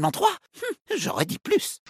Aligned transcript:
seulement 0.00 0.10
trois 0.10 0.30
Hum, 0.30 0.96
J'aurais 0.98 1.26
dit 1.26 1.38
plus. 1.38 1.82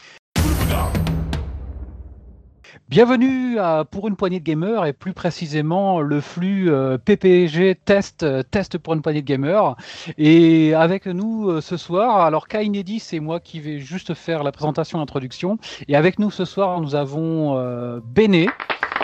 Bienvenue 2.88 3.60
à 3.60 3.84
Pour 3.84 4.08
une 4.08 4.16
poignée 4.16 4.40
de 4.40 4.44
gamers 4.44 4.84
et 4.84 4.92
plus 4.92 5.12
précisément 5.12 6.00
le 6.00 6.20
flux 6.20 6.72
euh, 6.72 6.98
PPG 6.98 7.76
test, 7.84 8.24
euh, 8.24 8.42
test 8.42 8.78
pour 8.78 8.94
une 8.94 9.02
poignée 9.02 9.22
de 9.22 9.26
gamers. 9.26 9.76
Et 10.18 10.74
avec 10.74 11.06
nous 11.06 11.50
euh, 11.50 11.60
ce 11.60 11.76
soir, 11.76 12.22
alors 12.22 12.48
Kainedi, 12.48 12.98
c'est 12.98 13.20
moi 13.20 13.38
qui 13.38 13.60
vais 13.60 13.78
juste 13.78 14.14
faire 14.14 14.42
la 14.42 14.50
présentation 14.50 14.98
d'introduction. 14.98 15.58
Et 15.86 15.94
avec 15.94 16.18
nous 16.18 16.32
ce 16.32 16.44
soir, 16.44 16.80
nous 16.80 16.96
avons 16.96 17.56
euh, 17.58 18.00
Béné. 18.02 18.48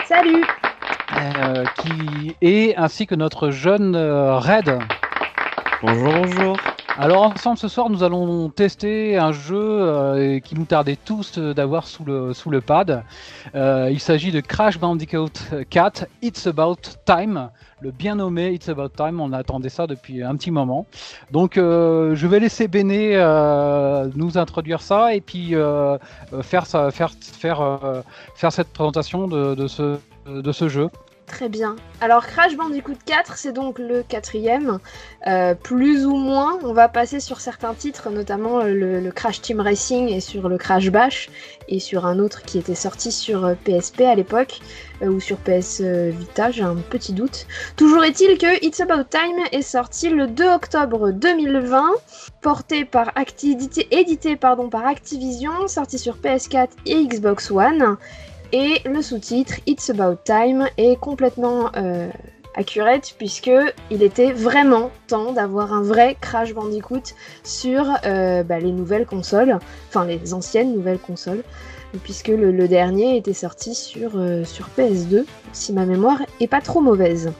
Salut 0.05 0.43
euh, 1.15 1.63
qui 1.79 2.35
est 2.41 2.75
ainsi 2.75 3.07
que 3.07 3.15
notre 3.15 3.51
jeune 3.51 3.95
euh, 3.95 4.37
Red. 4.37 4.77
Bonjour, 5.81 6.11
bonjour. 6.11 6.57
Alors 6.99 7.21
ensemble 7.21 7.59
ce 7.59 7.67
soir 7.67 7.91
nous 7.91 8.01
allons 8.01 8.49
tester 8.49 9.17
un 9.17 9.31
jeu 9.31 9.61
euh, 9.61 10.39
qui 10.39 10.55
nous 10.55 10.65
tardait 10.65 10.95
tous 10.95 11.37
euh, 11.37 11.53
d'avoir 11.53 11.85
sous 11.85 12.03
le, 12.03 12.59
pad. 12.59 13.03
Euh, 13.53 13.89
il 13.91 13.99
s'agit 13.99 14.31
de 14.31 14.39
Crash 14.39 14.79
Bandicoot 14.79 15.29
4 15.69 16.07
It's 16.23 16.47
About 16.47 16.77
Time, 17.05 17.51
le 17.81 17.91
bien 17.91 18.15
nommé 18.15 18.51
It's 18.51 18.67
About 18.67 18.89
Time, 18.89 19.21
on 19.21 19.31
attendait 19.31 19.69
ça 19.69 19.85
depuis 19.85 20.23
un 20.23 20.35
petit 20.35 20.49
moment. 20.49 20.87
Donc 21.29 21.57
je 21.57 22.25
vais 22.25 22.39
laisser 22.39 22.67
Béné 22.67 23.15
nous 24.15 24.39
introduire 24.39 24.81
ça 24.81 25.13
et 25.13 25.21
puis 25.21 25.53
faire, 26.41 26.65
cette 26.65 28.73
présentation 28.73 29.27
de 29.27 29.67
ce 29.67 30.67
jeu. 30.67 30.89
Très 31.27 31.49
bien. 31.49 31.75
Alors 31.99 32.25
Crash 32.25 32.55
Bandicoot 32.55 32.95
4, 33.05 33.37
c'est 33.37 33.51
donc 33.51 33.79
le 33.79 34.01
quatrième. 34.01 34.79
Euh, 35.27 35.55
plus 35.55 36.05
ou 36.05 36.15
moins, 36.15 36.57
on 36.63 36.71
va 36.71 36.87
passer 36.87 37.19
sur 37.19 37.41
certains 37.41 37.73
titres, 37.73 38.09
notamment 38.09 38.61
euh, 38.61 39.01
le, 39.01 39.11
Crash 39.11 39.41
Team 39.41 39.59
Racing 39.59 40.07
et 40.07 40.21
sur 40.21 40.47
le 40.47 40.57
Crash 40.57 40.89
Bash, 40.89 41.29
et 41.67 41.79
sur 41.79 42.05
un 42.05 42.19
autre 42.19 42.43
qui 42.43 42.57
était 42.57 42.75
sorti 42.75 43.11
sur 43.11 43.45
euh, 43.45 43.55
PSP 43.65 44.01
à 44.01 44.15
l'époque, 44.15 44.61
euh, 45.01 45.07
ou 45.07 45.19
sur 45.19 45.37
PS 45.37 45.81
Vita, 45.81 46.49
j'ai 46.49 46.63
un 46.63 46.75
petit 46.75 47.11
doute. 47.11 47.45
Toujours 47.75 48.05
est-il 48.05 48.37
que 48.37 48.65
It's 48.65 48.79
About 48.79 49.03
Time 49.09 49.43
est 49.51 49.61
sorti 49.61 50.09
le 50.09 50.27
2 50.27 50.47
octobre 50.47 51.11
2020, 51.11 51.91
porté 52.41 52.85
par 52.85 53.11
édité, 53.17 54.37
par 54.37 54.57
Activision, 54.85 55.67
sorti 55.67 55.99
sur 55.99 56.15
PS4 56.15 56.69
et 56.85 57.05
Xbox 57.05 57.51
One. 57.51 57.97
Et 58.53 58.81
le 58.85 59.01
sous-titre 59.01 59.55
It's 59.65 59.89
About 59.89 60.17
Time 60.23 60.67
est 60.77 60.97
complètement 60.99 61.69
euh, 61.75 62.09
accurate 62.55 63.13
puisque 63.17 63.51
il 63.91 64.01
était 64.03 64.31
vraiment 64.31 64.89
temps 65.07 65.33
d'avoir 65.33 65.73
un 65.73 65.81
vrai 65.81 66.15
Crash 66.21 66.53
Bandicoot 66.53 67.13
sur 67.43 67.85
euh, 68.05 68.43
bah, 68.43 68.59
les 68.59 68.71
nouvelles 68.71 69.05
consoles, 69.05 69.59
enfin 69.89 70.05
les 70.05 70.33
anciennes 70.33 70.73
nouvelles 70.73 70.99
consoles, 70.99 71.43
puisque 72.03 72.29
le, 72.29 72.51
le 72.51 72.67
dernier 72.69 73.17
était 73.17 73.33
sorti 73.33 73.75
sur, 73.75 74.11
euh, 74.15 74.45
sur 74.45 74.69
PS2, 74.77 75.25
si 75.51 75.73
ma 75.73 75.85
mémoire 75.85 76.21
est 76.39 76.47
pas 76.47 76.61
trop 76.61 76.79
mauvaise. 76.79 77.31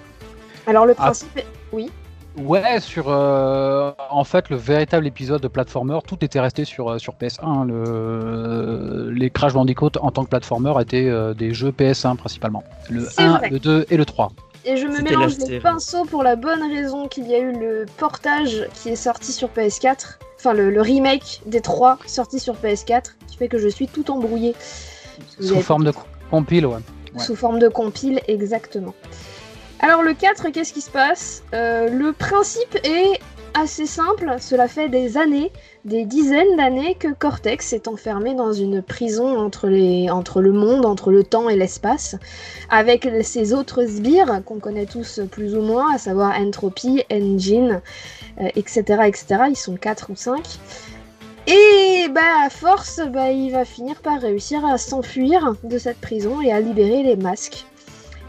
Alors 0.67 0.85
le 0.85 0.91
Ah. 0.97 1.03
principe, 1.05 1.37
est- 1.37 1.45
oui. 1.71 1.89
Ouais, 2.37 2.79
sur 2.79 3.05
euh, 3.09 3.91
en 4.11 4.23
fait 4.23 4.49
le 4.49 4.57
véritable 4.57 5.07
épisode 5.07 5.41
de 5.41 5.47
platformer, 5.47 5.97
tout 6.07 6.23
était 6.23 6.39
resté 6.39 6.65
sur, 6.65 6.91
euh, 6.91 6.97
sur 6.99 7.13
PS1. 7.15 7.65
Le, 7.67 9.09
les 9.11 9.29
Crash 9.29 9.53
Bandicoot 9.53 9.91
en 10.01 10.11
tant 10.11 10.23
que 10.23 10.29
platformer 10.29 10.73
étaient 10.79 11.07
euh, 11.09 11.33
des 11.33 11.53
jeux 11.53 11.71
PS1 11.71 12.15
principalement. 12.15 12.63
Le 12.89 13.05
C'est 13.05 13.23
1, 13.23 13.37
vrai. 13.37 13.49
le 13.49 13.59
2 13.59 13.85
et 13.89 13.97
le 13.97 14.05
3. 14.05 14.29
Et 14.65 14.77
je 14.77 14.85
me 14.85 15.01
mélange 15.01 15.39
la 15.39 15.45
les 15.47 15.59
pinceaux 15.59 16.05
pour 16.05 16.23
la 16.23 16.35
bonne 16.35 16.61
raison 16.61 17.07
qu'il 17.07 17.27
y 17.27 17.33
a 17.33 17.39
eu 17.39 17.53
le 17.53 17.85
portage 17.97 18.67
qui 18.75 18.89
est 18.89 18.95
sorti 18.95 19.31
sur 19.31 19.47
PS4, 19.49 20.17
enfin 20.37 20.53
le, 20.53 20.69
le 20.69 20.81
remake 20.81 21.41
des 21.45 21.61
trois 21.61 21.97
sortis 22.05 22.39
sur 22.39 22.55
PS4, 22.55 23.13
qui 23.27 23.37
fait 23.37 23.47
que 23.47 23.57
je 23.57 23.67
suis 23.69 23.87
tout 23.87 24.11
embrouillée. 24.11 24.55
Vous 25.39 25.47
Sous 25.47 25.61
forme 25.61 25.85
de 25.85 25.93
compile, 26.29 26.65
ouais. 26.65 26.75
Ouais. 26.75 27.23
Sous 27.23 27.35
forme 27.35 27.59
de 27.59 27.69
compile, 27.69 28.19
exactement. 28.27 28.93
Alors 29.79 30.01
le 30.01 30.13
4, 30.13 30.49
qu'est-ce 30.49 30.73
qui 30.73 30.81
se 30.81 30.89
passe? 30.89 31.43
Euh, 31.53 31.89
Le 31.89 32.11
principe 32.11 32.77
est 32.83 33.19
assez 33.53 33.85
simple, 33.85 34.35
cela 34.39 34.67
fait 34.67 34.89
des 34.89 35.17
années, 35.17 35.51
des 35.85 36.03
dizaines 36.05 36.55
d'années 36.57 36.95
que 36.95 37.07
Cortex 37.13 37.73
est 37.73 37.87
enfermé 37.87 38.33
dans 38.33 38.53
une 38.53 38.81
prison 38.81 39.37
entre, 39.37 39.69
le 39.69 40.51
monde, 40.51 40.85
entre 40.85 41.11
le 41.11 41.23
temps 41.23 41.47
et 41.47 41.55
l'espace, 41.55 42.15
avec 42.69 43.07
ses 43.21 43.53
autres 43.53 43.85
sbires 43.85 44.41
qu'on 44.45 44.59
connaît 44.59 44.85
tous 44.85 45.21
plus 45.31 45.55
ou 45.55 45.61
moins, 45.61 45.93
à 45.93 45.97
savoir 45.97 46.39
Entropy, 46.39 47.03
Engine, 47.11 47.81
euh, 48.41 48.49
etc., 48.55 48.81
etc. 49.05 49.25
Ils 49.49 49.55
sont 49.55 49.75
4 49.75 50.11
ou 50.11 50.15
5. 50.15 50.59
Et 51.47 52.07
bah 52.09 52.45
à 52.45 52.49
force, 52.49 52.99
bah, 53.11 53.31
il 53.31 53.51
va 53.51 53.63
finir 53.63 54.01
par 54.01 54.19
réussir 54.19 54.65
à 54.65 54.77
s'enfuir 54.77 55.55
de 55.63 55.77
cette 55.77 56.01
prison 56.01 56.41
et 56.41 56.51
à 56.51 56.59
libérer 56.59 57.03
les 57.03 57.15
masques. 57.15 57.65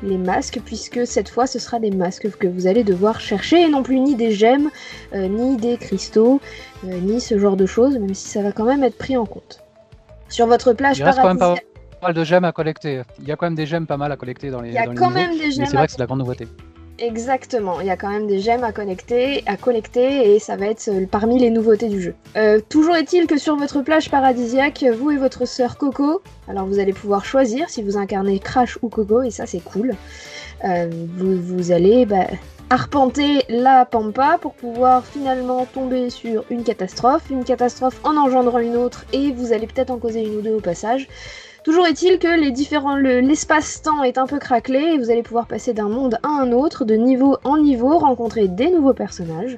Les 0.03 0.17
masques, 0.19 0.61
puisque 0.65 1.07
cette 1.07 1.29
fois 1.29 1.47
ce 1.47 1.59
sera 1.59 1.81
des 1.81 1.91
masques 1.91 2.31
que 2.39 2.47
vous 2.47 2.67
allez 2.67 2.85
devoir 2.85 3.21
chercher 3.21 3.63
et 3.63 3.69
non 3.69 3.83
plus 3.83 3.99
ni 3.99 4.15
des 4.15 4.31
gemmes, 4.31 4.71
euh, 5.13 5.27
ni 5.27 5.57
des 5.57 5.77
cristaux, 5.77 6.41
euh, 6.85 7.01
ni 7.01 7.21
ce 7.21 7.39
genre 7.39 7.57
de 7.57 7.67
choses, 7.67 7.99
même 7.99 8.15
si 8.15 8.29
ça 8.29 8.43
va 8.43 8.53
quand 8.53 8.65
même 8.65 8.85
être 8.85 8.97
pris 8.97 9.17
en 9.17 9.27
compte. 9.27 9.61
Sur 10.29 10.47
votre 10.47 10.73
plage 10.73 10.99
Il 10.99 11.05
reste 11.05 11.21
quand 11.21 11.29
même 11.29 11.39
pas 11.39 11.57
mal 12.03 12.15
de 12.15 12.23
gemmes 12.25 12.45
à 12.45 12.53
collecter. 12.53 13.03
Il 13.21 13.27
y 13.27 13.33
a 13.33 13.37
quand 13.37 13.47
même 13.47 13.57
des 13.57 13.67
gemmes 13.67 13.87
pas 13.87 13.97
mal 13.97 14.13
à 14.13 14.17
collecter 14.17 14.51
dans 14.51 14.61
les, 14.61 14.69
il 14.69 14.75
y 14.75 14.79
a 14.79 14.85
dans 14.85 14.93
les 14.93 14.97
quand 14.97 15.09
niveaux, 15.09 15.19
même 15.19 15.33
des 15.33 15.45
Mais 15.47 15.51
gemmes 15.51 15.67
c'est 15.67 15.77
vrai 15.77 15.87
que 15.87 15.93
c'est 15.93 15.99
la 15.99 16.07
grande 16.07 16.21
nouveauté. 16.21 16.47
Exactement, 17.01 17.81
il 17.81 17.87
y 17.87 17.91
a 17.91 17.97
quand 17.97 18.11
même 18.11 18.27
des 18.27 18.41
gemmes 18.41 18.65
à 18.65 18.73
connecter, 18.73 19.45
à 19.47 19.57
collecter 19.57 20.35
et 20.35 20.41
ça 20.41 20.57
va 20.57 20.67
être 20.67 20.89
euh, 20.89 21.07
parmi 21.09 21.39
les 21.39 21.51
nouveautés 21.51 21.89
du 21.89 22.03
jeu. 22.03 22.15
Euh, 22.37 22.61
toujours 22.69 22.97
est-il 22.97 23.29
que 23.29 23.39
sur 23.39 23.55
votre 23.55 23.83
plage 23.83 24.11
paradisiaque, 24.11 24.85
vous 24.99 25.13
et 25.13 25.17
votre 25.17 25.47
sœur 25.47 25.79
Coco, 25.79 26.23
alors 26.49 26.67
vous 26.67 26.81
allez 26.81 26.93
pouvoir 26.93 27.25
choisir 27.25 27.71
si 27.71 27.85
vous 27.85 27.97
incarnez 27.97 28.41
Crash 28.41 28.79
ou 28.83 28.89
Coco 28.89 29.23
et 29.23 29.31
ça 29.31 29.47
c'est 29.47 29.63
cool. 29.63 29.95
Euh, 30.65 30.91
vous, 31.17 31.41
vous 31.41 31.71
allez 31.71 32.05
bah, 32.05 32.27
arpenter 32.69 33.45
la 33.49 33.85
pampa 33.85 34.39
pour 34.41 34.55
pouvoir 34.55 35.07
finalement 35.07 35.67
tomber 35.67 36.11
sur 36.11 36.45
une 36.51 36.65
catastrophe, 36.65 37.31
une 37.31 37.45
catastrophe 37.45 38.01
en 38.03 38.17
engendrant 38.17 38.59
une 38.59 38.77
autre 38.77 39.05
et 39.13 39.31
vous 39.31 39.53
allez 39.53 39.69
peut-être 39.69 39.93
en 39.93 39.99
causer 39.99 40.23
une 40.23 40.39
ou 40.39 40.41
deux 40.41 40.55
au 40.55 40.61
passage. 40.61 41.07
Toujours 41.65 41.87
est-il 41.87 42.19
que 42.19 42.29
les 42.41 42.51
différents, 42.51 42.97
le- 42.97 43.21
l'espace-temps 43.21 44.03
est 44.05 44.17
un 44.19 44.27
peu 44.27 44.39
craquelé 44.39 44.79
et 44.79 44.99
vous 44.99 45.11
allez 45.11 45.23
pouvoir 45.23 45.47
passer 45.47 45.73
d'un 45.75 45.89
monde 45.89 46.19
à 46.23 46.29
un 46.29 46.53
autre, 46.53 46.85
de 46.85 46.95
niveau 46.95 47.37
en 47.45 47.59
niveau, 47.59 47.99
rencontrer 47.99 48.49
des 48.49 48.71
nouveaux 48.71 48.95
personnages, 48.95 49.57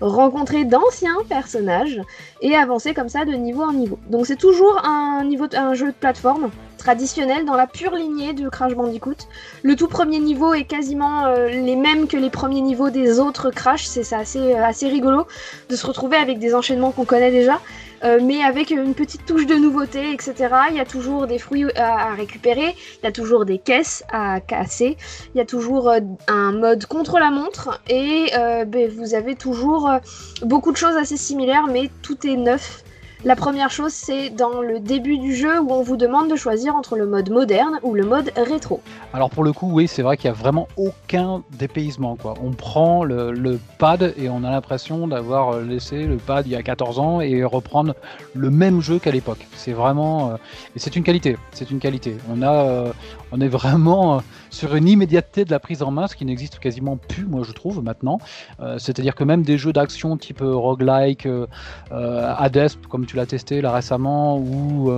rencontrer 0.00 0.64
d'anciens 0.64 1.16
personnages 1.28 2.00
et 2.40 2.56
avancer 2.56 2.94
comme 2.94 3.08
ça 3.08 3.24
de 3.24 3.32
niveau 3.32 3.62
en 3.62 3.72
niveau. 3.72 3.98
Donc 4.10 4.26
c'est 4.26 4.36
toujours 4.36 4.84
un, 4.84 5.22
niveau, 5.24 5.46
un 5.54 5.74
jeu 5.74 5.88
de 5.88 5.92
plateforme 5.92 6.50
traditionnel 6.78 7.44
dans 7.44 7.54
la 7.54 7.68
pure 7.68 7.94
lignée 7.94 8.32
de 8.32 8.48
Crash 8.48 8.74
Bandicoot. 8.74 9.14
Le 9.62 9.76
tout 9.76 9.86
premier 9.86 10.18
niveau 10.18 10.52
est 10.54 10.64
quasiment 10.64 11.26
euh, 11.26 11.46
les 11.48 11.76
mêmes 11.76 12.08
que 12.08 12.16
les 12.16 12.30
premiers 12.30 12.60
niveaux 12.60 12.90
des 12.90 13.20
autres 13.20 13.50
Crash, 13.50 13.84
c'est 13.84 14.12
assez, 14.12 14.40
euh, 14.40 14.64
assez 14.64 14.88
rigolo 14.88 15.28
de 15.68 15.76
se 15.76 15.86
retrouver 15.86 16.16
avec 16.16 16.40
des 16.40 16.56
enchaînements 16.56 16.90
qu'on 16.90 17.04
connaît 17.04 17.30
déjà. 17.30 17.60
Euh, 18.04 18.20
mais 18.22 18.42
avec 18.42 18.70
une 18.70 18.94
petite 18.94 19.24
touche 19.26 19.46
de 19.46 19.54
nouveauté, 19.54 20.12
etc. 20.12 20.34
Il 20.70 20.76
y 20.76 20.80
a 20.80 20.84
toujours 20.84 21.26
des 21.26 21.38
fruits 21.38 21.70
à, 21.76 22.10
à 22.10 22.14
récupérer, 22.14 22.74
il 23.02 23.04
y 23.04 23.06
a 23.06 23.12
toujours 23.12 23.44
des 23.44 23.58
caisses 23.58 24.04
à 24.12 24.40
casser, 24.40 24.96
il 25.34 25.38
y 25.38 25.40
a 25.40 25.44
toujours 25.44 25.88
euh, 25.88 26.00
un 26.28 26.52
mode 26.52 26.86
contre 26.86 27.18
la 27.18 27.30
montre, 27.30 27.80
et 27.88 28.30
euh, 28.34 28.64
ben, 28.64 28.90
vous 28.90 29.14
avez 29.14 29.34
toujours 29.34 29.88
euh, 29.88 29.98
beaucoup 30.42 30.72
de 30.72 30.76
choses 30.76 30.96
assez 30.96 31.16
similaires, 31.16 31.66
mais 31.66 31.90
tout 32.02 32.26
est 32.26 32.36
neuf. 32.36 32.84
La 33.24 33.36
première 33.36 33.70
chose, 33.70 33.92
c'est 33.92 34.30
dans 34.30 34.60
le 34.60 34.80
début 34.80 35.16
du 35.16 35.36
jeu 35.36 35.60
où 35.60 35.70
on 35.70 35.82
vous 35.82 35.96
demande 35.96 36.28
de 36.28 36.34
choisir 36.34 36.74
entre 36.74 36.96
le 36.96 37.06
mode 37.06 37.30
moderne 37.30 37.78
ou 37.84 37.94
le 37.94 38.04
mode 38.04 38.32
rétro. 38.36 38.80
Alors 39.14 39.30
pour 39.30 39.44
le 39.44 39.52
coup, 39.52 39.70
oui, 39.72 39.86
c'est 39.86 40.02
vrai 40.02 40.16
qu'il 40.16 40.28
n'y 40.28 40.36
a 40.36 40.40
vraiment 40.40 40.66
aucun 40.76 41.44
dépaysement. 41.52 42.18
On 42.42 42.50
prend 42.50 43.04
le, 43.04 43.30
le 43.30 43.60
pad 43.78 44.12
et 44.16 44.28
on 44.28 44.42
a 44.42 44.50
l'impression 44.50 45.06
d'avoir 45.06 45.60
laissé 45.60 46.04
le 46.04 46.16
pad 46.16 46.48
il 46.48 46.52
y 46.52 46.56
a 46.56 46.64
14 46.64 46.98
ans 46.98 47.20
et 47.20 47.44
reprendre 47.44 47.94
le 48.34 48.50
même 48.50 48.80
jeu 48.80 48.98
qu'à 48.98 49.12
l'époque. 49.12 49.46
C'est 49.54 49.72
vraiment... 49.72 50.30
euh, 50.32 50.36
et 50.74 50.80
c'est 50.80 50.96
une 50.96 51.04
qualité. 51.04 51.36
C'est 51.52 51.70
une 51.70 51.78
qualité. 51.78 52.16
On, 52.28 52.42
a, 52.42 52.52
euh, 52.52 52.92
on 53.32 53.40
est 53.40 53.48
vraiment 53.48 54.16
euh, 54.16 54.20
sur 54.50 54.74
une 54.74 54.88
immédiateté 54.88 55.44
de 55.44 55.50
la 55.50 55.58
prise 55.58 55.82
en 55.82 55.90
main, 55.90 56.06
ce 56.06 56.14
qui 56.14 56.24
n'existe 56.24 56.58
quasiment 56.58 56.96
plus, 56.96 57.24
moi 57.24 57.42
je 57.44 57.52
trouve, 57.52 57.82
maintenant. 57.82 58.18
Euh, 58.60 58.78
C'est-à-dire 58.78 59.14
que 59.14 59.24
même 59.24 59.42
des 59.42 59.58
jeux 59.58 59.72
d'action 59.72 60.16
type 60.16 60.42
euh, 60.42 60.54
roguelike, 60.54 61.26
euh, 61.26 61.46
Hades, 61.90 62.72
comme 62.88 63.06
tu 63.06 63.16
l'as 63.16 63.26
testé 63.26 63.60
là 63.60 63.72
récemment, 63.72 64.38
ou 64.38 64.92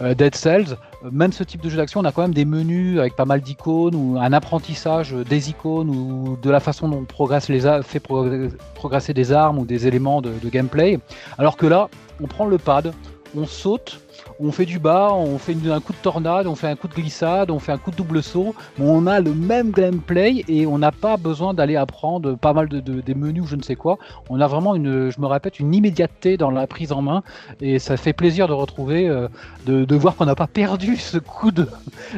Dead 0.00 0.34
Cells, 0.34 0.76
même 1.10 1.32
ce 1.32 1.42
type 1.44 1.62
de 1.62 1.68
jeu 1.68 1.76
d'action, 1.76 2.00
on 2.00 2.04
a 2.04 2.12
quand 2.12 2.22
même 2.22 2.34
des 2.34 2.44
menus 2.44 2.98
avec 2.98 3.16
pas 3.16 3.24
mal 3.24 3.40
d'icônes 3.40 3.94
ou 3.94 4.18
un 4.18 4.32
apprentissage 4.32 5.12
des 5.12 5.50
icônes 5.50 5.90
ou 5.90 6.36
de 6.40 6.50
la 6.50 6.60
façon 6.60 6.88
dont 6.88 6.98
on 6.98 7.04
progresse 7.04 7.48
les 7.48 7.60
fait 7.82 7.98
progr- 7.98 8.52
progresser 8.74 9.14
des 9.14 9.32
armes 9.32 9.58
ou 9.58 9.64
des 9.64 9.86
éléments 9.86 10.20
de 10.22 10.48
gameplay. 10.50 10.98
Alors 11.38 11.56
que 11.56 11.66
là, 11.66 11.88
on 12.22 12.26
prend 12.26 12.46
le 12.46 12.58
pad, 12.58 12.92
on 13.36 13.46
saute, 13.46 14.00
on 14.40 14.52
fait 14.52 14.66
du 14.66 14.78
bas, 14.78 15.10
on 15.14 15.38
fait 15.38 15.54
un 15.70 15.80
coup 15.80 15.92
de 15.92 15.98
tornade, 16.02 16.46
on 16.46 16.54
fait 16.54 16.66
un 16.66 16.76
coup 16.76 16.88
de 16.88 16.94
glissade, 16.94 17.50
on 17.50 17.58
fait 17.58 17.72
un 17.72 17.78
coup 17.78 17.90
de 17.90 17.96
double 17.96 18.22
saut. 18.22 18.54
on 18.80 19.06
a 19.06 19.20
le 19.20 19.32
même 19.32 19.70
gameplay 19.70 20.44
et 20.48 20.66
on 20.66 20.78
n'a 20.78 20.92
pas 20.92 21.16
besoin 21.16 21.54
d'aller 21.54 21.76
apprendre 21.76 22.36
pas 22.36 22.52
mal 22.52 22.68
de, 22.68 22.80
de- 22.80 23.00
des 23.00 23.14
menus 23.14 23.44
ou 23.44 23.46
je 23.46 23.56
ne 23.56 23.62
sais 23.62 23.76
quoi. 23.76 23.98
On 24.28 24.40
a 24.40 24.46
vraiment 24.46 24.74
une, 24.74 25.10
je 25.10 25.20
me 25.20 25.26
répète, 25.26 25.60
une 25.60 25.74
immédiateté 25.74 26.36
dans 26.36 26.50
la 26.50 26.66
prise 26.66 26.92
en 26.92 27.02
main 27.02 27.22
et 27.60 27.78
ça 27.78 27.96
fait 27.96 28.12
plaisir 28.12 28.48
de 28.48 28.52
retrouver, 28.52 29.08
euh, 29.08 29.28
de, 29.66 29.84
de 29.84 29.96
voir 29.96 30.16
qu'on 30.16 30.26
n'a 30.26 30.34
pas 30.34 30.46
perdu 30.46 30.96
ce 30.98 31.18
coup 31.18 31.50
de, 31.50 31.66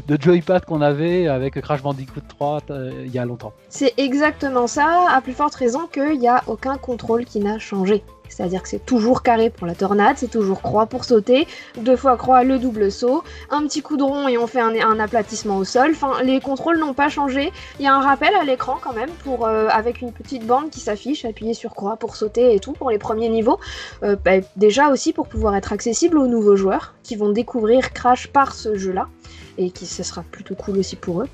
de 0.08 0.18
joypad 0.20 0.64
qu'on 0.64 0.80
avait 0.82 1.28
avec 1.28 1.60
Crash 1.60 1.82
Bandicoot 1.82 2.22
3 2.28 2.60
euh, 2.70 2.90
il 3.06 3.12
y 3.12 3.18
a 3.18 3.24
longtemps. 3.24 3.52
C'est 3.68 3.94
exactement 3.98 4.66
ça, 4.66 5.06
à 5.10 5.20
plus 5.20 5.32
forte 5.32 5.54
raison 5.54 5.86
qu'il 5.92 6.18
n'y 6.18 6.28
a 6.28 6.42
aucun 6.46 6.76
contrôle 6.76 7.24
qui 7.24 7.38
n'a 7.40 7.58
changé. 7.58 8.02
C'est-à-dire 8.28 8.62
que 8.62 8.68
c'est 8.68 8.84
toujours 8.84 9.22
carré 9.22 9.50
pour 9.50 9.66
la 9.66 9.74
tornade, 9.74 10.16
c'est 10.18 10.30
toujours 10.30 10.60
croix 10.60 10.86
pour 10.86 11.04
sauter, 11.04 11.46
deux 11.78 11.96
fois 11.96 12.16
croix 12.16 12.42
le 12.42 12.58
double 12.58 12.90
saut, 12.90 13.22
un 13.50 13.62
petit 13.62 13.82
coup 13.82 13.96
de 13.96 14.02
rond 14.02 14.28
et 14.28 14.38
on 14.38 14.46
fait 14.46 14.60
un, 14.60 14.98
aplatissement 14.98 15.58
au 15.58 15.64
sol. 15.64 15.90
Enfin, 15.92 16.22
les 16.22 16.40
contrôles 16.40 16.78
n'ont 16.78 16.94
pas 16.94 17.08
changé. 17.08 17.52
Il 17.78 17.84
y 17.84 17.88
a 17.88 17.94
un 17.94 18.00
rappel 18.00 18.34
à 18.34 18.44
l'écran 18.44 18.78
quand 18.80 18.92
même 18.92 19.10
pour 19.22 19.46
euh, 19.46 19.68
avec 19.70 20.00
une 20.00 20.12
petite 20.12 20.46
bande 20.46 20.70
qui 20.70 20.80
s'affiche, 20.80 21.24
appuyer 21.24 21.54
sur 21.54 21.74
croix 21.74 21.96
pour 21.96 22.16
sauter 22.16 22.54
et 22.54 22.60
tout 22.60 22.72
pour 22.72 22.90
les 22.90 22.98
premiers 22.98 23.28
niveaux. 23.28 23.58
Euh, 24.02 24.16
bah, 24.24 24.38
déjà 24.56 24.90
aussi 24.90 25.12
pour 25.12 25.26
pouvoir 25.26 25.54
être 25.56 25.72
accessible 25.72 26.18
aux 26.18 26.26
nouveaux 26.26 26.56
joueurs 26.56 26.94
qui 27.02 27.16
vont 27.16 27.30
découvrir 27.30 27.92
Crash 27.92 28.28
par 28.28 28.54
ce 28.54 28.76
jeu-là 28.76 29.08
et 29.56 29.70
qui 29.70 29.86
ce 29.86 30.02
sera 30.02 30.22
plutôt 30.22 30.54
cool 30.56 30.78
aussi 30.78 30.96
pour 30.96 31.22
eux. 31.22 31.28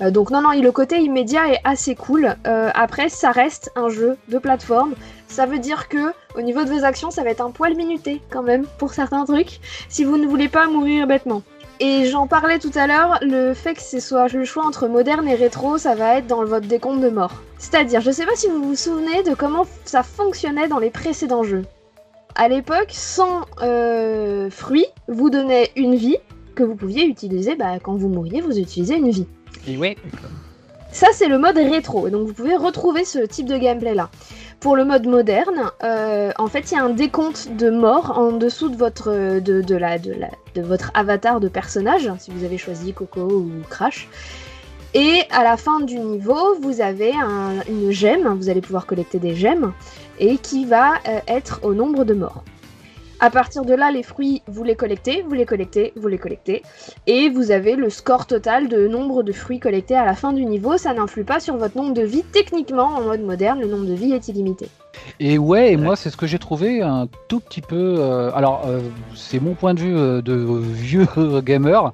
Euh, 0.00 0.10
donc 0.10 0.30
non 0.30 0.40
non, 0.40 0.50
le 0.52 0.72
côté 0.72 0.98
immédiat 0.98 1.52
est 1.52 1.60
assez 1.64 1.94
cool. 1.94 2.36
Après, 2.44 3.08
ça 3.08 3.30
reste 3.30 3.70
un 3.76 3.88
jeu 3.88 4.16
de 4.28 4.38
plateforme. 4.38 4.94
Ça 5.28 5.46
veut 5.46 5.58
dire 5.58 5.88
que 5.88 6.12
au 6.36 6.40
niveau 6.40 6.64
de 6.64 6.70
vos 6.70 6.84
actions, 6.84 7.10
ça 7.10 7.22
va 7.22 7.30
être 7.30 7.40
un 7.40 7.50
poil 7.50 7.74
minuté 7.76 8.20
quand 8.30 8.42
même 8.42 8.66
pour 8.78 8.94
certains 8.94 9.24
trucs, 9.24 9.60
si 9.88 10.04
vous 10.04 10.16
ne 10.16 10.26
voulez 10.26 10.48
pas 10.48 10.66
mourir 10.66 11.06
bêtement. 11.06 11.42
Et 11.78 12.06
j'en 12.06 12.26
parlais 12.26 12.58
tout 12.58 12.70
à 12.74 12.86
l'heure, 12.86 13.18
le 13.20 13.52
fait 13.52 13.74
que 13.74 13.82
ce 13.82 14.00
soit 14.00 14.28
le 14.28 14.44
choix 14.44 14.64
entre 14.64 14.88
moderne 14.88 15.28
et 15.28 15.34
rétro, 15.34 15.76
ça 15.76 15.94
va 15.94 16.16
être 16.16 16.26
dans 16.26 16.42
votre 16.44 16.66
décompte 16.66 17.00
de 17.00 17.10
mort. 17.10 17.42
C'est-à-dire, 17.58 18.00
je 18.00 18.10
sais 18.10 18.24
pas 18.24 18.34
si 18.34 18.48
vous 18.48 18.62
vous 18.62 18.76
souvenez 18.76 19.22
de 19.22 19.34
comment 19.34 19.66
ça 19.84 20.02
fonctionnait 20.02 20.68
dans 20.68 20.78
les 20.78 20.90
précédents 20.90 21.42
jeux. 21.42 21.64
À 22.34 22.48
l'époque, 22.48 22.90
sans 22.90 23.42
euh, 23.62 24.48
fruits, 24.50 24.86
vous 25.08 25.28
donnait 25.28 25.70
une 25.76 25.96
vie 25.96 26.16
que 26.54 26.62
vous 26.62 26.76
pouviez 26.76 27.04
utiliser 27.04 27.56
bah, 27.56 27.78
quand 27.82 27.94
vous 27.94 28.08
mouriez, 28.08 28.40
vous 28.40 28.58
utilisez 28.58 28.96
une 28.96 29.10
vie. 29.10 29.26
Et 29.68 29.76
ouais. 29.76 29.96
Ça, 30.92 31.08
c'est 31.12 31.28
le 31.28 31.38
mode 31.38 31.58
rétro, 31.58 32.08
donc 32.08 32.26
vous 32.26 32.32
pouvez 32.32 32.56
retrouver 32.56 33.04
ce 33.04 33.18
type 33.18 33.46
de 33.46 33.58
gameplay 33.58 33.94
là. 33.94 34.08
Pour 34.60 34.74
le 34.74 34.84
mode 34.84 35.06
moderne, 35.06 35.70
euh, 35.84 36.32
en 36.38 36.46
fait, 36.48 36.72
il 36.72 36.74
y 36.74 36.78
a 36.78 36.82
un 36.82 36.88
décompte 36.90 37.48
de 37.56 37.70
morts 37.70 38.18
en 38.18 38.32
dessous 38.32 38.68
de 38.68 38.76
votre, 38.76 39.10
avatar 40.94 41.40
de 41.40 41.48
personnage, 41.48 42.10
si 42.18 42.30
vous 42.30 42.44
avez 42.44 42.58
choisi 42.58 42.92
Coco 42.92 43.20
ou 43.20 43.50
Crash. 43.68 44.08
Et 44.94 45.20
à 45.30 45.44
la 45.44 45.56
fin 45.56 45.80
du 45.80 45.98
niveau, 45.98 46.54
vous 46.60 46.80
avez 46.80 47.12
un- 47.14 47.60
une 47.68 47.90
gemme, 47.90 48.26
vous 48.34 48.48
allez 48.48 48.62
pouvoir 48.62 48.86
collecter 48.86 49.18
des 49.18 49.34
gemmes, 49.34 49.72
et 50.18 50.38
qui 50.38 50.64
va 50.64 50.94
euh, 51.06 51.20
être 51.28 51.60
au 51.62 51.74
nombre 51.74 52.04
de 52.04 52.14
morts. 52.14 52.42
À 53.18 53.30
partir 53.30 53.64
de 53.64 53.72
là, 53.72 53.90
les 53.90 54.02
fruits, 54.02 54.42
vous 54.46 54.62
les 54.62 54.76
collectez, 54.76 55.22
vous 55.22 55.32
les 55.32 55.46
collectez, 55.46 55.94
vous 55.96 56.06
les 56.06 56.18
collectez, 56.18 56.62
et 57.06 57.30
vous 57.30 57.50
avez 57.50 57.74
le 57.74 57.88
score 57.88 58.26
total 58.26 58.68
de 58.68 58.86
nombre 58.86 59.22
de 59.22 59.32
fruits 59.32 59.58
collectés 59.58 59.96
à 59.96 60.04
la 60.04 60.14
fin 60.14 60.34
du 60.34 60.44
niveau. 60.44 60.76
Ça 60.76 60.92
n'influe 60.92 61.24
pas 61.24 61.40
sur 61.40 61.56
votre 61.56 61.78
nombre 61.78 61.94
de 61.94 62.02
vies. 62.02 62.24
Techniquement, 62.24 62.88
en 62.88 63.00
mode 63.00 63.22
moderne, 63.22 63.60
le 63.60 63.68
nombre 63.68 63.86
de 63.86 63.94
vies 63.94 64.12
est 64.12 64.28
illimité. 64.28 64.68
Et 65.18 65.38
ouais, 65.38 65.72
et 65.72 65.76
moi 65.76 65.96
c'est 65.96 66.10
ce 66.10 66.16
que 66.16 66.26
j'ai 66.26 66.38
trouvé 66.38 66.82
un 66.82 67.08
tout 67.28 67.40
petit 67.40 67.62
peu. 67.62 67.96
euh, 67.98 68.30
alors 68.34 68.64
euh, 68.66 68.80
c'est 69.14 69.40
mon 69.40 69.54
point 69.54 69.74
de 69.74 69.80
vue 69.80 69.96
euh, 69.96 70.20
de 70.20 70.34
vieux 70.34 71.06
gamer. 71.44 71.92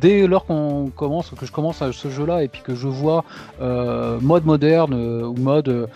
Dès 0.00 0.26
lors 0.26 0.46
qu'on 0.46 0.90
commence, 0.94 1.30
que 1.30 1.46
je 1.46 1.52
commence 1.52 1.82
à 1.82 1.92
ce 1.92 2.08
jeu-là 2.08 2.42
et 2.42 2.48
puis 2.48 2.62
que 2.62 2.74
je 2.74 2.88
vois 2.88 3.24
mode 3.60 4.44
moderne 4.44 4.94
ou 4.94 5.34
mode 5.34 5.88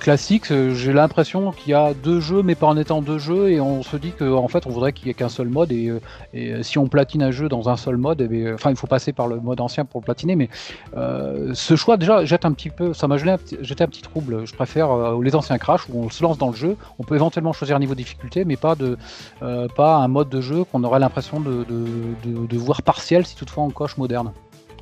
classique, 0.00 0.52
j'ai 0.74 0.92
l'impression 0.92 1.52
qu'il 1.52 1.70
y 1.70 1.74
a 1.74 1.94
deux 1.94 2.20
jeux, 2.20 2.42
mais 2.42 2.54
pas 2.54 2.66
en 2.66 2.76
étant 2.76 3.02
deux 3.02 3.18
jeux, 3.18 3.50
et 3.50 3.60
on 3.60 3.82
se 3.82 3.96
dit 3.96 4.12
qu'en 4.12 4.44
en 4.44 4.48
fait 4.48 4.66
on 4.66 4.70
voudrait 4.70 4.92
qu'il 4.92 5.08
y 5.08 5.10
ait 5.10 5.14
qu'un 5.14 5.28
seul 5.28 5.48
mode. 5.48 5.72
Et, 5.72 5.92
et 6.34 6.62
si 6.62 6.78
on 6.78 6.86
platine 6.86 7.22
un 7.22 7.30
jeu 7.30 7.48
dans 7.48 7.68
un 7.68 7.76
seul 7.76 7.96
mode, 7.96 8.26
eh 8.30 8.52
enfin 8.52 8.70
il 8.70 8.76
faut 8.76 8.86
passer 8.86 9.12
par 9.12 9.26
le 9.26 9.40
mode 9.40 9.60
ancien 9.60 9.84
pour 9.84 10.00
le 10.00 10.04
platiner, 10.04 10.36
mais 10.36 10.48
ce 10.94 11.76
choix 11.76 11.96
déjà 11.96 12.24
jette 12.24 12.44
un 12.44 12.52
petit 12.52 12.70
peu, 12.70 12.92
ça 12.92 13.08
m'a 13.08 13.16
jeté 13.16 13.30
un 13.30 13.38
petit, 13.38 13.58
jeté 13.60 13.84
un 13.84 13.88
petit 13.88 14.02
trouble. 14.02 14.46
Je 14.46 14.54
préfère 14.54 15.18
les 15.20 15.34
anciens 15.34 15.41
Crash 15.58 15.82
où 15.88 16.02
on 16.04 16.10
se 16.10 16.22
lance 16.22 16.38
dans 16.38 16.50
le 16.50 16.56
jeu, 16.56 16.76
on 16.98 17.02
peut 17.04 17.14
éventuellement 17.14 17.52
choisir 17.52 17.76
un 17.76 17.78
niveau 17.80 17.94
de 17.94 17.98
difficulté, 17.98 18.44
mais 18.44 18.56
pas 18.56 18.74
de 18.74 18.96
euh, 19.42 19.68
pas 19.68 19.96
un 19.96 20.08
mode 20.08 20.28
de 20.28 20.40
jeu 20.40 20.64
qu'on 20.64 20.84
aurait 20.84 21.00
l'impression 21.00 21.40
de, 21.40 21.64
de, 21.64 21.86
de- 22.24 22.46
de 22.46 22.56
voir 22.58 22.82
partiel 22.82 23.26
si 23.26 23.36
toutefois 23.36 23.64
on 23.64 23.70
coche 23.70 23.96
moderne. 23.96 24.32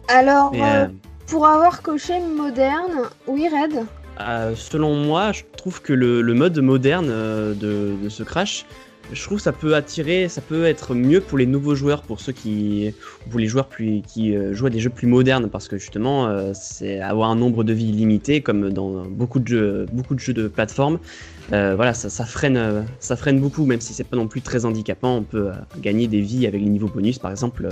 Alors, 0.09 0.51
euh, 0.55 0.59
euh, 0.61 0.89
pour 1.29 1.47
avoir 1.47 1.83
coché 1.83 2.19
moderne, 2.21 3.03
oui, 3.27 3.49
Red 3.49 3.85
euh, 4.21 4.55
selon 4.55 4.97
moi, 4.97 5.33
je 5.33 5.45
trouve 5.57 5.81
que 5.81 5.95
le, 5.95 6.21
le 6.21 6.35
mode 6.35 6.59
moderne 6.59 7.07
euh, 7.09 7.55
de, 7.55 7.97
de 8.03 8.09
ce 8.11 8.23
Crash, 8.23 8.67
je 9.12 9.23
trouve 9.23 9.39
que 9.39 9.43
ça 9.43 9.53
peut 9.53 9.75
attirer, 9.75 10.29
ça 10.29 10.40
peut 10.40 10.64
être 10.64 10.95
mieux 10.95 11.21
pour 11.21 11.38
les 11.38 11.47
nouveaux 11.47 11.75
joueurs, 11.75 12.02
pour 12.02 12.21
ceux 12.21 12.33
qui, 12.33 12.95
pour 13.31 13.40
les 13.40 13.47
joueurs 13.47 13.67
plus, 13.67 14.02
qui 14.07 14.37
euh, 14.37 14.55
jouent 14.55 14.67
à 14.67 14.71
des 14.71 14.81
jeux 14.81 14.90
plus 14.90 15.07
modernes, 15.07 15.49
parce 15.50 15.69
que 15.69 15.79
justement, 15.79 16.26
euh, 16.26 16.52
c'est 16.55 17.00
avoir 17.00 17.31
un 17.31 17.37
nombre 17.37 17.64
de 17.64 17.73
vies 17.73 17.93
limité, 17.93 18.40
comme 18.40 18.71
dans 18.71 19.05
beaucoup 19.07 19.38
de 19.38 19.47
jeux, 19.47 19.87
de 20.35 20.49
plateforme. 20.49 20.99
Euh, 21.52 21.75
voilà, 21.75 21.95
ça, 21.95 22.25
freine, 22.25 23.40
beaucoup, 23.40 23.67
même 23.67 23.81
si 23.81 23.93
c'est 23.93 24.05
pas 24.05 24.17
non 24.17 24.29
plus 24.29 24.40
très 24.40 24.64
handicapant. 24.64 25.17
On 25.17 25.23
peut 25.23 25.50
gagner 25.81 26.07
des 26.07 26.21
vies 26.21 26.47
avec 26.47 26.61
les 26.61 26.69
niveaux 26.69 26.88
bonus, 26.88 27.19
par 27.19 27.31
exemple, 27.31 27.69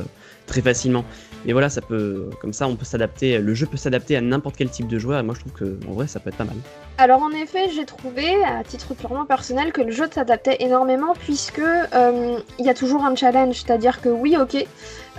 très 0.48 0.62
facilement. 0.62 1.04
Mais 1.44 1.52
voilà, 1.52 1.68
ça 1.68 1.80
peut, 1.80 2.30
comme 2.40 2.52
ça, 2.52 2.66
on 2.66 2.74
peut 2.74 2.84
s'adapter. 2.84 3.38
Le 3.38 3.54
jeu 3.54 3.66
peut 3.66 3.76
s'adapter 3.76 4.16
à 4.16 4.20
n'importe 4.20 4.56
quel 4.56 4.70
type 4.70 4.88
de 4.88 4.98
joueur. 4.98 5.20
Et 5.20 5.22
moi, 5.22 5.34
je 5.34 5.40
trouve 5.40 5.52
que, 5.52 5.78
en 5.88 5.92
vrai, 5.92 6.08
ça 6.08 6.18
peut 6.18 6.30
être 6.30 6.36
pas 6.36 6.44
mal. 6.44 6.56
Alors 7.00 7.22
en 7.22 7.30
effet, 7.30 7.70
j'ai 7.72 7.84
trouvé, 7.84 8.42
à 8.44 8.64
titre 8.64 8.92
purement 8.92 9.24
personnel, 9.24 9.72
que 9.72 9.80
le 9.80 9.92
jeu 9.92 10.08
s'adaptait 10.12 10.56
énormément 10.58 11.14
puisque 11.14 11.60
euh, 11.60 12.38
il 12.58 12.66
y 12.66 12.68
a 12.68 12.74
toujours 12.74 13.04
un 13.04 13.14
challenge, 13.14 13.54
c'est-à-dire 13.54 14.00
que 14.00 14.08
oui, 14.08 14.36
ok, 14.36 14.66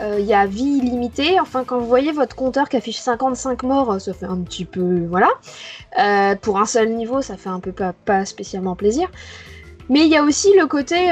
euh, 0.02 0.18
il 0.20 0.26
y 0.26 0.34
a 0.34 0.46
vie 0.46 0.82
limitée. 0.82 1.40
Enfin, 1.40 1.64
quand 1.64 1.80
vous 1.80 1.88
voyez 1.88 2.12
votre 2.12 2.36
compteur 2.36 2.68
qui 2.68 2.76
affiche 2.76 2.98
55 2.98 3.64
morts, 3.64 4.02
ça 4.02 4.14
fait 4.14 4.26
un 4.26 4.42
petit 4.42 4.66
peu, 4.66 5.06
voilà. 5.10 5.30
Euh, 5.98 6.36
pour 6.36 6.60
un 6.60 6.66
seul 6.66 6.90
niveau, 6.90 7.22
ça 7.22 7.38
fait 7.38 7.50
un 7.50 7.62
peu 7.62 7.72
pas, 7.72 8.26
spécialement 8.26 8.76
plaisir. 8.76 9.10
Mais 9.88 10.02
il 10.02 10.10
y 10.10 10.18
a 10.18 10.24
aussi 10.24 10.54
le 10.60 10.68
côté, 10.68 11.08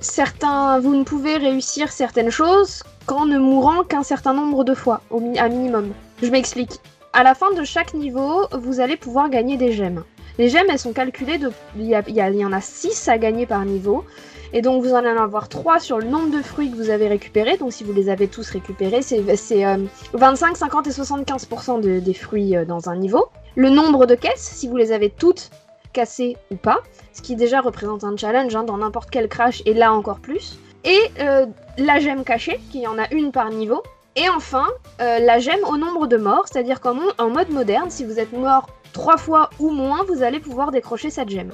certains, 0.00 0.80
vous 0.80 0.96
ne 0.96 1.04
pouvez 1.04 1.36
réussir 1.36 1.92
certaines 1.92 2.30
choses 2.30 2.82
qu'en 3.06 3.26
ne 3.26 3.38
mourant 3.38 3.82
qu'un 3.84 4.02
certain 4.02 4.34
nombre 4.34 4.64
de 4.64 4.74
fois, 4.74 5.00
au 5.10 5.20
à 5.38 5.48
minimum. 5.48 5.92
Je 6.22 6.30
m'explique. 6.30 6.80
À 7.12 7.22
la 7.22 7.34
fin 7.34 7.52
de 7.52 7.62
chaque 7.64 7.94
niveau, 7.94 8.46
vous 8.52 8.80
allez 8.80 8.96
pouvoir 8.96 9.28
gagner 9.30 9.56
des 9.56 9.72
gemmes. 9.72 10.04
Les 10.38 10.48
gemmes, 10.48 10.66
elles 10.68 10.78
sont 10.78 10.92
calculées. 10.92 11.38
Il 11.78 11.84
y, 11.86 12.44
en 12.44 12.52
a 12.52 12.60
6 12.60 13.08
à 13.08 13.18
gagner 13.18 13.46
par 13.46 13.64
niveau. 13.64 14.04
Et 14.52 14.62
donc, 14.62 14.82
vous 14.82 14.92
en 14.92 14.96
allez 14.96 15.08
avoir 15.08 15.48
3 15.48 15.78
sur 15.78 15.98
le 15.98 16.06
nombre 16.06 16.30
de 16.36 16.42
fruits 16.42 16.70
que 16.70 16.76
vous 16.76 16.90
avez 16.90 17.06
récupérés. 17.08 17.56
Donc, 17.56 17.72
si 17.72 17.84
vous 17.84 17.92
les 17.92 18.08
avez 18.08 18.26
tous 18.28 18.48
récupérés, 18.50 19.02
c'est 19.02 19.36
c'est, 19.36 19.64
euh, 19.64 19.78
25, 20.12 20.56
50 20.56 20.86
et 20.86 20.90
75% 20.90 21.78
de- 21.78 22.00
des 22.00 22.14
fruits 22.14 22.56
euh, 22.56 22.64
dans 22.64 22.88
un 22.88 22.96
niveau. 22.96 23.26
Le 23.56 23.68
nombre 23.70 24.06
de 24.06 24.14
caisses, 24.16 24.40
si 24.56 24.66
vous 24.68 24.76
les 24.76 24.90
avez 24.92 25.10
toutes 25.10 25.50
cassé 25.92 26.36
ou 26.50 26.56
pas, 26.56 26.78
ce 27.12 27.22
qui 27.22 27.36
déjà 27.36 27.60
représente 27.60 28.02
un 28.02 28.16
challenge 28.16 28.54
hein, 28.56 28.64
dans 28.64 28.78
n'importe 28.78 29.10
quel 29.10 29.28
crash 29.28 29.62
et 29.66 29.74
là 29.74 29.92
encore 29.92 30.18
plus. 30.18 30.58
Et 30.84 30.98
euh, 31.20 31.46
la 31.78 31.98
gemme 31.98 32.24
cachée, 32.24 32.60
qui 32.70 32.86
en 32.86 32.98
a 32.98 33.12
une 33.12 33.32
par 33.32 33.50
niveau. 33.50 33.82
Et 34.16 34.28
enfin, 34.28 34.66
euh, 35.00 35.18
la 35.18 35.38
gemme 35.38 35.64
au 35.68 35.76
nombre 35.76 36.06
de 36.06 36.16
morts, 36.16 36.44
c'est-à-dire 36.46 36.80
qu'en 36.80 36.96
en 37.18 37.30
mode 37.30 37.50
moderne, 37.50 37.90
si 37.90 38.04
vous 38.04 38.18
êtes 38.18 38.32
mort 38.32 38.68
trois 38.92 39.16
fois 39.16 39.50
ou 39.58 39.70
moins, 39.70 40.04
vous 40.08 40.22
allez 40.22 40.38
pouvoir 40.38 40.70
décrocher 40.70 41.10
cette 41.10 41.28
gemme. 41.28 41.50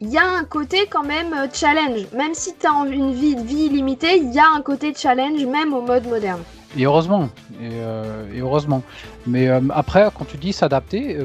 Il 0.00 0.08
y 0.08 0.16
a 0.16 0.24
un 0.24 0.44
côté 0.44 0.86
quand 0.88 1.02
même 1.02 1.34
euh, 1.34 1.46
challenge, 1.52 2.06
même 2.14 2.32
si 2.32 2.54
tu 2.54 2.66
as 2.66 2.72
une 2.90 3.12
vie, 3.12 3.36
vie 3.36 3.68
limitée, 3.68 4.16
il 4.16 4.32
y 4.32 4.38
a 4.38 4.48
un 4.48 4.62
côté 4.62 4.94
challenge 4.94 5.44
même 5.44 5.74
au 5.74 5.82
mode 5.82 6.06
moderne. 6.06 6.40
Et 6.78 6.84
heureusement, 6.84 7.28
et, 7.60 7.68
euh, 7.72 8.24
heureusement. 8.38 8.82
Mais 9.26 9.48
après, 9.70 10.08
quand 10.16 10.24
tu 10.24 10.38
dis 10.38 10.52
s'adapter, 10.52 11.18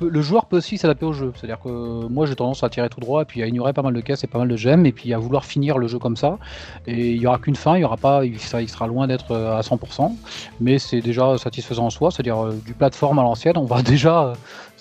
le 0.00 0.22
joueur 0.22 0.46
peut 0.46 0.58
aussi 0.58 0.78
s'adapter 0.78 1.04
au 1.04 1.12
jeu. 1.12 1.32
C'est-à-dire 1.36 1.60
que 1.60 2.06
moi, 2.08 2.26
j'ai 2.26 2.34
tendance 2.34 2.62
à 2.62 2.68
tirer 2.68 2.88
tout 2.88 3.00
droit 3.00 3.22
et 3.22 3.24
puis 3.24 3.42
à 3.42 3.46
ignorer 3.46 3.72
pas 3.72 3.82
mal 3.82 3.94
de 3.94 4.00
caisses 4.00 4.24
et 4.24 4.26
pas 4.26 4.38
mal 4.38 4.48
de 4.48 4.56
gemmes 4.56 4.86
et 4.86 4.92
puis 4.92 5.12
à 5.12 5.18
vouloir 5.18 5.44
finir 5.44 5.78
le 5.78 5.88
jeu 5.88 5.98
comme 5.98 6.16
ça. 6.16 6.38
Et 6.86 7.12
il 7.12 7.20
y 7.20 7.26
aura 7.26 7.38
qu'une 7.38 7.56
fin, 7.56 7.76
il 7.76 7.80
y 7.80 7.84
aura 7.84 7.96
pas, 7.96 8.24
il, 8.24 8.38
sera 8.38 8.86
loin 8.86 9.06
d'être 9.06 9.32
euh, 9.32 9.56
à 9.56 9.60
100%, 9.60 10.12
mais 10.60 10.78
c'est 10.78 11.00
déjà 11.00 11.36
satisfaisant 11.38 11.86
en 11.86 11.90
soi. 11.90 12.10
C'est-à-dire 12.10 12.44
euh, 12.44 12.54
du 12.64 12.74
plateforme 12.74 13.18
à 13.18 13.22
l'ancienne, 13.22 13.56
on 13.56 13.64
va 13.64 13.82
déjà 13.94 14.34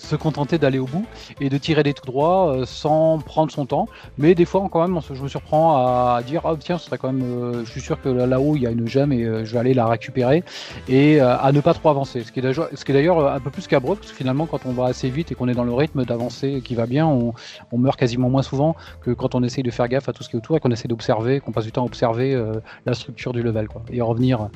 se 0.04 0.16
contenter 0.16 0.58
d'aller 0.58 0.80
au 0.80 0.86
bout 0.86 1.06
et 1.40 1.50
de 1.50 1.58
tirer 1.58 1.84
des 1.84 1.94
tout 1.94 2.06
droits 2.06 2.54
euh, 2.54 2.66
sans 2.66 3.20
prendre 3.20 3.52
son 3.52 3.66
temps. 3.66 3.88
Mais 4.18 4.36
des 4.36 4.46
fois, 4.46 4.68
quand 4.72 4.86
même, 4.86 5.00
je 5.14 5.22
me 5.22 5.28
surprends 5.28 5.78
à 5.78 6.22
dire 6.24 6.42
ah 6.44 6.56
tiens, 6.60 6.78
ce 6.78 6.86
serait 6.86 6.98
quand 6.98 7.12
même, 7.12 7.24
euh, 7.24 7.66
je 7.66 7.72
suis 7.72 7.82
sûr 7.82 8.02
que 8.02 8.10
là- 8.10 8.28
là-haut 8.28 8.56
il 8.56 8.64
y 8.64 8.68
a 8.68 8.72
une 8.72 8.88
gemme 8.88 9.14
et 9.14 9.24
euh, 9.24 9.46
je 9.46 9.54
vais 9.54 9.60
aller 9.60 9.74
la 9.74 9.88
récupérer 9.88 10.44
et 10.88 11.20
à 11.22 11.52
ne 11.52 11.62
pas 11.62 11.74
trop 11.74 11.90
avancer. 11.90 12.24
Ce 12.24 12.32
qui 12.32 12.40
est 12.40 12.94
d'ailleurs, 12.94 13.34
un 13.34 13.40
peu 13.40 13.50
plus 13.50 13.68
cabreux 13.68 13.96
parce 13.96 14.12
que 14.12 14.18
finalement, 14.18 14.46
quand 14.46 14.66
on 14.66 14.72
va 14.72 14.86
assez 14.86 15.10
vite 15.10 15.32
et 15.32 15.36
qu'on 15.36 15.48
est 15.48 15.54
dans 15.54 15.64
le 15.64 15.74
rythme 15.74 16.04
d'avancer 16.04 16.62
qui 16.64 16.76
va 16.76 16.86
bien, 16.86 17.08
on, 17.08 17.34
meurt 17.78 17.98
quasiment 17.98 18.30
moins 18.30 18.44
souvent 18.44 18.76
que 19.02 19.12
quand 19.12 19.36
on 19.36 19.44
essaye 19.44 19.64
de 19.64 19.72
faire 19.72 19.88
gaffe 19.88 20.10
à 20.10 20.14
tout 20.14 20.24
ce 20.24 20.30
qui 20.30 20.36
est 20.36 20.40
autour 20.40 20.58
et 20.58 20.60
qu'on 20.60 20.72
essaie 20.72 20.88
d'observer, 20.88 21.40
qu'on 21.40 21.52
passe 21.52 21.66
du 21.66 21.72
temps 21.72 21.84
à 21.84 21.86
observer 21.86 22.40
la 22.86 22.94
structure 22.94 23.34
du 23.34 23.42
level 23.42 23.68
quoi, 23.68 23.84
et 23.92 24.02
revenir. 24.02 24.50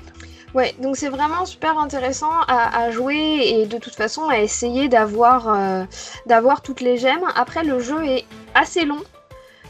Ouais, 0.53 0.73
donc 0.79 0.95
c'est 0.95 1.09
vraiment 1.09 1.45
super 1.45 1.77
intéressant 1.77 2.31
à, 2.47 2.89
jouer 2.91 3.41
et 3.43 3.65
de 3.65 3.77
toute 3.77 3.95
façon 3.95 4.29
à 4.29 4.39
essayer 4.39 4.87
d'avoir 4.87 5.53
euh, 5.53 5.83
d'avoir 6.25 6.61
toutes 6.61 6.81
les 6.81 6.97
gemmes. 6.97 7.25
Après, 7.35 7.63
le 7.63 7.79
jeu 7.79 8.03
est 8.05 8.25
assez 8.55 8.85
long. 8.85 9.01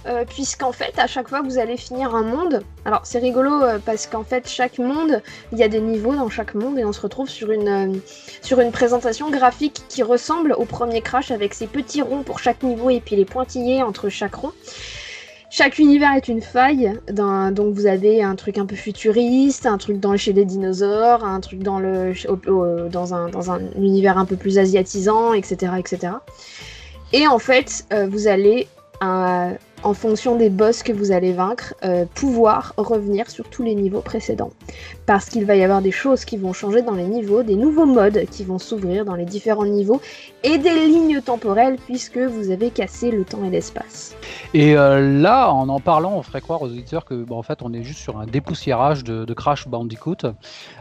euh, 0.06 0.24
puisqu'en 0.24 0.72
fait, 0.72 0.98
à 1.00 1.08
chaque 1.08 1.28
fois 1.28 1.42
vous 1.42 1.58
allez 1.58 1.76
finir 1.76 2.16
un 2.16 2.24
monde, 2.24 2.64
alors 2.86 3.02
c'est 3.04 3.20
rigolo 3.20 3.62
euh, 3.62 3.80
parce 3.84 4.08
qu'en 4.08 4.24
fait, 4.24 4.48
chaque 4.48 4.78
monde, 4.78 5.22
il 5.52 5.58
y 5.58 5.64
a 5.64 5.68
des 5.68 5.82
niveaux 5.82 6.16
dans 6.16 6.30
chaque 6.30 6.54
monde 6.54 6.80
et 6.80 6.86
on 6.86 6.94
se 6.94 7.02
retrouve 7.02 7.28
sur 7.28 7.52
une, 7.52 8.00
sur 8.42 8.62
une 8.62 8.72
présentation 8.72 9.30
graphique 9.30 9.84
qui 9.90 10.04
ressemble 10.04 10.54
au 10.54 10.64
premier 10.64 11.02
Crash 11.02 11.32
avec 11.32 11.54
ses 11.54 11.68
petits 11.68 12.02
ronds 12.02 12.24
pour 12.24 12.40
chaque 12.40 12.64
niveau 12.64 12.90
et 12.90 13.02
puis 13.02 13.16
les 13.18 13.26
pointillés 13.26 13.84
entre 13.84 14.08
chaque 14.08 14.36
rond. 14.36 14.54
Chaque 15.50 15.80
univers 15.80 16.14
est 16.14 16.28
une 16.28 16.42
faille, 16.42 17.00
donc 17.10 17.74
vous 17.74 17.86
avez 17.86 18.22
un 18.22 18.36
truc 18.36 18.58
un 18.58 18.66
peu 18.66 18.76
futuriste, 18.76 19.66
un 19.66 19.78
truc 19.78 20.00
dans 20.00 20.18
chez 20.18 20.34
les 20.34 20.44
dinosaures, 20.44 21.24
un 21.24 21.40
truc 21.40 21.64
dans, 21.64 21.80
le, 21.80 22.14
dans, 22.90 23.14
un, 23.14 23.30
dans 23.30 23.52
un 23.52 23.62
univers 23.78 24.18
un 24.18 24.26
peu 24.26 24.36
plus 24.36 24.58
asiatisant, 24.58 25.34
etc. 25.34 25.74
etc. 25.80 26.14
Et 27.14 27.28
en 27.28 27.40
fait, 27.40 27.86
euh, 27.94 28.08
vous 28.08 28.28
allez, 28.28 28.68
euh, 29.02 29.52
en 29.84 29.94
fonction 29.94 30.36
des 30.36 30.50
boss 30.50 30.84
que 30.84 30.92
vous 30.92 31.12
allez 31.12 31.34
vaincre, 31.34 31.74
euh, 31.84 32.06
pouvoir 32.16 32.74
revenir 32.78 33.30
sur 33.30 33.50
tous 33.50 33.64
les 33.64 33.76
niveaux 33.76 34.02
précédents. 34.02 34.52
Parce 35.06 35.30
qu'il 35.30 35.46
va 35.46 35.56
y 35.56 35.64
avoir 35.64 35.82
des 35.82 35.92
choses 35.92 36.26
qui 36.26 36.38
vont 36.38 36.54
changer 36.54 36.82
dans 36.82 36.96
les 36.96 37.06
niveaux, 37.06 37.44
des 37.44 37.56
nouveaux 37.56 37.86
modes 37.86 38.26
qui 38.32 38.44
vont 38.44 38.60
s'ouvrir 38.60 39.06
dans 39.06 39.16
les 39.16 39.26
différents 39.26 39.66
niveaux, 39.66 40.02
et 40.44 40.58
des 40.58 40.88
lignes 40.88 41.22
temporelles 41.22 41.78
puisque 41.86 42.18
vous 42.18 42.52
avez 42.52 42.70
cassé 42.70 43.12
le 43.12 43.24
temps 43.24 43.44
et 43.46 43.50
l'espace. 43.50 44.16
Et 44.54 44.78
euh, 44.78 45.22
là, 45.22 45.52
en 45.52 45.70
en 45.70 45.80
parlant, 45.80 46.14
on 46.16 46.24
ferait 46.24 46.42
croire 46.42 46.62
aux 46.62 46.68
auditeurs 46.68 47.06
que, 47.06 47.14
bah, 47.14 47.36
en 47.36 47.44
fait, 47.44 47.62
on 47.62 47.74
est 47.74 47.84
juste 47.84 48.00
sur 48.00 48.20
un 48.20 48.26
dépoussiérage 48.26 49.04
de, 49.04 49.26
de 49.26 49.34
Crash 49.34 49.68
Bandicoot. 49.68 50.18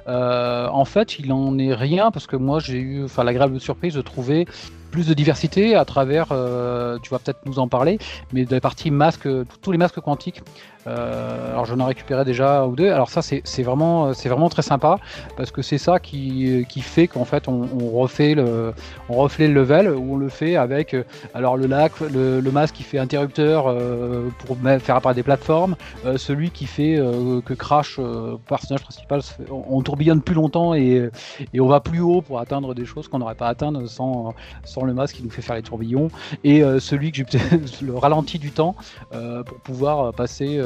Euh, 0.09 0.69
en 0.69 0.85
fait, 0.85 1.19
il 1.19 1.33
en 1.33 1.59
est 1.59 1.75
rien 1.75 2.11
parce 2.11 2.27
que 2.27 2.37
moi, 2.37 2.61
j'ai 2.61 2.79
eu, 2.79 3.07
l'agréable 3.19 3.61
surprise 3.61 3.95
de 3.95 4.03
trouver 4.03 4.47
plus 4.91 5.09
de 5.09 5.15
diversité 5.15 5.75
à 5.75 5.85
travers, 5.85 6.29
tu 6.29 7.11
vas 7.11 7.19
peut-être 7.19 7.41
nous 7.45 7.59
en 7.59 7.69
parler, 7.69 7.99
mais 8.33 8.45
de 8.45 8.55
la 8.55 8.61
partie 8.61 8.86
masque, 8.91 9.29
tous 9.61 9.73
les 9.73 9.79
masques 9.79 10.01
quantiques. 10.01 10.43
Euh, 10.87 11.51
alors 11.51 11.67
j'en 11.67 11.79
ai 11.81 11.85
récupéré 11.85 12.25
déjà 12.25 12.67
ou 12.67 12.77
deux. 12.77 12.91
Alors 12.91 13.11
ça 13.11 13.23
c'est 13.23 13.63
vraiment 13.63 14.13
vraiment 14.13 14.49
très 14.49 14.63
sympa 14.63 14.99
parce 15.37 15.51
que 15.51 15.63
c'est 15.63 15.79
ça 15.79 15.99
qui, 15.99 16.65
qui 16.69 16.81
fait 16.81 17.09
qu'en 17.09 17.25
fait 17.25 17.49
on, 17.49 17.67
refait 17.93 18.35
le 18.35 18.73
on 19.09 19.27
le 19.27 19.47
level 19.49 19.91
où 19.91 20.15
on 20.15 20.17
le 20.17 20.29
fait 20.29 20.57
avec 20.57 20.95
euh, 20.95 21.05
alors 21.35 21.57
le 21.57 21.67
lac 21.67 21.93
le, 22.01 22.41
masque 22.51 22.77
qui 22.77 22.83
fait 22.83 22.99
interrupteur 22.99 23.67
euh, 23.67 24.29
pour 24.47 24.57
faire 24.81 24.97
apparaître 24.97 25.17
des 25.17 25.23
plateformes, 25.23 25.77
celui 26.17 26.51
qui 26.51 26.67
fait 26.67 26.99
que 27.45 27.55
Crash 27.55 28.01
personnage 28.49 28.83
principal 28.83 29.21
on, 29.51 29.65
on 29.69 29.83
tourbillonne 29.83 30.23
plus 30.23 30.35
longtemps 30.35 30.75
et, 30.75 31.11
et 31.53 31.61
on 31.61 31.67
va 31.67 31.81
plus 31.81 32.01
haut 32.01 32.23
pour 32.23 32.39
atteindre 32.39 32.75
des 32.75 32.85
choses 32.85 33.09
qu'on 33.09 33.19
n'aurait 33.19 33.35
pas 33.35 33.49
atteindre 33.49 33.87
sans 33.89 34.35
sans 34.65 34.85
le 34.85 34.95
masque 34.95 35.17
qui 35.17 35.23
nous 35.23 35.31
fait 35.31 35.43
faire 35.43 35.57
les 35.57 35.63
tourbillons 35.63 36.09
et 36.45 36.63
celui 36.79 37.13
que 37.13 37.19
j'ai 37.19 37.39
le 37.83 37.97
ralenti 37.97 38.39
du 38.39 38.53
temps 38.53 38.75
pour 39.11 39.59
pouvoir 39.59 40.13
passer 40.13 40.61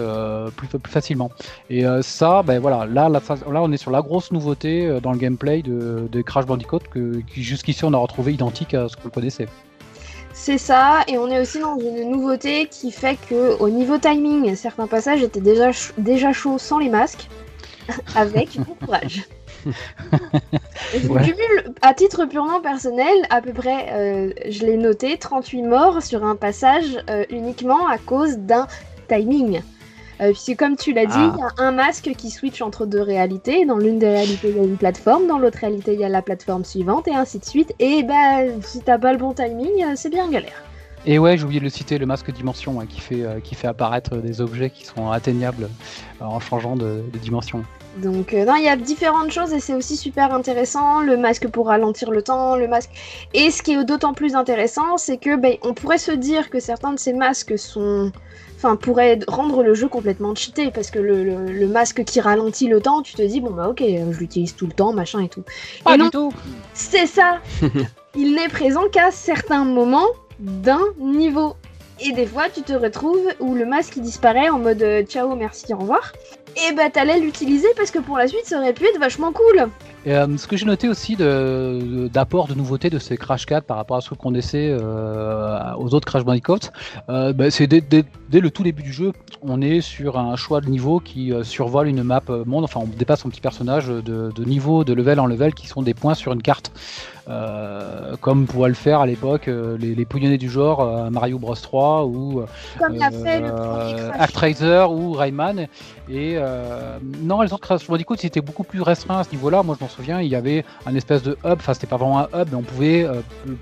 plus, 0.56 0.66
plus 0.68 0.90
facilement. 0.92 1.30
Et 1.68 1.86
euh, 1.86 2.02
ça, 2.02 2.42
ben 2.42 2.58
voilà, 2.60 2.86
là, 2.86 3.08
là, 3.08 3.20
ça- 3.20 3.34
là, 3.36 3.62
on 3.62 3.70
est 3.72 3.76
sur 3.76 3.90
la 3.90 4.02
grosse 4.02 4.30
nouveauté 4.32 4.86
euh, 4.86 5.00
dans 5.00 5.12
le 5.12 5.18
gameplay 5.18 5.62
de, 5.62 6.08
de 6.10 6.22
Crash 6.22 6.46
Bandicoot 6.46 6.80
que, 6.90 7.20
qui 7.32 7.42
jusqu'ici 7.42 7.84
on 7.84 7.92
a 7.92 7.98
retrouvé 7.98 8.32
identique 8.32 8.74
à 8.74 8.88
ce 8.88 8.96
qu'on 8.96 9.08
connaissait. 9.10 9.46
C'est 10.32 10.58
ça, 10.58 11.00
et 11.08 11.18
on 11.18 11.28
est 11.28 11.40
aussi 11.40 11.58
dans 11.60 11.78
une 11.78 12.10
nouveauté 12.12 12.66
qui 12.70 12.92
fait 12.92 13.18
que 13.28 13.58
au 13.60 13.68
niveau 13.68 13.98
timing, 13.98 14.54
certains 14.54 14.86
passages 14.86 15.22
étaient 15.22 15.40
déjà, 15.40 15.72
ch- 15.72 15.92
déjà 15.98 16.32
chauds 16.32 16.56
sans 16.58 16.78
les 16.78 16.88
masques, 16.88 17.28
avec 18.14 18.56
bon 18.60 18.74
courage. 18.84 19.24
Je 20.94 21.06
Ouais. 21.08 21.22
cumule, 21.22 21.74
à 21.82 21.92
titre 21.94 22.24
purement 22.24 22.60
personnel, 22.60 23.14
à 23.28 23.40
peu 23.42 23.52
près, 23.52 23.86
euh, 23.92 24.32
je 24.48 24.64
l'ai 24.64 24.76
noté, 24.76 25.18
38 25.18 25.62
morts 25.62 26.02
sur 26.02 26.24
un 26.24 26.34
passage 26.36 26.96
euh, 27.10 27.24
uniquement 27.30 27.86
à 27.86 27.98
cause 27.98 28.38
d'un 28.38 28.66
timing. 29.08 29.60
Euh, 30.20 30.32
puisque 30.32 30.56
comme 30.56 30.76
tu 30.76 30.92
l'as 30.92 31.06
dit, 31.06 31.12
Ah. 31.16 31.32
il 31.34 31.40
y 31.40 31.42
a 31.42 31.66
un 31.66 31.72
masque 31.72 32.10
qui 32.16 32.30
switch 32.30 32.60
entre 32.60 32.84
deux 32.86 33.00
réalités. 33.00 33.64
Dans 33.64 33.78
l'une 33.78 33.98
des 33.98 34.08
réalités, 34.08 34.50
il 34.50 34.56
y 34.56 34.60
a 34.60 34.64
une 34.64 34.76
plateforme, 34.76 35.26
dans 35.26 35.38
l'autre 35.38 35.58
réalité, 35.58 35.94
il 35.94 36.00
y 36.00 36.04
a 36.04 36.08
la 36.08 36.22
plateforme 36.22 36.64
suivante, 36.64 37.08
et 37.08 37.14
ainsi 37.14 37.38
de 37.38 37.44
suite. 37.44 37.72
Et 37.78 38.02
bah, 38.02 38.42
si 38.62 38.80
t'as 38.80 38.98
pas 38.98 39.12
le 39.12 39.18
bon 39.18 39.32
timing, 39.32 39.82
euh, 39.82 39.92
c'est 39.96 40.10
bien 40.10 40.28
galère. 40.28 40.62
Et 41.06 41.18
ouais, 41.18 41.38
j'ai 41.38 41.44
oublié 41.44 41.60
de 41.60 41.64
le 41.64 41.70
citer, 41.70 41.96
le 41.96 42.04
masque 42.04 42.30
dimension 42.30 42.78
hein, 42.78 42.84
qui, 42.86 43.00
fait, 43.00 43.22
euh, 43.22 43.40
qui 43.40 43.54
fait 43.54 43.66
apparaître 43.68 44.16
des 44.16 44.42
objets 44.42 44.68
qui 44.68 44.84
sont 44.84 45.10
atteignables 45.10 45.70
euh, 46.20 46.24
en 46.24 46.40
changeant 46.40 46.76
de, 46.76 47.02
de 47.10 47.18
dimension. 47.18 47.64
Donc 47.96 48.34
euh, 48.34 48.44
non, 48.44 48.54
il 48.56 48.64
y 48.64 48.68
a 48.68 48.76
différentes 48.76 49.30
choses 49.32 49.52
et 49.52 49.60
c'est 49.60 49.74
aussi 49.74 49.96
super 49.96 50.34
intéressant. 50.34 51.00
Le 51.00 51.16
masque 51.16 51.48
pour 51.48 51.68
ralentir 51.68 52.10
le 52.10 52.22
temps, 52.22 52.54
le 52.54 52.68
masque. 52.68 52.90
Et 53.32 53.50
ce 53.50 53.62
qui 53.62 53.72
est 53.72 53.84
d'autant 53.84 54.12
plus 54.12 54.34
intéressant, 54.34 54.98
c'est 54.98 55.16
que 55.16 55.36
ben, 55.36 55.54
on 55.62 55.72
pourrait 55.72 55.98
se 55.98 56.12
dire 56.12 56.50
que 56.50 56.60
certains 56.60 56.92
de 56.92 56.98
ces 56.98 57.14
masques 57.14 57.58
sont, 57.58 58.12
enfin, 58.62 58.76
pourraient 58.76 59.18
rendre 59.26 59.62
le 59.62 59.72
jeu 59.74 59.88
complètement 59.88 60.34
cheaté 60.34 60.70
parce 60.70 60.90
que 60.90 60.98
le, 60.98 61.24
le- 61.24 61.50
le 61.52 61.66
masque 61.66 62.04
qui 62.04 62.20
ralentit 62.20 62.68
le 62.68 62.80
temps, 62.80 63.00
tu 63.02 63.14
te 63.14 63.22
dis 63.22 63.40
bon 63.40 63.50
bah 63.52 63.68
ok, 63.70 63.82
je 63.82 64.18
l'utilise 64.18 64.54
tout 64.54 64.66
le 64.66 64.72
temps, 64.72 64.92
machin 64.92 65.20
et 65.20 65.28
tout. 65.28 65.42
Pas 65.84 65.94
et 65.94 65.98
non, 65.98 66.04
du 66.04 66.10
tout 66.10 66.32
c'est 66.74 67.06
ça. 67.06 67.38
Il 68.16 68.34
n'est 68.34 68.48
présent 68.48 68.82
qu'à 68.92 69.10
certains 69.10 69.64
moments 69.64 70.06
d'un 70.40 70.82
niveau. 70.98 71.54
Et 72.02 72.12
des 72.12 72.26
fois, 72.26 72.44
tu 72.52 72.62
te 72.62 72.72
retrouves 72.72 73.28
où 73.40 73.54
le 73.54 73.66
masque 73.66 73.98
disparaît 73.98 74.48
en 74.48 74.58
mode 74.58 74.82
euh, 74.82 75.02
ciao, 75.02 75.34
merci, 75.36 75.72
au 75.74 75.78
revoir. 75.78 76.12
Et 76.56 76.74
bah, 76.74 76.90
t'allais 76.92 77.20
l'utiliser 77.20 77.68
parce 77.76 77.90
que 77.90 77.98
pour 78.00 78.16
la 78.18 78.26
suite, 78.26 78.44
ça 78.44 78.58
aurait 78.58 78.72
pu 78.72 78.84
être 78.84 78.98
vachement 78.98 79.32
cool. 79.32 79.68
Et, 80.06 80.14
euh, 80.16 80.26
ce 80.38 80.46
que 80.48 80.56
j'ai 80.56 80.64
noté 80.66 80.88
aussi 80.88 81.14
de- 81.14 81.78
de- 81.82 82.08
d'apport 82.08 82.48
de, 82.48 82.54
nouveautés 82.54 82.90
de 82.90 82.98
ces 82.98 83.16
Crash 83.16 83.44
4 83.46 83.64
par 83.64 83.76
rapport 83.76 83.98
à 83.98 84.00
ce 84.00 84.14
qu'on 84.14 84.34
essaie 84.34 84.68
euh, 84.70 85.58
aux 85.78 85.94
autres 85.94 86.06
Crash 86.06 86.24
Bandicoot, 86.24 86.58
bah, 87.06 87.50
c'est 87.50 87.66
dès, 87.66 87.82
le 88.32 88.50
tout 88.50 88.62
début 88.62 88.82
du 88.82 88.92
jeu, 88.92 89.12
on 89.42 89.60
est 89.60 89.80
sur 89.80 90.18
un 90.18 90.34
choix 90.36 90.60
de 90.60 90.68
niveau 90.68 90.98
qui 91.00 91.32
survole 91.42 91.86
une 91.86 92.02
map 92.02 92.22
monde, 92.46 92.64
enfin 92.64 92.80
on 92.82 92.86
dépasse 92.86 93.20
son 93.20 93.28
petit 93.28 93.40
personnage 93.40 93.88
de 93.88 94.44
niveau, 94.44 94.82
de 94.84 94.92
level 94.94 95.20
en 95.20 95.26
level 95.26 95.54
qui 95.54 95.66
sont 95.68 95.82
des 95.82 95.94
points 95.94 96.14
sur 96.14 96.32
une 96.32 96.42
carte. 96.42 96.72
Euh, 97.30 98.16
comme 98.20 98.46
pourrait 98.46 98.70
le 98.70 98.74
faire 98.74 99.00
à 99.00 99.06
l'époque 99.06 99.46
euh, 99.46 99.78
les, 99.78 99.94
les 99.94 100.04
pouillonnés 100.04 100.36
du 100.36 100.50
genre 100.50 100.80
euh, 100.80 101.10
Mario 101.10 101.38
Bros 101.38 101.54
3 101.54 102.04
ou 102.06 102.42
Comme 102.78 102.96
l'a 102.96 103.12
fait 103.12 103.40
le 103.40 103.54
premier 103.54 103.94
Crash. 103.94 104.20
Actraiser 104.20 104.84
ou 104.90 105.12
Rayman. 105.12 105.68
Et 106.10 106.38
non, 107.22 107.42
les 107.42 107.52
autres 107.52 107.62
Crash 107.62 107.86
Bandicoot 107.86 108.16
c'était 108.16 108.40
beaucoup 108.40 108.64
plus 108.64 108.82
restreint 108.82 109.20
à 109.20 109.24
ce 109.24 109.30
niveau-là. 109.30 109.62
Moi 109.62 109.76
je 109.78 109.84
m'en 109.84 109.90
souviens, 109.90 110.20
il 110.20 110.28
y 110.28 110.34
avait 110.34 110.64
un 110.86 110.94
espèce 110.96 111.22
de 111.22 111.32
hub, 111.44 111.58
enfin 111.58 111.72
c'était 111.72 111.86
pas 111.86 111.98
vraiment 111.98 112.18
un 112.18 112.28
hub, 112.34 112.48
mais 112.50 112.56
on 112.56 112.62
pouvait, 112.62 113.06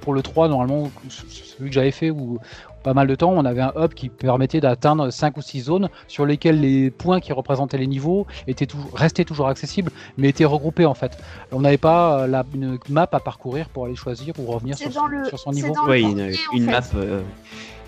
pour 0.01 0.15
le 0.15 0.23
3, 0.23 0.49
normalement, 0.49 0.91
celui 1.11 1.69
que 1.69 1.75
j'avais 1.75 1.91
fait, 1.91 2.11
ou 2.11 2.39
pas 2.89 2.95
mal 2.95 3.07
de 3.07 3.15
temps, 3.15 3.33
on 3.37 3.45
avait 3.45 3.61
un 3.61 3.73
hub 3.77 3.93
qui 3.93 4.09
permettait 4.09 4.61
d'atteindre 4.63 5.11
5 5.11 5.37
ou 5.37 5.43
6 5.43 5.61
zones 5.61 5.91
sur 6.07 6.25
lesquelles 6.25 6.59
les 6.59 6.91
points 6.91 7.21
qui 7.21 7.35
représentaient 7.35 7.77
les 7.77 7.87
niveaux 7.87 8.27
étaient 8.47 8.65
toujours, 8.65 8.91
restaient 8.95 9.27
toujours 9.27 9.49
accessibles, 9.49 9.91
mais 10.17 10.31
étaient 10.31 10.47
regroupés 10.47 10.87
en 10.87 10.95
fait. 10.95 11.19
On 11.53 11.61
n'avait 11.61 11.77
pas 11.77 12.21
euh, 12.21 12.27
la, 12.27 12.47
une 12.55 12.79
map 12.89 13.07
à 13.13 13.21
parcourir 13.21 13.69
pour 13.69 13.85
aller 13.85 13.95
choisir 13.95 14.33
ou 14.39 14.47
revenir 14.51 14.79
sur, 14.79 14.89
dans 14.89 15.07
le- 15.07 15.27
sur 15.27 15.39
son 15.39 15.51
niveau. 15.51 15.75
dans 15.75 15.85
le 15.85 15.91
Ouais, 15.91 16.01
une, 16.01 16.65
map, 16.65 16.81
euh, 16.95 17.21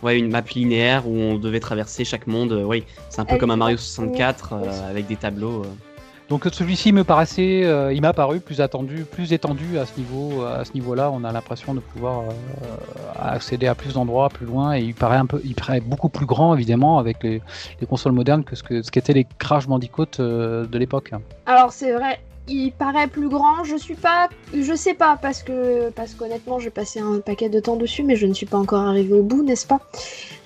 ouais, 0.02 0.18
une 0.18 0.30
map 0.30 0.42
linéaire 0.54 1.08
où 1.08 1.16
on 1.16 1.38
devait 1.38 1.60
traverser 1.60 2.04
chaque 2.04 2.26
monde. 2.26 2.52
euh, 2.52 2.64
oui, 2.64 2.84
c'est 3.08 3.22
un 3.22 3.24
peu 3.24 3.36
Elle 3.36 3.40
comme 3.40 3.52
un 3.52 3.56
Mario 3.56 3.76
dans 3.76 3.80
le 3.80 3.82
64 3.86 4.48
premier, 4.48 4.66
euh, 4.66 4.70
oui. 4.70 4.90
avec 4.90 5.06
des 5.06 5.16
tableaux. 5.16 5.62
euh. 5.64 5.89
Donc 6.30 6.46
celui-ci 6.52 6.92
me 6.92 7.02
paraissait, 7.02 7.64
euh, 7.64 7.92
il 7.92 8.00
m'a 8.02 8.12
paru 8.12 8.38
plus 8.38 8.60
attendu, 8.60 9.04
plus 9.04 9.32
étendu 9.32 9.78
à 9.80 9.84
ce 9.84 9.98
niveau, 9.98 10.44
à 10.44 10.64
ce 10.64 10.72
niveau-là. 10.74 11.10
On 11.12 11.24
a 11.24 11.32
l'impression 11.32 11.74
de 11.74 11.80
pouvoir 11.80 12.20
euh, 12.20 12.32
accéder 13.20 13.66
à 13.66 13.74
plus 13.74 13.94
d'endroits, 13.94 14.28
plus 14.28 14.46
loin, 14.46 14.76
et 14.76 14.80
il 14.80 14.94
paraît 14.94 15.16
un 15.16 15.26
peu, 15.26 15.40
il 15.44 15.56
paraît 15.56 15.80
beaucoup 15.80 16.08
plus 16.08 16.26
grand 16.26 16.54
évidemment 16.54 17.00
avec 17.00 17.24
les, 17.24 17.42
les 17.80 17.86
consoles 17.88 18.12
modernes 18.12 18.44
que 18.44 18.54
ce 18.54 18.62
que 18.62 18.80
ce 18.80 18.92
qu'étaient 18.92 19.12
les 19.12 19.26
Crash 19.38 19.66
Bandicoot 19.66 20.20
euh, 20.20 20.66
de 20.66 20.78
l'époque. 20.78 21.10
Alors 21.46 21.72
c'est 21.72 21.90
vrai, 21.90 22.20
il 22.46 22.70
paraît 22.70 23.08
plus 23.08 23.28
grand. 23.28 23.64
Je 23.64 23.74
suis 23.74 23.96
pas, 23.96 24.28
je 24.54 24.74
sais 24.76 24.94
pas 24.94 25.18
parce 25.20 25.42
que 25.42 25.90
parce 25.90 26.14
qu'honnêtement 26.14 26.60
j'ai 26.60 26.70
passé 26.70 27.00
un 27.00 27.18
paquet 27.18 27.48
de 27.48 27.58
temps 27.58 27.74
dessus, 27.74 28.04
mais 28.04 28.14
je 28.14 28.26
ne 28.26 28.34
suis 28.34 28.46
pas 28.46 28.58
encore 28.58 28.82
arrivée 28.82 29.14
au 29.14 29.24
bout, 29.24 29.42
n'est-ce 29.42 29.66
pas? 29.66 29.80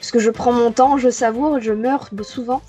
Parce 0.00 0.10
que 0.10 0.18
je 0.18 0.30
prends 0.30 0.52
mon 0.52 0.72
temps, 0.72 0.96
je 0.96 1.10
savoure, 1.10 1.60
je 1.60 1.72
meurs 1.72 2.08
souvent. 2.22 2.62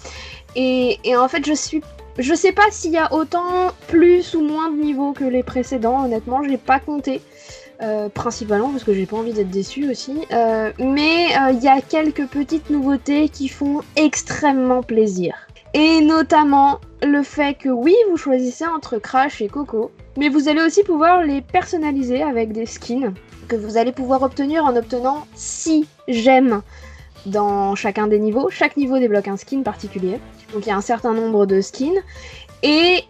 Et, 0.58 1.00
et 1.06 1.16
en 1.16 1.30
fait 1.30 1.46
je 1.46 1.54
suis, 1.54 1.82
je 2.18 2.34
sais 2.34 2.52
pas 2.52 2.64
s'il 2.72 2.92
y 2.92 2.98
a 2.98 3.14
autant 3.14 3.72
plus 3.88 4.36
ou 4.36 4.42
moins 4.42 4.72
de 4.72 4.78
niveaux 4.82 5.14
que 5.14 5.26
les 5.26 5.44
précédents. 5.44 6.06
Honnêtement, 6.06 6.44
j'ai 6.44 6.58
pas 6.58 6.80
compté. 6.80 7.22
Euh, 7.82 8.08
principalement 8.08 8.70
parce 8.70 8.86
que 8.86 8.94
j'ai 8.94 9.06
pas 9.06 9.18
envie 9.18 9.34
d'être 9.34 9.50
déçue 9.50 9.90
aussi. 9.90 10.22
Euh, 10.32 10.72
mais 10.80 11.28
euh, 11.38 11.52
il 11.52 11.62
y 11.62 11.68
a 11.68 11.82
quelques 11.82 12.26
petites 12.28 12.70
nouveautés 12.70 13.28
qui 13.28 13.50
font 13.50 13.82
extrêmement 13.98 14.82
plaisir. 14.82 15.36
Et 15.74 16.00
notamment 16.00 16.80
le 17.04 17.22
fait 17.22 17.56
que 17.56 17.68
oui, 17.68 17.94
vous 18.10 18.16
choisissez 18.16 18.66
entre 18.66 18.98
Crash 18.98 19.42
et 19.42 19.50
Coco, 19.50 19.92
mais 20.16 20.30
vous 20.30 20.48
allez 20.48 20.62
aussi 20.62 20.84
pouvoir 20.84 21.24
les 21.24 21.42
personnaliser 21.42 22.24
avec 22.24 22.54
des 22.54 22.66
skins 22.66 23.14
que 23.50 23.58
vous 23.58 23.76
allez 23.76 23.92
pouvoir 23.92 24.22
obtenir 24.22 24.64
en 24.64 24.74
obtenant 24.78 25.28
6 25.36 25.86
gemmes 26.08 26.62
dans 27.26 27.76
chacun 27.76 28.08
des 28.08 28.20
niveaux. 28.20 28.50
Chaque 28.50 28.78
niveau 28.78 29.00
débloque 29.00 29.28
un 29.28 29.36
skin 29.36 29.64
particulier. 29.64 30.20
Donc 30.54 30.66
il 30.66 30.70
y 30.70 30.72
a 30.72 30.78
un 30.78 30.82
certain 30.82 31.14
nombre 31.14 31.46
de 31.46 31.62
skins. 31.62 32.02
Et, 32.64 33.04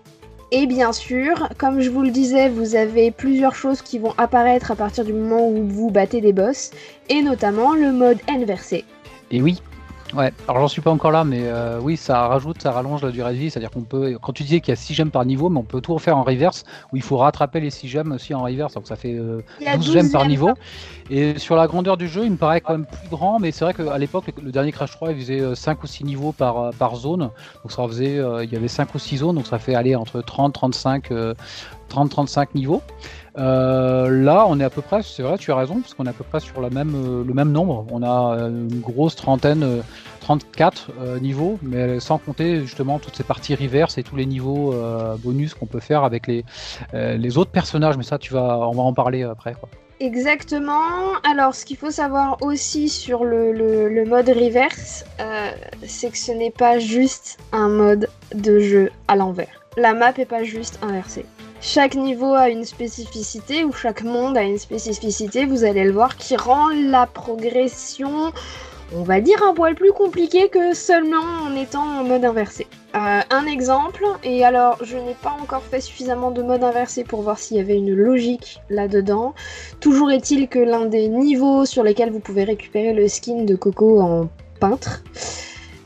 et 0.51 0.65
bien 0.65 0.91
sûr, 0.91 1.49
comme 1.57 1.81
je 1.81 1.89
vous 1.89 2.01
le 2.01 2.11
disais, 2.11 2.49
vous 2.49 2.75
avez 2.75 3.11
plusieurs 3.11 3.55
choses 3.55 3.81
qui 3.81 3.99
vont 3.99 4.13
apparaître 4.17 4.71
à 4.71 4.75
partir 4.75 5.05
du 5.05 5.13
moment 5.13 5.47
où 5.47 5.67
vous 5.67 5.89
battez 5.89 6.21
des 6.21 6.33
boss. 6.33 6.71
Et 7.09 7.21
notamment 7.21 7.73
le 7.73 7.91
mode 7.91 8.17
inversé. 8.27 8.83
Et 9.31 9.41
oui. 9.41 9.61
Ouais, 10.13 10.31
alors 10.47 10.61
j'en 10.61 10.67
suis 10.67 10.81
pas 10.81 10.91
encore 10.91 11.11
là, 11.11 11.23
mais 11.23 11.41
euh, 11.43 11.79
oui, 11.81 11.97
ça 11.97 12.27
rajoute, 12.27 12.61
ça 12.61 12.71
rallonge 12.71 13.01
la 13.01 13.11
durée 13.11 13.33
de 13.33 13.39
vie, 13.39 13.49
c'est-à-dire 13.49 13.71
qu'on 13.71 13.81
peut, 13.81 14.17
quand 14.21 14.33
tu 14.33 14.43
disais 14.43 14.59
qu'il 14.59 14.71
y 14.71 14.73
a 14.73 14.75
6 14.75 14.93
gemmes 14.93 15.11
par 15.11 15.25
niveau, 15.25 15.49
mais 15.49 15.59
on 15.59 15.63
peut 15.63 15.81
tout 15.81 15.95
refaire 15.95 16.15
en 16.15 16.23
reverse, 16.23 16.63
où 16.93 16.95
il 16.95 17.01
faut 17.01 17.17
rattraper 17.17 17.59
les 17.59 17.71
6 17.71 17.87
gemmes 17.87 18.11
aussi 18.11 18.33
en 18.33 18.43
reverse, 18.43 18.75
donc 18.75 18.87
ça 18.87 18.95
fait 18.95 19.13
euh, 19.13 19.41
Il 19.59 19.65
y 19.65 19.67
a 19.67 19.77
12 19.77 19.91
gemmes 19.91 20.11
par 20.11 20.27
niveau. 20.27 20.51
Et 21.09 21.37
sur 21.37 21.55
la 21.55 21.67
grandeur 21.67 21.97
du 21.97 22.07
jeu, 22.07 22.25
il 22.25 22.31
me 22.31 22.37
paraît 22.37 22.61
quand 22.61 22.73
même 22.73 22.85
plus 22.85 23.09
grand, 23.09 23.39
mais 23.39 23.51
c'est 23.51 23.63
vrai 23.63 23.73
qu'à 23.75 23.97
l'époque, 23.97 24.25
le, 24.41 24.51
dernier 24.51 24.71
Crash 24.71 24.91
3, 24.91 25.11
il 25.11 25.17
faisait 25.17 25.55
5 25.55 25.83
ou 25.83 25.87
6 25.87 26.03
niveaux 26.03 26.31
par, 26.31 26.59
euh, 26.59 26.71
par 26.71 26.95
zone. 26.95 27.29
Donc 27.63 27.71
ça 27.71 27.87
faisait, 27.87 28.17
euh, 28.17 28.43
il 28.43 28.51
y 28.51 28.55
avait 28.55 28.67
5 28.67 28.93
ou 28.95 28.99
6 28.99 29.17
zones, 29.17 29.35
donc 29.35 29.45
ça 29.45 29.59
fait 29.59 29.75
aller 29.75 29.95
entre 29.95 30.21
30, 30.21 30.53
35, 30.53 31.11
euh, 31.11 31.35
30, 31.89 32.09
35 32.09 32.55
niveaux. 32.55 32.81
Euh, 33.37 34.09
là, 34.09 34.45
on 34.47 34.59
est 34.59 34.63
à 34.63 34.69
peu 34.69 34.81
près, 34.81 35.01
c'est 35.03 35.23
vrai, 35.23 35.37
tu 35.37 35.51
as 35.51 35.55
raison, 35.55 35.79
parce 35.79 35.93
qu'on 35.93 36.05
est 36.05 36.09
à 36.09 36.13
peu 36.13 36.23
près 36.23 36.39
sur 36.39 36.59
euh, 36.59 37.23
le 37.27 37.33
même 37.33 37.51
nombre. 37.51 37.85
On 37.91 38.01
a 38.01 38.37
euh, 38.37 38.47
une 38.49 38.79
grosse 38.79 39.15
trentaine, 39.15 39.63
euh, 39.63 39.81
34 40.21 40.91
euh, 40.99 41.19
niveaux, 41.19 41.59
mais 41.61 41.99
sans 41.99 42.17
compter 42.17 42.61
justement 42.61 42.99
toutes 42.99 43.15
ces 43.15 43.23
parties 43.23 43.55
reverse 43.55 43.97
et 43.97 44.03
tous 44.03 44.15
les 44.15 44.25
niveaux 44.25 44.73
bonus 45.19 45.53
qu'on 45.53 45.65
peut 45.65 45.79
faire 45.79 46.03
avec 46.03 46.27
les, 46.27 46.43
les 46.93 47.37
autres 47.37 47.51
personnages. 47.51 47.97
Mais 47.97 48.03
ça, 48.03 48.17
tu 48.17 48.33
vas, 48.33 48.59
on 48.67 48.71
va 48.71 48.83
en 48.83 48.93
parler 48.93 49.23
après. 49.23 49.53
Quoi. 49.53 49.69
Exactement. 49.99 51.13
Alors, 51.29 51.53
ce 51.53 51.63
qu'il 51.65 51.77
faut 51.77 51.91
savoir 51.91 52.37
aussi 52.41 52.89
sur 52.89 53.23
le, 53.23 53.51
le- 53.53 54.05
mode 54.05 54.29
reverse, 54.29 55.05
c'est 55.85 56.09
que 56.09 56.17
ce 56.17 56.31
n'est 56.31 56.51
pas 56.51 56.79
juste 56.79 57.37
un 57.51 57.69
mode 57.69 58.09
de 58.33 58.59
jeu 58.59 58.91
à 59.07 59.15
l'envers. 59.15 59.61
La 59.77 59.93
map 59.93 60.13
est 60.17 60.25
pas 60.25 60.43
juste 60.43 60.79
inversée. 60.81 61.25
Chaque 61.67 61.95
niveau 61.95 62.35
a 62.35 62.49
une 62.49 62.63
spécificité, 62.63 63.63
ou 63.63 63.73
chaque 63.73 64.03
monde 64.03 64.37
a 64.37 64.43
une 64.43 64.59
spécificité, 64.59 65.47
vous 65.47 65.63
allez 65.63 65.83
le 65.83 65.91
voir, 65.91 66.15
qui 66.15 66.37
rend 66.37 66.69
la 66.69 67.07
progression, 67.07 68.31
on 68.95 69.01
va 69.01 69.19
dire, 69.19 69.41
un 69.41 69.55
poil 69.55 69.73
plus 69.73 69.91
compliqué 69.91 70.47
que 70.49 70.75
seulement 70.75 71.23
en 71.43 71.55
étant 71.55 71.81
en 71.81 72.03
mode 72.03 72.23
inversé. 72.23 72.67
Euh, 72.93 73.19
un 73.31 73.45
exemple, 73.47 74.05
et 74.23 74.45
alors 74.45 74.77
je 74.83 74.95
n'ai 74.95 75.15
pas 75.15 75.35
encore 75.41 75.63
fait 75.63 75.81
suffisamment 75.81 76.29
de 76.29 76.43
mode 76.43 76.63
inversé 76.63 77.03
pour 77.03 77.23
voir 77.23 77.39
s'il 77.39 77.57
y 77.57 77.59
avait 77.59 77.77
une 77.77 77.95
logique 77.95 78.59
là-dedans. 78.69 79.33
Toujours 79.79 80.11
est-il 80.11 80.47
que 80.47 80.59
l'un 80.59 80.85
des 80.85 81.07
niveaux 81.07 81.65
sur 81.65 81.81
lesquels 81.81 82.11
vous 82.11 82.19
pouvez 82.19 82.43
récupérer 82.43 82.93
le 82.93 83.07
skin 83.07 83.43
de 83.43 83.55
Coco 83.55 84.01
en 84.01 84.29
peintre, 84.59 85.01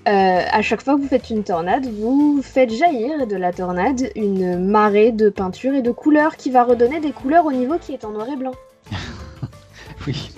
euh, 0.09 0.41
à 0.51 0.61
chaque 0.63 0.81
fois 0.81 0.95
que 0.95 1.01
vous 1.01 1.07
faites 1.07 1.29
une 1.29 1.43
tornade, 1.43 1.85
vous 1.85 2.41
faites 2.41 2.71
jaillir 2.71 3.27
de 3.27 3.35
la 3.35 3.53
tornade 3.53 4.09
une 4.15 4.57
marée 4.57 5.11
de 5.11 5.29
peinture 5.29 5.75
et 5.75 5.83
de 5.83 5.91
couleurs 5.91 6.35
qui 6.35 6.49
va 6.49 6.63
redonner 6.63 6.99
des 6.99 7.11
couleurs 7.11 7.45
au 7.45 7.51
niveau 7.51 7.77
qui 7.77 7.93
est 7.93 8.03
en 8.03 8.09
noir 8.09 8.27
et 8.29 8.35
blanc. 8.35 8.53
Oui. 10.07 10.31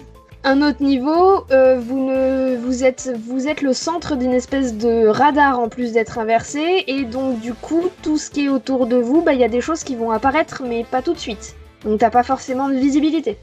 Un 0.44 0.64
autre 0.64 0.82
niveau, 0.82 1.46
euh, 1.52 1.80
vous, 1.80 2.04
ne, 2.04 2.58
vous, 2.58 2.84
êtes, 2.84 3.14
vous 3.28 3.48
êtes 3.48 3.62
le 3.62 3.74
centre 3.74 4.16
d'une 4.16 4.34
espèce 4.34 4.76
de 4.76 5.06
radar 5.06 5.60
en 5.60 5.70
plus 5.70 5.92
d'être 5.92 6.18
inversé, 6.18 6.84
et 6.88 7.04
donc 7.04 7.40
du 7.40 7.54
coup, 7.54 7.92
tout 8.02 8.18
ce 8.18 8.32
qui 8.32 8.46
est 8.46 8.50
autour 8.50 8.88
de 8.88 8.96
vous, 8.98 9.22
bah, 9.22 9.34
il 9.34 9.40
y 9.40 9.44
a 9.44 9.50
des 9.50 9.62
choses 9.62 9.84
qui 9.84 9.96
vont 9.96 10.10
apparaître, 10.10 10.64
mais 10.66 10.84
pas 10.84 11.04
tout 11.04 11.14
de 11.14 11.20
suite. 11.20 11.56
Donc 11.86 12.00
t'as 12.00 12.10
pas 12.10 12.24
forcément 12.24 12.70
de 12.70 12.74
visibilité. 12.74 13.38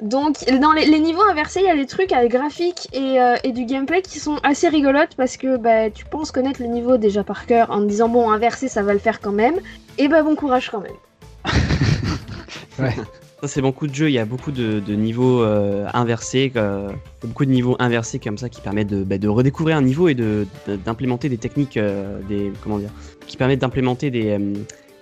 Donc 0.00 0.36
dans 0.60 0.72
les, 0.72 0.86
les 0.86 1.00
niveaux 1.00 1.22
inversés, 1.30 1.60
il 1.60 1.66
y 1.66 1.70
a 1.70 1.74
des 1.76 1.86
trucs 1.86 2.12
avec 2.12 2.30
graphiques 2.30 2.88
et, 2.92 3.20
euh, 3.20 3.34
et 3.42 3.52
du 3.52 3.64
gameplay 3.64 4.00
qui 4.02 4.20
sont 4.20 4.36
assez 4.44 4.68
rigolotes 4.68 5.14
parce 5.16 5.36
que 5.36 5.56
bah, 5.56 5.90
tu 5.90 6.04
penses 6.04 6.30
connaître 6.30 6.62
le 6.62 6.68
niveau 6.68 6.98
déjà 6.98 7.24
par 7.24 7.46
cœur 7.46 7.70
en 7.70 7.80
te 7.80 7.86
disant 7.86 8.08
bon 8.08 8.30
inversé 8.30 8.68
ça 8.68 8.82
va 8.82 8.92
le 8.92 9.00
faire 9.00 9.20
quand 9.20 9.32
même, 9.32 9.56
et 9.98 10.06
bah 10.08 10.22
bon 10.22 10.36
courage 10.36 10.70
quand 10.70 10.80
même. 10.80 10.92
Ça, 13.40 13.46
c'est 13.46 13.62
beaucoup 13.62 13.86
de 13.86 13.94
jeux. 13.94 14.08
Il 14.08 14.14
y 14.14 14.18
a 14.18 14.24
beaucoup 14.24 14.50
de, 14.50 14.80
de 14.80 14.94
niveaux 14.94 15.42
euh, 15.42 15.86
inversés, 15.94 16.52
euh, 16.56 16.88
beaucoup 17.22 17.44
de 17.44 17.50
niveaux 17.52 17.76
inversés 17.78 18.18
comme 18.18 18.36
ça 18.36 18.48
qui 18.48 18.60
permettent 18.60 18.88
de, 18.88 19.04
bah, 19.04 19.16
de 19.18 19.28
redécouvrir 19.28 19.76
un 19.76 19.82
niveau 19.82 20.08
et 20.08 20.14
de 20.14 20.44
de- 20.66 20.74
d'implémenter 20.74 21.28
des 21.28 21.38
techniques, 21.38 21.76
euh, 21.76 22.18
des 22.28 22.52
comment 22.64 22.78
dire, 22.78 22.90
qui 23.28 23.36
permettent 23.36 23.60
d'implémenter 23.60 24.10
des, 24.10 24.30
euh, 24.30 24.54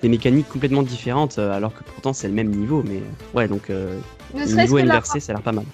des 0.02 0.08
mécaniques 0.10 0.48
complètement 0.50 0.82
différentes, 0.82 1.38
alors 1.38 1.72
que 1.74 1.82
pourtant 1.84 2.12
c'est 2.12 2.28
le 2.28 2.34
même 2.34 2.48
niveau. 2.50 2.82
Mais 2.86 3.00
ouais, 3.34 3.48
donc 3.48 3.70
euh, 3.70 3.96
Ne 4.36 4.42
le 4.44 4.46
serait-ce 4.50 4.62
niveau 4.66 4.76
que 4.76 4.82
la- 4.82 4.94
inversé, 4.94 5.20
ça 5.20 5.32
a 5.32 5.34
l'air 5.36 5.42
pas 5.42 5.52
mal. 5.52 5.64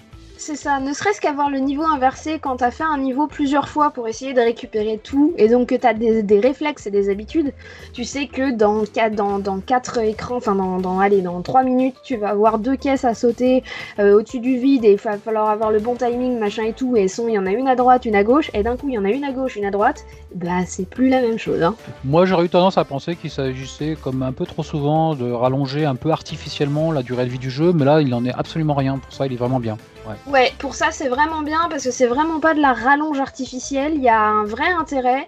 C'est 0.45 0.57
ça, 0.57 0.81
ne 0.81 0.93
serait-ce 0.93 1.21
qu'avoir 1.21 1.51
le 1.51 1.61
niveau 1.61 1.85
inversé 1.85 2.41
quand 2.41 2.57
t'as 2.57 2.73
fait 2.73 2.83
un 2.83 2.99
niveau 2.99 3.29
plusieurs 3.29 3.69
fois 3.69 3.91
pour 3.91 4.09
essayer 4.09 4.35
de 4.35 4.41
récupérer 4.41 4.99
tout, 4.99 5.33
et 5.39 5.49
donc 5.49 5.69
que 5.69 5.77
t'as 5.77 5.95
des, 5.95 6.25
des 6.25 6.41
réflexes 6.41 6.89
et 6.89 6.91
des 6.91 7.11
habitudes, 7.11 7.53
tu 7.93 8.03
sais 8.03 8.27
que 8.27 8.51
dans, 8.51 8.83
dans, 9.13 9.39
dans 9.39 9.61
quatre 9.61 9.99
écrans, 9.99 10.39
enfin 10.39 10.57
dans, 10.57 10.79
dans, 10.79 10.99
allez, 10.99 11.23
dans 11.23 11.41
3 11.43 11.63
minutes, 11.63 11.95
tu 12.03 12.17
vas 12.17 12.31
avoir 12.31 12.59
deux 12.59 12.75
caisses 12.75 13.05
à 13.05 13.15
sauter 13.15 13.63
euh, 14.01 14.19
au-dessus 14.19 14.41
du 14.41 14.57
vide, 14.57 14.85
et 14.85 14.91
il 14.91 14.99
va 14.99 15.17
falloir 15.17 15.49
avoir 15.49 15.71
le 15.71 15.79
bon 15.79 15.95
timing, 15.95 16.41
machin 16.41 16.65
et 16.65 16.73
tout, 16.73 16.97
et 16.97 17.07
son, 17.07 17.29
il 17.29 17.35
y 17.35 17.39
en 17.39 17.47
a 17.47 17.53
une 17.53 17.69
à 17.69 17.77
droite, 17.77 18.05
une 18.05 18.17
à 18.17 18.25
gauche, 18.25 18.51
et 18.53 18.65
d'un 18.65 18.77
coup 18.77 18.89
il 18.89 18.95
y 18.95 18.99
en 18.99 19.05
a 19.05 19.11
une 19.11 19.23
à 19.23 19.31
gauche, 19.31 19.55
une 19.55 19.67
à 19.67 19.71
droite, 19.71 20.05
bah 20.35 20.67
c'est 20.67 20.91
plus 20.91 21.09
la 21.09 21.21
même 21.21 21.39
chose. 21.39 21.63
Hein. 21.63 21.77
Moi, 22.05 22.27
j'aurais 22.27 22.47
eu 22.47 22.49
tendance 22.49 22.79
à 22.79 22.85
penser 22.85 23.15
qu'il 23.15 23.31
s'agissait, 23.31 23.97
comme 24.03 24.25
un 24.25 24.33
peu 24.33 24.45
trop 24.45 24.65
souvent, 24.65 25.15
de 25.15 25.31
rallonger 25.31 25.85
un 25.85 25.95
peu 25.95 26.11
artificiellement 26.11 26.91
la 26.91 27.05
durée 27.05 27.27
de 27.27 27.31
vie 27.31 27.39
du 27.39 27.51
jeu, 27.51 27.73
mais 27.73 27.85
là, 27.85 28.01
il 28.01 28.13
en 28.13 28.25
est 28.25 28.35
absolument 28.35 28.75
rien. 28.75 28.99
Pour 28.99 29.13
ça, 29.13 29.27
il 29.27 29.33
est 29.33 29.37
vraiment 29.37 29.61
bien. 29.61 29.79
Ouais. 30.07 30.33
Ouais, 30.33 30.53
pour 30.59 30.75
ça 30.75 30.91
c'est 30.91 31.09
vraiment 31.09 31.43
bien 31.43 31.69
parce 31.71 31.85
que 31.85 31.91
c'est 31.91 32.07
vraiment 32.07 32.41
pas 32.41 32.55
de 32.55 32.61
la 32.61 32.73
rallonge 32.73 33.21
artificielle, 33.21 33.95
il 33.95 34.03
y 34.03 34.09
a 34.09 34.21
un 34.21 34.45
vrai 34.45 34.71
intérêt. 34.73 35.27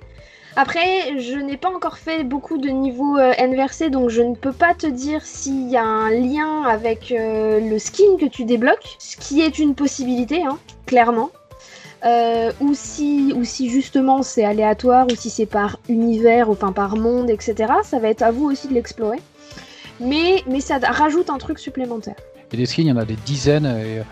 Après, 0.57 1.19
je 1.19 1.37
n'ai 1.37 1.57
pas 1.57 1.69
encore 1.69 1.99
fait 1.99 2.23
beaucoup 2.23 2.59
de 2.59 2.69
niveaux 2.69 3.19
euh, 3.19 3.33
inversés, 3.41 3.91
donc 3.91 4.11
je 4.11 4.23
ne 4.23 4.37
peux 4.37 4.53
pas 4.53 4.73
te 4.73 4.87
dire 4.87 5.23
s'il 5.25 5.69
y 5.69 5.77
a 5.77 5.83
un 5.83 6.11
lien 6.11 6.63
avec 6.63 7.11
euh, 7.11 7.59
le 7.59 7.79
skin 7.81 8.17
que 8.21 8.27
tu 8.27 8.45
débloques, 8.45 8.97
ce 9.01 9.17
qui 9.17 9.41
est 9.41 9.59
une 9.59 9.75
possibilité, 9.75 10.45
hein, 10.45 10.59
clairement. 10.87 11.31
Euh, 12.05 12.53
ou, 12.61 12.75
si, 12.75 13.33
ou 13.35 13.45
si 13.45 13.71
justement 13.71 14.23
c'est 14.23 14.45
aléatoire, 14.45 15.07
ou 15.07 15.17
si 15.17 15.31
c'est 15.31 15.47
par 15.47 15.79
univers, 15.89 16.51
enfin 16.51 16.71
par 16.71 16.97
monde, 16.97 17.31
etc. 17.31 17.73
Ça 17.83 17.99
va 17.99 18.09
être 18.09 18.23
à 18.23 18.31
vous 18.31 18.45
aussi 18.45 18.69
de 18.69 18.75
l'explorer. 18.75 19.19
Mais, 20.01 20.43
mais 20.47 20.61
ça 20.61 20.79
rajoute 20.79 21.31
un 21.31 21.39
truc 21.39 21.59
supplémentaire. 21.59 22.17
Et 22.53 22.57
des 22.57 22.67
skins, 22.67 22.85
il 22.85 22.89
y 22.89 22.93
en 22.93 22.99
a 22.99 23.05
des 23.05 23.17
dizaines. 23.17 23.65
Et 23.65 23.99
euh, 23.99 24.03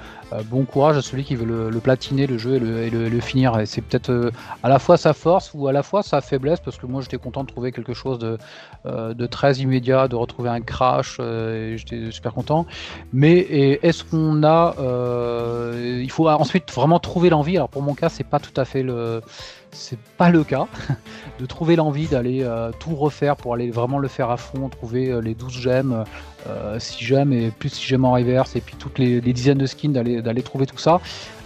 bon 0.44 0.64
courage 0.64 0.96
à 0.96 1.02
celui 1.02 1.24
qui 1.24 1.34
veut 1.34 1.44
le, 1.44 1.80
platiner 1.80 2.26
le 2.26 2.38
jeu 2.38 2.54
et 2.54 2.90
le, 2.90 3.20
finir. 3.20 3.60
C'est 3.66 3.82
peut-être 3.82 4.10
euh, 4.10 4.30
à 4.62 4.68
la 4.68 4.78
fois 4.78 4.96
sa 4.96 5.12
force 5.12 5.52
ou 5.54 5.68
à 5.68 5.72
la 5.72 5.82
fois 5.82 6.02
sa 6.02 6.20
faiblesse 6.20 6.60
parce 6.60 6.76
que 6.76 6.86
moi 6.86 7.02
j'étais 7.02 7.18
content 7.18 7.42
de 7.42 7.48
trouver 7.48 7.72
quelque 7.72 7.94
chose 7.94 8.18
de, 8.18 8.38
euh, 8.86 9.14
de 9.14 9.26
très 9.26 9.54
immédiat, 9.56 10.08
de 10.08 10.16
retrouver 10.16 10.50
un 10.50 10.60
crash. 10.60 11.18
euh, 11.20 11.74
et 11.74 11.78
j'étais 11.78 12.10
super 12.10 12.32
content. 12.32 12.66
Mais 13.12 13.38
est-ce 13.82 14.04
qu'on 14.04 14.42
a 14.42 14.74
euh, 14.78 16.00
Il 16.02 16.10
faut 16.10 16.28
ensuite 16.28 16.72
vraiment 16.72 16.98
trouver 16.98 17.30
l'envie. 17.30 17.56
Alors 17.56 17.68
pour 17.68 17.82
mon 17.82 17.94
cas, 17.94 18.08
c'est 18.08 18.24
pas 18.24 18.40
tout 18.40 18.58
à 18.60 18.64
fait 18.64 18.82
le 18.82 19.22
c'est 19.72 19.98
pas 20.18 20.30
le 20.30 20.44
cas 20.44 20.66
de 21.40 21.46
trouver 21.46 21.76
l'envie 21.76 22.06
d'aller 22.06 22.42
euh, 22.42 22.70
tout 22.78 22.94
refaire 22.94 23.36
pour 23.36 23.54
aller 23.54 23.70
vraiment 23.70 23.98
le 23.98 24.08
faire 24.08 24.30
à 24.30 24.36
fond, 24.36 24.68
trouver 24.68 25.10
euh, 25.10 25.20
les 25.20 25.34
12 25.34 25.52
gemmes, 25.52 26.04
euh, 26.46 26.78
6 26.78 27.04
gemmes 27.04 27.32
et 27.32 27.50
plus 27.50 27.70
6 27.70 27.86
gemmes 27.86 28.04
en 28.04 28.12
reverse 28.12 28.54
et 28.54 28.60
puis 28.60 28.76
toutes 28.78 28.98
les, 28.98 29.20
dizaines 29.20 29.58
de 29.58 29.66
skins 29.66 29.92
d'aller 29.92 30.42
trouver 30.42 30.66
tout 30.66 30.78
ça. 30.78 31.00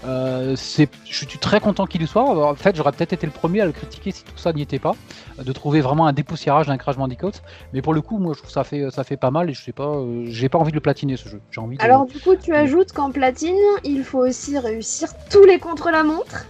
Euh, 0.04 0.54
je 0.56 0.86
suis 1.12 1.38
très 1.38 1.60
content 1.60 1.86
qu'il 1.86 2.02
y 2.02 2.06
soit. 2.06 2.22
En 2.22 2.54
fait, 2.54 2.76
j'aurais 2.76 2.92
peut-être 2.92 3.12
été 3.12 3.26
le 3.26 3.32
premier 3.32 3.60
à 3.60 3.66
le 3.66 3.72
critiquer 3.72 4.12
si 4.12 4.22
tout 4.22 4.36
ça 4.36 4.52
n'y 4.52 4.62
était 4.62 4.78
pas, 4.78 4.94
de 5.42 5.52
trouver 5.52 5.80
vraiment 5.80 6.06
un 6.06 6.12
dépoussiérage 6.12 6.66
d'un 6.66 6.76
Crash 6.76 6.96
Bandicoot. 6.96 7.32
Mais 7.72 7.82
pour 7.82 7.94
le 7.94 8.00
coup, 8.00 8.18
moi, 8.18 8.32
je 8.34 8.38
trouve 8.38 8.50
ça 8.50 8.64
fait 8.64 8.90
ça 8.90 9.04
fait 9.04 9.16
pas 9.16 9.30
mal 9.30 9.50
et 9.50 9.54
je 9.54 9.62
sais 9.62 9.72
pas, 9.72 9.96
j'ai 10.26 10.48
pas 10.48 10.58
envie 10.58 10.70
de 10.70 10.76
le 10.76 10.80
platiner 10.80 11.16
ce 11.16 11.28
jeu. 11.28 11.40
Alors 11.78 12.06
du 12.06 12.20
coup, 12.20 12.36
tu 12.36 12.54
ajoutes 12.54 12.92
qu'en 12.92 13.10
platine, 13.10 13.56
il 13.84 14.04
faut 14.04 14.20
aussi 14.20 14.58
réussir 14.58 15.08
tous 15.30 15.44
les 15.44 15.58
contre-la-montre. 15.58 16.46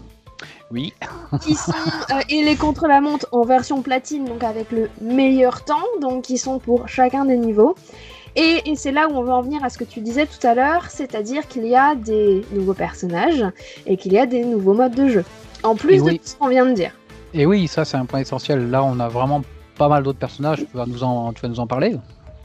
Oui. 0.71 0.93
qui 1.43 1.55
sont 1.55 1.73
euh, 2.11 2.21
et 2.29 2.43
les 2.43 2.57
contre-la-montre 2.57 3.27
en 3.33 3.43
version 3.43 3.83
platine, 3.83 4.25
donc 4.25 4.45
avec 4.45 4.71
le 4.73 4.89
meilleur 5.01 5.65
temps, 5.65 5.87
donc 6.01 6.25
qui 6.25 6.39
sont 6.39 6.59
pour 6.59 6.89
chacun 6.89 7.25
des 7.25 7.37
niveaux. 7.37 7.75
Et, 8.35 8.61
et 8.67 8.77
c'est 8.77 8.93
là 8.93 9.09
où 9.09 9.13
on 9.17 9.23
veut 9.23 9.33
en 9.33 9.41
venir 9.43 9.65
à 9.65 9.71
ce 9.71 9.79
que 9.79 9.85
tu 9.85 10.01
disais 10.01 10.27
tout 10.27 10.47
à 10.47 10.55
l'heure, 10.55 10.91
c'est-à-dire 10.91 11.49
qu'il 11.49 11.67
y 11.67 11.75
a 11.75 11.95
des 11.95 12.45
nouveaux 12.53 12.75
personnages 12.75 13.45
et 13.87 13.97
qu'il 13.97 14.13
y 14.13 14.19
a 14.19 14.27
des 14.27 14.45
nouveaux 14.45 14.75
modes 14.75 14.95
de 14.95 15.09
jeu. 15.09 15.25
En 15.63 15.75
plus 15.75 15.95
Et 15.95 15.99
de 15.99 16.03
oui. 16.03 16.19
tout 16.19 16.27
ce 16.29 16.37
qu'on 16.37 16.49
vient 16.49 16.67
de 16.67 16.73
dire. 16.73 16.93
Et 17.33 17.47
oui, 17.47 17.67
ça 17.67 17.85
c'est 17.85 17.97
un 17.97 18.05
point 18.05 18.21
essentiel. 18.21 18.71
Là, 18.71 18.85
on 18.85 19.01
a 19.01 19.09
vraiment 19.09 19.43
pas 19.79 19.89
mal 19.89 20.03
d'autres 20.03 20.19
personnages. 20.19 20.59
Tu 20.71 20.77
vas 20.77 20.87
nous 20.87 21.03
en, 21.03 21.33
tu 21.33 21.43
vas 21.43 21.49
nous 21.49 21.61
en 21.61 21.67
parler. 21.67 21.97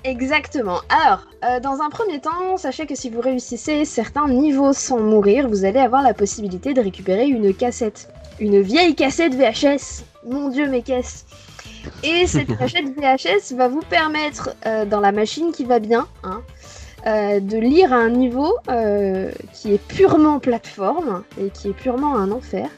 Exactement. 0.03 0.79
Alors, 0.89 1.27
euh, 1.45 1.59
dans 1.59 1.81
un 1.81 1.89
premier 1.89 2.19
temps, 2.19 2.57
sachez 2.57 2.87
que 2.87 2.95
si 2.95 3.09
vous 3.09 3.21
réussissez 3.21 3.85
certains 3.85 4.27
niveaux 4.27 4.73
sans 4.73 4.99
mourir, 4.99 5.47
vous 5.47 5.63
allez 5.63 5.79
avoir 5.79 6.01
la 6.01 6.15
possibilité 6.15 6.73
de 6.73 6.81
récupérer 6.81 7.27
une 7.27 7.53
cassette. 7.53 8.11
Une 8.39 8.61
vieille 8.61 8.95
cassette 8.95 9.35
VHS. 9.35 10.03
Mon 10.25 10.49
dieu, 10.49 10.67
mais 10.67 10.81
qu'est-ce 10.81 11.25
Et 12.03 12.25
cette 12.25 12.57
cassette 12.57 12.87
VHS 12.97 13.55
va 13.55 13.67
vous 13.67 13.81
permettre, 13.81 14.55
euh, 14.65 14.85
dans 14.85 15.01
la 15.01 15.11
machine 15.11 15.51
qui 15.51 15.65
va 15.65 15.77
bien, 15.77 16.07
hein, 16.23 16.41
euh, 17.05 17.39
de 17.39 17.57
lire 17.57 17.93
un 17.93 18.09
niveau 18.09 18.57
qui 19.53 19.73
est 19.73 19.87
purement 19.87 20.39
plateforme 20.39 21.23
et 21.39 21.49
qui 21.49 21.69
est 21.69 21.73
purement 21.73 22.15
un 22.15 22.31
enfer, 22.31 22.69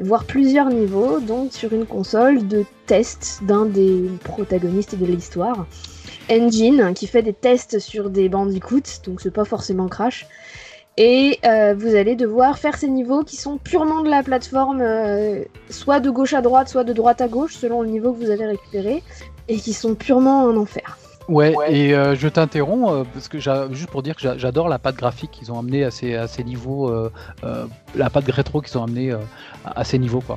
voire 0.00 0.24
plusieurs 0.24 0.70
niveaux, 0.70 1.20
donc 1.20 1.52
sur 1.52 1.74
une 1.74 1.84
console 1.84 2.48
de 2.48 2.64
test 2.86 3.40
d'un 3.42 3.66
des 3.66 4.08
protagonistes 4.24 4.94
de 4.94 5.04
l'histoire. 5.04 5.66
Engine 6.30 6.92
qui 6.94 7.06
fait 7.06 7.22
des 7.22 7.32
tests 7.32 7.78
sur 7.78 8.10
des 8.10 8.28
bandicoots, 8.28 9.02
donc 9.06 9.20
c'est 9.20 9.32
pas 9.32 9.44
forcément 9.44 9.88
Crash. 9.88 10.26
Et 10.96 11.40
euh, 11.44 11.74
vous 11.76 11.96
allez 11.96 12.14
devoir 12.14 12.56
faire 12.58 12.76
ces 12.76 12.88
niveaux 12.88 13.24
qui 13.24 13.36
sont 13.36 13.58
purement 13.58 14.02
de 14.02 14.08
la 14.08 14.22
plateforme, 14.22 14.80
euh, 14.80 15.42
soit 15.68 15.98
de 15.98 16.08
gauche 16.08 16.34
à 16.34 16.40
droite, 16.40 16.68
soit 16.68 16.84
de 16.84 16.92
droite 16.92 17.20
à 17.20 17.26
gauche, 17.26 17.54
selon 17.56 17.82
le 17.82 17.88
niveau 17.88 18.12
que 18.12 18.24
vous 18.24 18.30
allez 18.30 18.46
récupérer, 18.46 19.02
et 19.48 19.56
qui 19.56 19.72
sont 19.72 19.94
purement 19.96 20.48
un 20.48 20.56
enfer. 20.56 20.96
Ouais, 21.26 21.54
et 21.70 21.94
euh, 21.94 22.14
je 22.14 22.28
t'interromps 22.28 22.92
euh, 22.92 23.04
parce 23.12 23.28
que 23.28 23.38
juste 23.40 23.90
pour 23.90 24.02
dire 24.02 24.14
que 24.14 24.20
j'a- 24.20 24.36
j'adore 24.36 24.68
la 24.68 24.78
patte 24.78 24.96
graphique 24.96 25.30
qu'ils 25.32 25.50
ont 25.50 25.58
amené 25.58 25.82
à 25.82 25.90
ces, 25.90 26.14
à 26.14 26.28
ces 26.28 26.44
niveaux, 26.44 26.90
euh, 26.90 27.10
euh, 27.44 27.64
la 27.94 28.10
patte 28.10 28.30
rétro 28.30 28.60
qu'ils 28.60 28.76
ont 28.78 28.84
amené 28.84 29.10
euh, 29.10 29.16
à 29.64 29.80
à 29.80 29.84
ces 29.84 29.98
niveaux 29.98 30.20
quoi. 30.20 30.36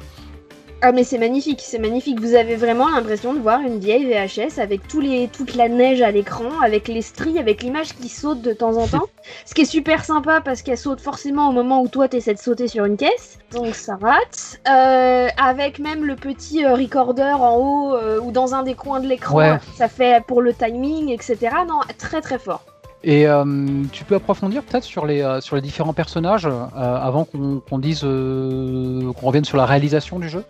Ah 0.82 0.92
mais 0.92 1.04
c'est 1.04 1.18
magnifique, 1.18 1.62
c'est 1.64 1.80
magnifique. 1.80 2.20
Vous 2.20 2.36
avez 2.36 2.56
vraiment 2.56 2.90
l'impression 2.90 3.34
de 3.34 3.40
voir 3.40 3.62
une 3.62 3.80
vieille 3.80 4.06
VHS 4.06 4.60
avec 4.60 4.88
tous 4.88 5.00
les, 5.00 5.28
toute 5.28 5.56
la 5.56 5.70
neige 5.70 6.02
à 6.02 6.12
l'écran, 6.12 6.50
avec 6.64 6.88
les 6.88 7.02
stries, 7.02 7.40
avec 7.40 7.64
l'image 7.64 7.96
qui 7.96 8.10
saute 8.10 8.42
de 8.42 8.54
temps 8.54 8.78
en 8.78 8.88
temps. 8.88 9.08
Ce 9.46 9.56
qui 9.56 9.62
est 9.62 9.66
super 9.66 10.06
sympa 10.06 10.40
parce 10.42 10.62
qu'elle 10.62 10.78
saute 10.78 11.02
forcément 11.02 11.50
au 11.50 11.52
moment 11.52 11.82
où 11.82 11.88
toi 11.88 12.08
t'essaies 12.08 12.36
de 12.36 12.40
sauter 12.40 12.68
sur 12.68 12.86
une 12.86 12.96
caisse. 12.96 13.40
Donc 13.52 13.74
ça 13.74 13.98
rate. 14.00 14.60
Euh, 14.70 15.28
avec 15.38 15.80
même 15.80 16.06
le 16.06 16.16
petit 16.16 16.64
euh, 16.64 16.76
recorder 16.76 17.34
en 17.40 17.56
haut 17.56 17.96
euh, 17.96 18.20
ou 18.20 18.32
dans 18.32 18.54
un 18.54 18.64
des 18.64 18.76
coins 18.76 19.00
de 19.00 19.08
l'écran. 19.08 19.38
Ouais. 19.38 19.58
Ça 19.76 19.88
fait 19.88 20.24
pour 20.26 20.42
le 20.42 20.54
timing, 20.54 21.10
etc. 21.10 21.38
Non, 21.68 21.80
très 21.98 22.22
très 22.22 22.38
fort. 22.38 22.64
Et 23.04 23.28
euh, 23.28 23.46
tu 23.92 24.04
peux 24.04 24.16
approfondir 24.16 24.64
peut-être 24.64 24.84
sur 24.84 25.06
les 25.06 25.22
euh, 25.22 25.40
sur 25.40 25.56
les 25.56 25.62
différents 25.62 25.94
personnages 25.94 26.48
euh, 26.48 26.66
avant 26.76 27.26
qu'on 27.26 27.78
dise 27.78 28.02
qu'on 28.02 29.28
revienne 29.28 29.46
sur 29.46 29.58
la 29.58 29.66
réalisation 29.66 30.20
du 30.20 30.30
jeu? 30.30 30.44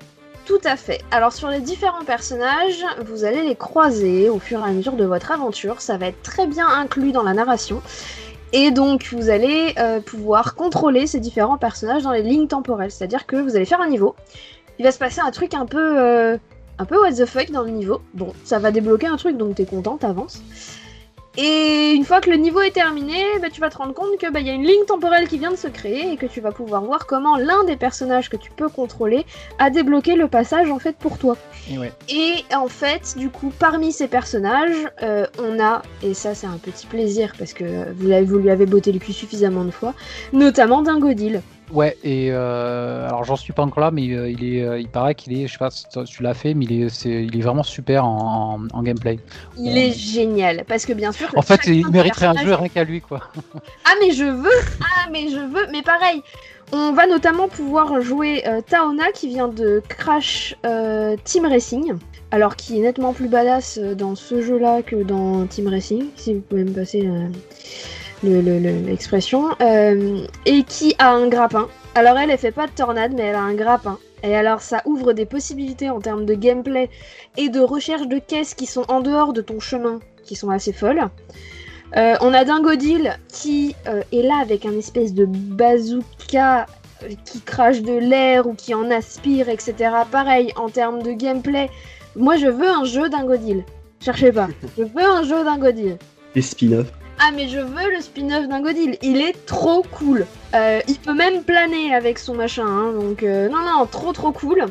Tout 0.47 0.61
à 0.63 0.77
fait. 0.77 1.01
Alors 1.11 1.33
sur 1.33 1.49
les 1.49 1.59
différents 1.59 2.05
personnages, 2.05 2.85
vous 3.05 3.25
allez 3.25 3.43
les 3.43 3.55
croiser 3.55 4.29
au 4.29 4.39
fur 4.39 4.61
et 4.61 4.69
à 4.69 4.71
mesure 4.71 4.93
de 4.93 5.03
votre 5.03 5.31
aventure. 5.31 5.81
Ça 5.81 5.97
va 5.97 6.07
être 6.07 6.21
très 6.21 6.47
bien 6.47 6.65
inclus 6.65 7.11
dans 7.11 7.23
la 7.23 7.33
narration. 7.33 7.81
Et 8.53 8.71
donc 8.71 9.09
vous 9.11 9.29
allez 9.29 9.73
euh, 9.77 9.99
pouvoir 9.99 10.55
contrôler 10.55 11.05
ces 11.05 11.19
différents 11.19 11.57
personnages 11.57 12.03
dans 12.03 12.13
les 12.13 12.21
lignes 12.21 12.47
temporelles. 12.47 12.91
C'est-à-dire 12.91 13.25
que 13.25 13.35
vous 13.35 13.57
allez 13.57 13.65
faire 13.65 13.81
un 13.81 13.89
niveau. 13.89 14.15
Il 14.79 14.85
va 14.85 14.93
se 14.93 14.99
passer 14.99 15.19
un 15.19 15.31
truc 15.31 15.53
un 15.53 15.65
peu... 15.65 15.99
euh, 15.99 16.37
un 16.79 16.85
peu 16.85 16.97
what 16.97 17.11
the 17.11 17.25
fuck 17.25 17.51
dans 17.51 17.63
le 17.63 17.71
niveau. 17.71 18.01
Bon, 18.13 18.31
ça 18.45 18.57
va 18.57 18.71
débloquer 18.71 19.07
un 19.07 19.17
truc, 19.17 19.35
donc 19.35 19.55
t'es 19.55 19.65
content, 19.65 19.97
t'avances. 19.97 20.41
Et 21.39 21.91
une 21.93 22.03
fois 22.03 22.19
que 22.19 22.31
le 22.31 22.35
niveau 22.35 22.61
est 22.61 22.71
terminé, 22.71 23.23
bah, 23.39 23.49
tu 23.51 23.61
vas 23.61 23.69
te 23.69 23.77
rendre 23.77 23.93
compte 23.93 24.17
que 24.19 24.31
bah, 24.31 24.39
y 24.39 24.49
a 24.49 24.53
une 24.53 24.65
ligne 24.65 24.85
temporelle 24.87 25.27
qui 25.27 25.37
vient 25.37 25.51
de 25.51 25.55
se 25.55 25.67
créer 25.67 26.11
et 26.11 26.17
que 26.17 26.25
tu 26.25 26.41
vas 26.41 26.51
pouvoir 26.51 26.83
voir 26.83 27.05
comment 27.05 27.37
l'un 27.37 27.63
des 27.63 27.75
personnages 27.75 28.27
que 28.29 28.37
tu 28.37 28.49
peux 28.49 28.69
contrôler 28.69 29.23
a 29.59 29.69
débloqué 29.69 30.15
le 30.15 30.27
passage 30.27 30.71
en 30.71 30.79
fait 30.79 30.95
pour 30.97 31.19
toi. 31.19 31.37
Et 31.71 31.77
ouais. 31.77 31.91
Et 32.09 32.43
en 32.55 32.67
fait, 32.67 33.15
du 33.17 33.29
coup, 33.29 33.53
parmi 33.59 33.91
ces 33.91 34.07
personnages, 34.07 34.87
euh, 35.03 35.27
on 35.37 35.59
a, 35.59 35.83
et 36.01 36.15
ça 36.15 36.33
c'est 36.33 36.47
un 36.47 36.57
petit 36.57 36.87
plaisir 36.87 37.33
parce 37.37 37.53
que 37.53 37.91
vous 37.93 38.37
lui 38.39 38.49
avez 38.49 38.65
botté 38.65 38.91
le 38.91 38.97
cul 38.97 39.13
suffisamment 39.13 39.63
de 39.63 39.71
fois, 39.71 39.93
notamment 40.33 40.81
Dingodil. 40.81 41.43
Ouais, 41.71 41.97
et 42.03 42.29
euh, 42.31 43.07
alors 43.07 43.23
j'en 43.25 43.35
suis 43.35 43.51
pas 43.51 43.63
encore 43.63 43.81
là, 43.81 43.91
mais 43.91 44.09
euh, 44.11 44.29
il 44.29 44.43
est, 44.45 44.63
euh, 44.63 44.79
il 44.79 44.87
paraît 44.87 45.15
qu'il 45.15 45.33
est, 45.37 45.47
je 45.47 45.51
sais 45.51 45.57
pas 45.57 45.69
si 45.69 45.85
tu 46.05 46.23
l'as 46.23 46.33
fait, 46.33 46.53
mais 46.53 46.63
il 46.65 46.83
est, 46.83 47.05
il 47.05 47.37
est 47.37 47.41
vraiment 47.41 47.63
super 47.63 48.05
en, 48.05 48.57
en- 48.71 48.77
en 48.77 48.83
gameplay. 48.83 49.19
Il 49.57 49.73
Ouais. 49.73 49.89
est 49.89 49.91
génial 49.91 50.63
parce 50.65 50.85
que 50.85 50.93
bien 50.93 51.11
sûr. 51.11 51.27
En 51.35 51.41
fait, 51.41 51.59
il 51.67 51.85
mériterait 51.89 52.27
un 52.27 52.37
jeu 52.37 52.53
rien 52.53 52.69
qu'à 52.69 52.83
lui, 52.85 53.01
quoi. 53.01 53.19
Ah 53.85 53.93
mais 54.01 54.11
je 54.11 54.23
veux, 54.25 54.49
ah 54.81 55.09
mais 55.11 55.29
je 55.29 55.37
veux, 55.39 55.67
mais 55.71 55.81
pareil. 55.81 56.21
On 56.73 56.91
va 56.91 57.07
notamment 57.07 57.47
pouvoir 57.47 58.01
jouer 58.01 58.45
euh, 58.47 58.59
Taona 58.61 59.11
qui 59.13 59.29
vient 59.29 59.47
de 59.47 59.81
Crash 59.87 60.55
euh, 60.65 61.15
Team 61.23 61.45
Racing. 61.45 61.93
Alors 62.31 62.57
qui 62.57 62.77
est 62.77 62.81
nettement 62.81 63.13
plus 63.13 63.29
badass 63.29 63.77
euh, 63.81 63.95
dans 63.95 64.15
ce 64.15 64.41
jeu-là 64.41 64.81
que 64.81 64.97
dans 64.97 65.45
Team 65.47 65.69
Racing, 65.69 66.07
si 66.17 66.33
vous 66.33 66.41
pouvez 66.41 66.65
me 66.65 66.71
passer 66.73 67.07
euh, 68.25 68.41
le- 68.41 68.85
l'expression. 68.85 69.49
Euh, 69.61 70.25
et 70.45 70.63
qui 70.63 70.95
a 70.99 71.11
un 71.11 71.27
grappin. 71.27 71.67
Alors 71.95 72.17
elle, 72.17 72.29
elle 72.31 72.37
fait 72.37 72.51
pas 72.51 72.67
de 72.67 72.71
tornade, 72.71 73.13
mais 73.15 73.23
elle 73.23 73.35
a 73.35 73.41
un 73.41 73.53
grappin. 73.55 73.97
Et 74.23 74.35
alors 74.35 74.61
ça 74.61 74.81
ouvre 74.85 75.13
des 75.13 75.25
possibilités 75.25 75.89
en 75.89 75.99
termes 75.99 76.25
de 76.25 76.33
gameplay 76.33 76.89
et 77.37 77.49
de 77.49 77.59
recherche 77.59 78.07
de 78.07 78.17
caisses 78.19 78.53
qui 78.55 78.65
sont 78.65 78.85
en 78.89 79.01
dehors 79.01 79.33
de 79.33 79.41
ton 79.41 79.59
chemin, 79.59 79.99
qui 80.25 80.35
sont 80.35 80.49
assez 80.49 80.73
folles. 80.73 81.07
Euh, 81.95 82.15
on 82.21 82.33
a 82.33 82.43
Dingodil 82.43 83.17
qui 83.29 83.75
euh, 83.87 84.01
est 84.11 84.23
là 84.23 84.39
avec 84.41 84.65
un 84.65 84.73
espèce 84.77 85.13
de 85.13 85.25
bazooka 85.25 86.65
qui 87.25 87.41
crache 87.41 87.81
de 87.81 87.93
l'air 87.93 88.47
ou 88.47 88.53
qui 88.55 88.73
en 88.73 88.89
aspire, 88.89 89.49
etc. 89.49 89.75
Pareil, 90.11 90.51
en 90.55 90.67
termes 90.69 91.01
de 91.03 91.11
gameplay, 91.11 91.69
moi 92.15 92.35
je 92.37 92.47
veux 92.47 92.67
un 92.67 92.83
jeu 92.85 93.07
Dingodil. 93.09 93.63
Cherchez 94.01 94.31
pas, 94.31 94.47
je 94.77 94.83
veux 94.83 95.03
un 95.05 95.23
jeu 95.23 95.43
Dingodil. 95.43 95.97
Les 96.35 96.41
spin-offs. 96.41 96.91
Ah 97.19 97.31
mais 97.35 97.47
je 97.47 97.59
veux 97.59 97.91
le 97.95 98.01
spin-off 98.01 98.47
Dingodil, 98.47 98.97
il 99.01 99.17
est 99.17 99.45
trop 99.45 99.81
cool. 99.91 100.25
Euh, 100.53 100.79
il 100.87 100.95
peut 100.99 101.15
même 101.15 101.43
planer 101.43 101.93
avec 101.95 102.19
son 102.19 102.35
machin, 102.35 102.65
hein, 102.65 102.93
donc 102.93 103.23
euh, 103.23 103.49
non 103.49 103.59
non, 103.65 103.85
trop 103.87 104.13
trop 104.13 104.31
cool. 104.31 104.65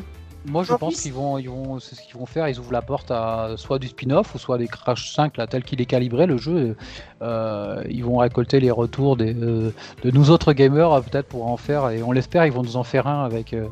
Moi, 0.49 0.63
je 0.63 0.71
En 0.71 0.77
pense 0.77 0.93
plus- 0.93 1.01
qu'ils 1.03 1.13
vont, 1.13 1.37
ils 1.37 1.49
vont, 1.49 1.77
c'est 1.81 1.95
ce 1.95 2.01
qu'ils 2.01 2.15
vont 2.15 2.25
faire. 2.25 2.47
Ils 2.47 2.57
ouvrent 2.57 2.71
la 2.71 2.81
porte 2.81 3.11
à 3.11 3.49
soit 3.57 3.79
du 3.79 3.89
spin-off 3.89 4.33
ou 4.33 4.37
soit 4.37 4.57
des 4.57 4.67
Crash 4.67 5.11
5 5.13 5.35
là, 5.35 5.45
tel 5.45 5.61
qu'il 5.61 5.81
est 5.81 5.85
calibré 5.85 6.25
le 6.25 6.37
jeu. 6.37 6.77
Euh, 7.21 7.83
ils 7.89 8.05
vont 8.05 8.17
récolter 8.19 8.61
les 8.61 8.71
retours 8.71 9.17
des, 9.17 9.33
euh, 9.35 9.73
de 10.03 10.11
nous 10.11 10.31
autres 10.31 10.53
gamers 10.53 11.01
peut-être 11.03 11.27
pour 11.27 11.47
en 11.47 11.57
faire 11.57 11.89
et 11.89 12.01
on 12.01 12.13
l'espère. 12.13 12.45
Ils 12.45 12.53
vont 12.53 12.63
nous 12.63 12.77
en 12.77 12.83
faire 12.83 13.07
un 13.07 13.25
avec 13.25 13.51
euh, 13.51 13.67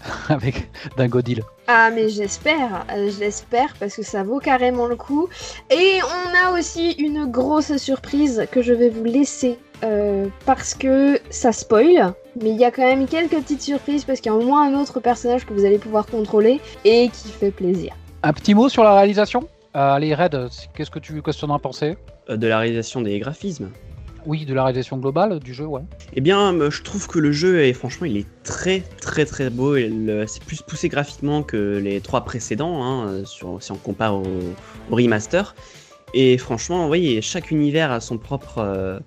avec 0.30 0.70
Dingodil. 0.96 1.42
Ah 1.66 1.90
mais 1.90 2.10
j'espère, 2.10 2.84
euh, 2.92 3.10
je 3.10 3.20
l'espère 3.20 3.74
parce 3.80 3.96
que 3.96 4.02
ça 4.02 4.22
vaut 4.22 4.38
carrément 4.38 4.86
le 4.86 4.96
coup. 4.96 5.28
Et 5.70 5.98
on 6.02 6.46
a 6.46 6.58
aussi 6.58 6.92
une 6.92 7.24
grosse 7.24 7.76
surprise 7.76 8.46
que 8.50 8.60
je 8.60 8.74
vais 8.74 8.90
vous 8.90 9.04
laisser 9.04 9.58
euh, 9.82 10.26
parce 10.44 10.74
que 10.74 11.18
ça 11.30 11.52
spoil. 11.52 12.12
Mais 12.42 12.50
il 12.50 12.56
y 12.56 12.64
a 12.64 12.70
quand 12.70 12.82
même 12.82 13.06
quelques 13.06 13.40
petites 13.40 13.62
surprises 13.62 14.04
parce 14.04 14.20
qu'il 14.20 14.30
y 14.30 14.34
a 14.34 14.38
au 14.38 14.42
moins 14.42 14.70
un 14.70 14.78
autre 14.78 15.00
personnage 15.00 15.46
que 15.46 15.54
vous 15.54 15.64
allez 15.64 15.78
pouvoir 15.78 16.06
contrôler 16.06 16.60
et 16.84 17.08
qui 17.08 17.28
fait 17.28 17.50
plaisir. 17.50 17.94
Un 18.22 18.32
petit 18.32 18.54
mot 18.54 18.68
sur 18.68 18.84
la 18.84 18.94
réalisation? 18.94 19.48
Euh, 19.76 19.94
allez 19.94 20.14
Red, 20.14 20.48
qu'est-ce 20.74 20.90
que 20.90 20.98
tu 20.98 21.20
qu'est-ce 21.22 21.40
que 21.40 21.50
en 21.50 21.54
as 21.54 21.58
pensé? 21.58 21.96
Euh, 22.28 22.36
de 22.36 22.46
la 22.46 22.58
réalisation 22.58 23.00
des 23.00 23.18
graphismes. 23.18 23.70
Oui, 24.26 24.46
de 24.46 24.54
la 24.54 24.64
réalisation 24.64 24.96
globale 24.96 25.38
du 25.38 25.52
jeu, 25.52 25.66
ouais. 25.66 25.82
Eh 26.14 26.20
bien, 26.20 26.54
euh, 26.54 26.70
je 26.70 26.82
trouve 26.82 27.06
que 27.08 27.18
le 27.18 27.32
jeu 27.32 27.62
est 27.62 27.74
franchement, 27.74 28.06
il 28.06 28.16
est 28.16 28.26
très 28.42 28.80
très 29.00 29.26
très 29.26 29.50
beau. 29.50 29.74
Euh, 29.76 30.24
C'est 30.26 30.42
plus 30.42 30.62
poussé 30.62 30.88
graphiquement 30.88 31.42
que 31.42 31.78
les 31.82 32.00
trois 32.00 32.22
précédents, 32.22 32.82
hein, 32.82 33.08
euh, 33.08 33.24
si 33.60 33.72
on 33.72 33.76
compare 33.76 34.16
au, 34.16 34.24
remaster. 34.90 35.54
Et 36.14 36.38
franchement, 36.38 36.88
oui, 36.88 37.20
chaque 37.20 37.50
univers 37.50 37.90
a 37.90 38.00
son 38.00 38.18
propre, 38.18 39.02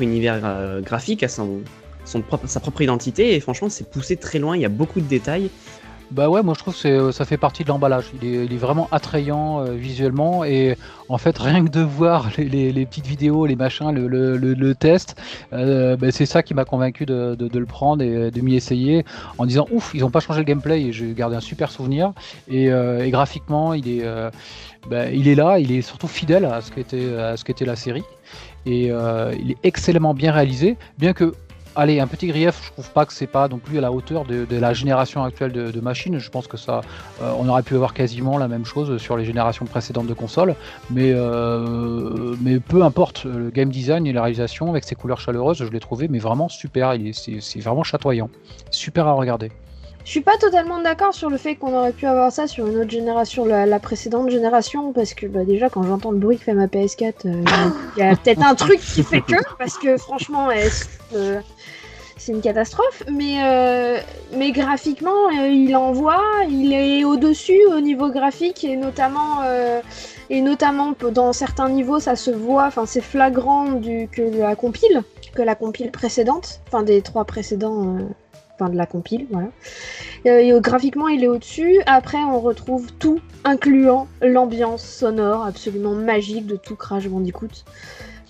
univers 0.00 0.80
graphique, 0.82 1.24
a 1.24 1.28
sa 1.28 2.60
propre 2.60 2.82
identité. 2.82 3.34
Et 3.34 3.40
franchement, 3.40 3.68
c'est 3.68 3.90
poussé 3.90 4.16
très 4.16 4.38
loin. 4.38 4.56
Il 4.56 4.62
y 4.62 4.66
a 4.66 4.70
beaucoup 4.70 5.00
de 5.00 5.06
détails. 5.06 5.50
Bah 6.12 6.30
ouais, 6.30 6.42
moi 6.42 6.54
je 6.54 6.60
trouve 6.60 6.80
que 6.80 7.10
ça 7.10 7.24
fait 7.24 7.36
partie 7.36 7.64
de 7.64 7.68
l'emballage. 7.68 8.06
Il 8.22 8.52
est, 8.52 8.56
vraiment 8.56 8.88
attrayant 8.92 9.60
euh, 9.60 9.72
visuellement. 9.72 10.44
Et 10.44 10.76
en 11.08 11.18
fait 11.18 11.36
rien 11.36 11.64
que 11.64 11.70
de 11.70 11.80
voir 11.80 12.30
les, 12.38 12.86
petites 12.86 13.06
vidéos, 13.06 13.46
les 13.46 13.56
machins, 13.56 13.90
le, 13.90 14.74
test, 14.74 15.20
euh, 15.52 15.96
bah, 15.96 16.12
c'est 16.12 16.26
ça 16.26 16.42
qui 16.42 16.54
m'a 16.54 16.64
convaincu 16.64 17.06
de, 17.06 17.36
le 17.38 17.66
prendre 17.66 18.02
et 18.02 18.30
de 18.30 18.40
m'y 18.40 18.54
essayer 18.54 19.04
en 19.38 19.46
disant 19.46 19.66
ouf, 19.70 19.92
ils 19.94 20.04
ont 20.04 20.10
pas 20.10 20.20
changé 20.20 20.40
le 20.40 20.44
gameplay 20.44 20.82
et 20.82 20.92
j'ai 20.92 21.12
gardé 21.12 21.36
un 21.36 21.40
super 21.40 21.70
souvenir. 21.70 22.12
Et, 22.48 22.70
euh, 22.70 23.08
graphiquement 23.10 23.74
il 23.74 23.88
est, 23.88 24.04
euh, 24.04 24.30
bah, 24.88 25.10
il 25.10 25.26
est 25.26 25.34
là, 25.34 25.58
il 25.58 25.72
est 25.72 25.82
surtout 25.82 26.08
fidèle 26.08 26.44
à 26.44 26.60
ce 26.60 26.70
qu'était 26.70 27.14
à 27.16 27.36
ce 27.36 27.44
qu'était 27.44 27.64
la 27.64 27.76
série. 27.76 28.04
Et 28.64 28.90
euh, 28.90 29.32
il 29.40 29.52
est 29.52 29.58
excellemment 29.62 30.12
bien 30.12 30.32
réalisé, 30.32 30.76
bien 30.98 31.12
que 31.12 31.34
Allez, 31.78 32.00
un 32.00 32.06
petit 32.06 32.28
grief, 32.28 32.58
je 32.64 32.72
trouve 32.72 32.90
pas 32.90 33.04
que 33.04 33.12
c'est 33.12 33.26
pas 33.26 33.48
non 33.48 33.58
plus 33.58 33.76
à 33.76 33.82
la 33.82 33.92
hauteur 33.92 34.24
de, 34.24 34.46
la 34.50 34.72
génération 34.72 35.22
actuelle 35.22 35.52
de, 35.52 35.80
machines. 35.80 36.18
Je 36.18 36.30
pense 36.30 36.46
que 36.46 36.56
ça, 36.56 36.80
euh, 37.20 37.30
on 37.38 37.46
aurait 37.50 37.62
pu 37.62 37.74
avoir 37.74 37.92
quasiment 37.92 38.38
la 38.38 38.48
même 38.48 38.64
chose 38.64 38.96
sur 38.96 39.14
les 39.18 39.26
générations 39.26 39.66
précédentes 39.66 40.06
de 40.06 40.14
consoles, 40.14 40.54
mais, 40.90 41.12
euh, 41.12 42.34
mais 42.40 42.60
peu 42.60 42.82
importe, 42.82 43.24
le 43.24 43.50
game 43.50 43.68
design 43.68 44.06
et 44.06 44.14
la 44.14 44.22
réalisation 44.22 44.70
avec 44.70 44.84
ses 44.84 44.94
couleurs 44.94 45.20
chaleureuses, 45.20 45.58
je 45.58 45.70
l'ai 45.70 45.80
trouvé 45.80 46.08
mais 46.08 46.18
vraiment 46.18 46.48
super. 46.48 46.94
C'est 47.12 47.60
vraiment 47.60 47.84
chatoyant, 47.84 48.30
super 48.70 49.06
à 49.06 49.12
regarder. 49.12 49.52
Je 50.06 50.12
suis 50.12 50.20
pas 50.20 50.38
totalement 50.38 50.80
d'accord 50.80 51.12
sur 51.12 51.28
le 51.30 51.36
fait 51.36 51.56
qu'on 51.56 51.76
aurait 51.76 51.92
pu 51.92 52.06
avoir 52.06 52.30
ça 52.30 52.46
sur 52.46 52.68
une 52.68 52.76
autre 52.76 52.90
génération, 52.90 53.44
la, 53.44 53.80
précédente 53.80 54.30
génération, 54.30 54.92
parce 54.92 55.14
que 55.14 55.26
bah, 55.26 55.44
déjà 55.44 55.68
quand 55.68 55.82
j'entends 55.82 56.12
le 56.12 56.18
bruit 56.18 56.38
que 56.38 56.44
fait 56.44 56.54
ma 56.54 56.68
PS4, 56.68 57.26
euh, 57.26 57.42
il 57.96 58.00
y 58.00 58.02
a 58.06 58.14
peut-être 58.14 58.40
un 58.40 58.54
truc 58.54 58.78
qui 58.78 59.02
fait 59.02 59.20
que, 59.20 59.34
parce 59.58 59.76
que 59.76 59.96
franchement, 59.96 60.48
euh, 61.12 61.40
c'est 62.16 62.30
une 62.30 62.40
catastrophe. 62.40 63.02
Mais, 63.10 63.42
euh, 63.42 63.98
graphiquement, 64.52 65.28
il 65.30 65.74
envoie, 65.74 66.22
il 66.48 66.72
est 66.72 67.02
au-dessus 67.02 67.60
au 67.76 67.80
niveau 67.80 68.08
graphique 68.08 68.62
et 68.62 68.76
notamment, 68.76 69.40
et 70.30 70.40
notamment 70.40 70.94
dans 71.10 71.32
certains 71.32 71.68
niveaux, 71.68 71.98
ça 71.98 72.14
se 72.14 72.30
voit, 72.30 72.66
enfin 72.66 72.86
c'est 72.86 73.00
flagrant 73.00 73.80
que 73.80 74.38
la 74.38 74.54
compile, 74.54 75.02
que 75.34 75.42
la 75.42 75.56
compile 75.56 75.90
précédente, 75.90 76.60
enfin 76.68 76.84
des 76.84 77.02
trois 77.02 77.24
précédents. 77.24 77.98
Enfin, 78.58 78.70
de 78.70 78.76
la 78.76 78.86
compile, 78.86 79.26
voilà. 79.30 79.48
Euh, 80.26 80.38
et, 80.38 80.52
euh, 80.52 80.60
graphiquement, 80.60 81.08
il 81.08 81.22
est 81.22 81.28
au-dessus. 81.28 81.80
Après, 81.86 82.18
on 82.18 82.40
retrouve 82.40 82.90
tout, 82.98 83.20
incluant 83.44 84.08
l'ambiance 84.22 84.82
sonore 84.82 85.44
absolument 85.44 85.92
magique 85.92 86.46
de 86.46 86.56
tout 86.56 86.74
Crash 86.74 87.06
Bandicoot. 87.06 87.64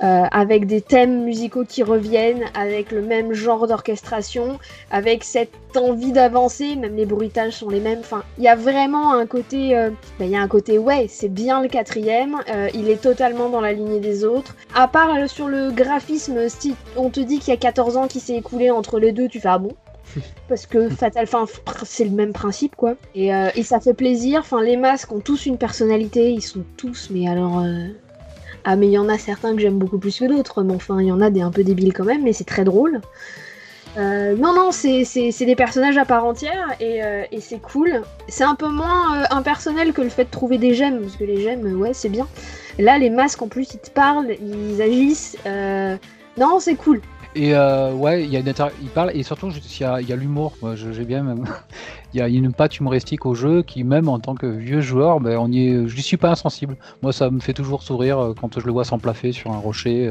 Euh, 0.03 0.25
avec 0.31 0.67
des 0.67 0.83
thèmes 0.83 1.25
musicaux 1.25 1.65
qui 1.65 1.83
reviennent, 1.83 2.45
avec 2.55 2.93
le 2.93 3.01
même 3.01 3.33
genre 3.33 3.67
d'orchestration, 3.67 4.59
avec 4.91 5.25
cette 5.25 5.55
envie 5.75 6.13
d'avancer, 6.13 6.77
même 6.77 6.97
les 6.97 7.07
bruitages 7.07 7.55
sont 7.55 7.71
les 7.71 7.81
mêmes. 7.81 8.01
Enfin, 8.01 8.23
il 8.37 8.45
y 8.45 8.49
a 8.49 8.57
vraiment 8.57 9.15
un 9.15 9.25
côté, 9.25 9.71
ben, 10.19 10.27
il 10.27 10.29
y 10.29 10.37
a 10.37 10.43
un 10.43 10.49
côté 10.49 10.77
ouais, 10.77 11.07
c'est 11.09 11.33
bien 11.33 11.63
le 11.63 11.69
quatrième, 11.69 12.37
il 12.75 12.91
est 12.91 13.01
totalement 13.01 13.49
dans 13.49 13.63
la 13.63 13.73
lignée 13.73 14.01
des 14.01 14.27
autres. 14.27 14.55
À 14.75 14.87
part 14.87 15.31
sur 15.31 15.49
le 15.49 15.71
graphisme, 15.71 16.47
si 16.51 16.75
on 16.99 17.09
te 17.09 17.21
dit 17.21 17.39
qu'il 17.39 17.55
y 17.55 17.57
a 17.57 17.59
14 17.59 17.97
ans 17.97 18.07
qui 18.07 18.21
s'est 18.21 18.37
écoulé 18.37 18.71
entre 18.71 18.99
les 18.99 19.13
deux, 19.13 19.29
tu 19.29 19.41
fais 19.41 19.49
ah 19.49 19.57
bon? 19.57 19.73
Parce 20.49 20.67
que 20.67 20.89
Fatal, 20.91 21.25
pr- 21.27 21.47
c'est 21.85 22.05
le 22.05 22.11
même 22.11 22.33
principe 22.33 22.77
quoi. 22.77 22.95
Et, 23.15 23.35
euh, 23.35 23.49
et 23.55 23.63
ça 23.63 23.81
fait 23.81 23.95
plaisir. 23.95 24.41
Enfin, 24.41 24.63
les 24.63 24.77
masques 24.77 25.13
ont 25.13 25.21
tous 25.21 25.47
une 25.47 25.59
personnalité. 25.59 26.31
Ils 26.31 26.43
sont 26.43 26.65
tous, 26.77 27.09
mais 27.11 27.29
alors, 27.29 27.61
euh, 27.61 27.87
ah 28.65 28.77
mais 28.77 28.87
il 28.87 28.93
y 28.93 28.99
en 28.99 29.09
a 29.09 29.19
certains 29.19 29.55
que 29.55 29.61
j'aime 29.61 29.79
beaucoup 29.79 29.99
plus 29.99 30.19
que 30.19 30.25
d'autres. 30.25 30.63
Mais 30.63 30.75
enfin, 30.75 31.01
il 31.01 31.07
y 31.07 31.13
en 31.13 31.21
a 31.21 31.31
des 31.31 31.41
un 31.41 31.51
peu 31.51 31.65
débiles 31.65 31.93
quand 31.93 32.05
même, 32.05 32.23
mais 32.23 32.33
c'est 32.33 32.45
très 32.45 32.65
drôle. 32.65 33.01
Euh, 33.99 34.37
non, 34.37 34.53
non, 34.53 34.73
c'est 34.73 35.05
des 35.41 35.57
personnages 35.57 35.97
à 35.97 36.05
part 36.05 36.27
entière 36.27 36.75
et, 36.81 37.03
euh, 37.03 37.23
et 37.33 37.41
c'est 37.41 37.59
cool. 37.61 38.03
C'est 38.29 38.45
un 38.45 38.55
peu 38.55 38.69
moins 38.69 39.23
euh, 39.23 39.25
impersonnel 39.31 39.95
que 39.95 40.03
le 40.03 40.11
fait 40.11 40.25
de 40.25 40.31
trouver 40.31 40.59
des 40.59 40.75
gemmes, 40.75 41.01
parce 41.01 41.17
que 41.17 41.25
les 41.25 41.41
gemmes, 41.41 41.81
ouais, 41.81 41.95
c'est 41.95 42.11
bien. 42.11 42.29
Là, 42.79 42.99
les 42.99 43.09
masques 43.09 43.41
en 43.41 43.49
plus, 43.49 43.73
ils 43.73 43.79
te 43.79 43.89
parlent, 43.89 44.37
ils 44.39 44.83
agissent. 44.83 45.39
Non, 46.39 46.61
c'est 46.61 46.75
cool. 46.75 47.01
Et 47.37 47.55
euh, 47.55 47.93
ouais, 47.93 48.25
il 48.25 48.31
y 48.31 48.37
a 48.39 48.41
une 48.41 48.89
parle 48.95 49.11
et 49.15 49.23
surtout 49.23 49.51
il 49.51 50.09
y 50.09 50.13
a, 50.13 50.17
l'humour. 50.17 50.55
Moi, 50.63 50.75
j'ai 50.75 51.05
bien 51.05 51.23
même. 51.23 51.45
il 52.15 52.19
y 52.19 52.23
a 52.23 52.29
une 52.29 52.55
patte 52.55 52.79
humoristique 52.79 53.27
au 53.27 53.35
jeu 53.35 53.63
qui 53.63 53.85
même 53.85 54.09
en 54.09 54.19
tant 54.19 54.35
que 54.35 54.47
vieux 54.47 54.81
joueur, 54.81 55.21
ben 55.21 55.37
on 55.39 55.53
y 55.53 55.69
est, 55.69 55.87
je 55.87 55.95
n'y 55.97 56.03
suis 56.03 56.17
pas 56.17 56.31
insensible. 56.31 56.79
Moi, 57.03 57.13
ça 57.13 57.29
me 57.31 57.41
fait 57.41 57.53
toujours 57.53 57.83
sourire 57.83 58.19
euh, 58.19 58.35
quand 58.41 58.59
je 58.59 58.65
le 58.65 58.73
vois 58.73 58.85
s'emplaffer 58.85 59.33
sur 59.33 59.53
un 59.53 59.59
rocher. 59.59 60.11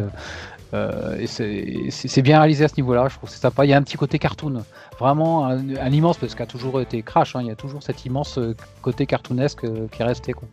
euh, 0.75 1.17
et 1.17 1.25
c'est- 1.25 2.21
bien 2.21 2.37
réalisé 2.39 2.65
à 2.65 2.67
ce 2.67 2.75
niveau-là. 2.77 3.07
Je 3.09 3.15
trouve 3.15 3.29
c'est 3.29 3.39
sympa. 3.41 3.65
Il 3.65 3.69
y 3.69 3.73
a 3.73 3.77
un 3.77 3.81
petit 3.81 3.97
côté 3.97 4.19
cartoon, 4.19 4.63
vraiment 4.99 5.47
un, 5.47 5.91
immense 5.91 6.17
parce 6.19 6.35
qu'il 6.35 6.43
a 6.43 6.47
toujours 6.47 6.79
été 6.79 7.01
Crash. 7.01 7.35
hein, 7.35 7.41
il 7.41 7.47
y 7.47 7.51
a 7.51 7.55
toujours 7.55 7.81
cet 7.81 8.05
immense 8.05 8.37
côté 8.83 9.07
cartoonesque 9.07 9.65
qui 9.91 10.01
est 10.01 10.05
resté 10.05 10.33
quoi. 10.33 10.47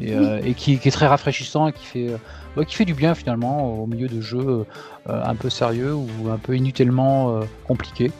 Et, 0.00 0.14
euh, 0.14 0.40
et 0.44 0.54
qui, 0.54 0.78
qui 0.78 0.88
est 0.88 0.92
très 0.92 1.06
rafraîchissant 1.06 1.68
et 1.68 1.72
qui 1.72 1.84
fait, 1.84 2.08
euh, 2.08 2.16
ouais, 2.56 2.64
qui 2.66 2.74
fait 2.74 2.84
du 2.84 2.94
bien 2.94 3.14
finalement 3.14 3.74
au 3.82 3.86
milieu 3.86 4.08
de 4.08 4.20
jeux 4.20 4.38
euh, 4.48 4.64
un 5.06 5.34
peu 5.34 5.50
sérieux 5.50 5.94
ou 5.94 6.30
un 6.30 6.36
peu 6.38 6.56
inutilement 6.56 7.40
compliqués. 7.66 8.10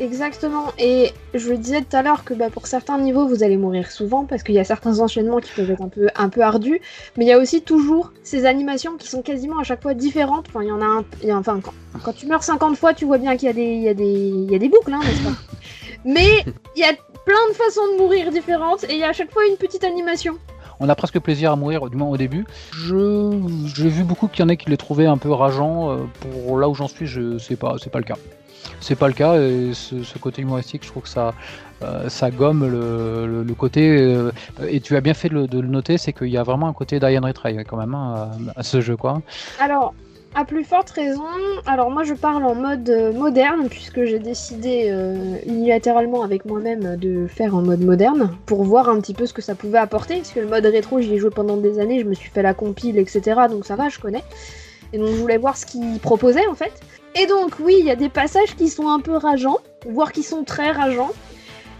Exactement. 0.00 0.66
Et 0.78 1.12
je 1.34 1.50
le 1.50 1.58
disais 1.58 1.80
tout 1.80 1.96
à 1.96 2.02
l'heure 2.02 2.22
que 2.22 2.32
bah, 2.32 2.50
pour 2.50 2.66
certains 2.68 2.98
niveaux, 2.98 3.26
vous 3.26 3.42
allez 3.42 3.56
mourir 3.56 3.90
souvent 3.90 4.24
parce 4.24 4.44
qu'il 4.44 4.54
y 4.54 4.58
a 4.60 4.64
certains 4.64 5.00
enchaînements 5.00 5.38
qui 5.38 5.50
peuvent 5.52 5.70
être 5.70 5.82
un 5.82 5.88
peu, 5.88 6.06
un 6.14 6.28
peu 6.28 6.42
ardus. 6.42 6.80
Mais 7.16 7.24
il 7.24 7.28
y 7.28 7.32
a 7.32 7.38
aussi 7.38 7.62
toujours 7.62 8.12
ces 8.22 8.46
animations 8.46 8.96
qui 8.96 9.08
sont 9.08 9.22
quasiment 9.22 9.58
à 9.58 9.64
chaque 9.64 9.82
fois 9.82 9.94
différentes. 9.94 10.46
Enfin, 10.48 10.62
il 10.62 10.68
y 10.68 10.72
en 10.72 10.80
a 10.80 10.84
un. 10.84 11.04
il 11.22 11.28
y 11.28 11.30
a- 11.32 11.36
enfin, 11.36 11.58
quand, 11.60 11.74
quand 12.04 12.12
tu 12.12 12.26
meurs 12.26 12.44
50 12.44 12.76
fois, 12.76 12.94
tu 12.94 13.06
vois 13.06 13.18
bien 13.18 13.36
qu'il 13.36 13.46
y 13.46 13.50
a 13.50 13.52
des, 13.54 13.74
y 13.76 13.88
a 13.88 13.94
des, 13.94 14.04
il 14.04 14.50
y 14.50 14.54
a 14.54 14.58
des 14.58 14.68
boucles, 14.68 14.92
hein, 14.92 15.00
n'est-ce 15.02 15.22
pas? 15.22 15.36
Mais 16.04 16.44
il 16.76 16.80
y 16.80 16.84
a 16.84 16.92
plein 17.24 17.48
de 17.50 17.54
façons 17.54 17.80
de 17.94 17.98
mourir 18.00 18.30
différentes 18.30 18.84
et 18.84 18.92
il 18.92 18.98
y 18.98 19.02
a 19.04 19.08
à 19.08 19.12
chaque 19.12 19.32
fois 19.32 19.42
une 19.50 19.56
petite 19.56 19.82
animation. 19.82 20.34
On 20.80 20.88
a 20.88 20.94
presque 20.94 21.18
plaisir 21.18 21.52
à 21.52 21.56
mourir, 21.56 21.88
du 21.90 21.96
moins 21.96 22.08
au 22.08 22.16
début. 22.16 22.46
Je 22.72 23.32
j'ai 23.74 23.88
vu 23.88 24.04
beaucoup 24.04 24.28
qu'il 24.28 24.40
y 24.40 24.46
en 24.46 24.48
a 24.48 24.56
qui 24.56 24.70
les 24.70 24.76
trouvaient 24.76 25.06
un 25.06 25.18
peu 25.18 25.32
rageants. 25.32 25.90
euh, 25.90 25.96
Pour 26.20 26.58
là 26.58 26.68
où 26.68 26.74
j'en 26.74 26.88
suis, 26.88 27.06
je 27.06 27.38
sais 27.38 27.56
pas, 27.56 27.76
c'est 27.82 27.90
pas 27.90 27.98
le 27.98 28.04
cas. 28.04 28.16
C'est 28.80 28.96
pas 28.96 29.08
le 29.08 29.14
cas 29.14 29.40
et 29.40 29.70
ce, 29.72 30.18
côté 30.18 30.42
humoristique, 30.42 30.82
je 30.84 30.88
trouve 30.90 31.04
que 31.04 31.08
ça, 31.08 31.32
euh, 31.82 32.08
ça 32.08 32.30
gomme 32.30 32.66
le, 32.66 33.54
côté. 33.54 33.88
euh, 33.88 34.30
et 34.68 34.80
tu 34.80 34.96
as 34.96 35.00
bien 35.00 35.14
fait 35.14 35.28
de 35.28 35.46
le, 35.60 35.66
noter, 35.68 35.96
c'est 35.98 36.12
qu'il 36.12 36.28
y 36.28 36.36
a 36.36 36.42
vraiment 36.42 36.68
un 36.68 36.72
côté 36.72 37.00
Diane 37.00 37.24
Retry 37.24 37.56
quand 37.64 37.76
même 37.76 37.94
hein, 37.94 38.30
à, 38.54 38.60
à 38.60 38.62
ce 38.62 38.80
jeu, 38.80 38.96
quoi. 38.96 39.22
Alors, 39.58 39.94
à 40.38 40.44
plus 40.44 40.62
forte 40.62 40.90
raison, 40.90 41.24
alors 41.66 41.90
moi 41.90 42.04
je 42.04 42.14
parle 42.14 42.44
en 42.44 42.54
mode 42.54 42.88
euh, 42.90 43.12
moderne, 43.12 43.66
puisque 43.68 44.04
j'ai 44.04 44.20
décidé 44.20 44.86
euh, 44.88 45.34
unilatéralement 45.44 46.22
avec 46.22 46.44
moi-même 46.44 46.94
de 46.94 47.26
faire 47.26 47.56
en 47.56 47.62
mode 47.62 47.80
moderne, 47.80 48.30
pour 48.46 48.62
voir 48.62 48.88
un 48.88 49.00
petit 49.00 49.14
peu 49.14 49.26
ce 49.26 49.32
que 49.32 49.42
ça 49.42 49.56
pouvait 49.56 49.78
apporter, 49.78 50.18
parce 50.18 50.30
que 50.30 50.38
le 50.38 50.46
mode 50.46 50.64
rétro 50.64 51.00
j'y 51.00 51.14
ai 51.14 51.18
joué 51.18 51.30
pendant 51.30 51.56
des 51.56 51.80
années, 51.80 51.98
je 51.98 52.04
me 52.04 52.14
suis 52.14 52.30
fait 52.30 52.42
la 52.42 52.54
compile, 52.54 52.98
etc. 52.98 53.20
Donc 53.50 53.66
ça 53.66 53.74
va, 53.74 53.88
je 53.88 53.98
connais. 53.98 54.22
Et 54.92 54.98
donc 54.98 55.08
je 55.08 55.16
voulais 55.16 55.38
voir 55.38 55.56
ce 55.56 55.66
qu'il 55.66 55.98
proposait 55.98 56.46
en 56.46 56.54
fait. 56.54 56.72
Et 57.20 57.26
donc 57.26 57.54
oui, 57.58 57.74
il 57.80 57.86
y 57.86 57.90
a 57.90 57.96
des 57.96 58.08
passages 58.08 58.54
qui 58.54 58.68
sont 58.68 58.88
un 58.88 59.00
peu 59.00 59.16
rageants, 59.16 59.58
voire 59.88 60.12
qui 60.12 60.22
sont 60.22 60.44
très 60.44 60.70
rageants. 60.70 61.10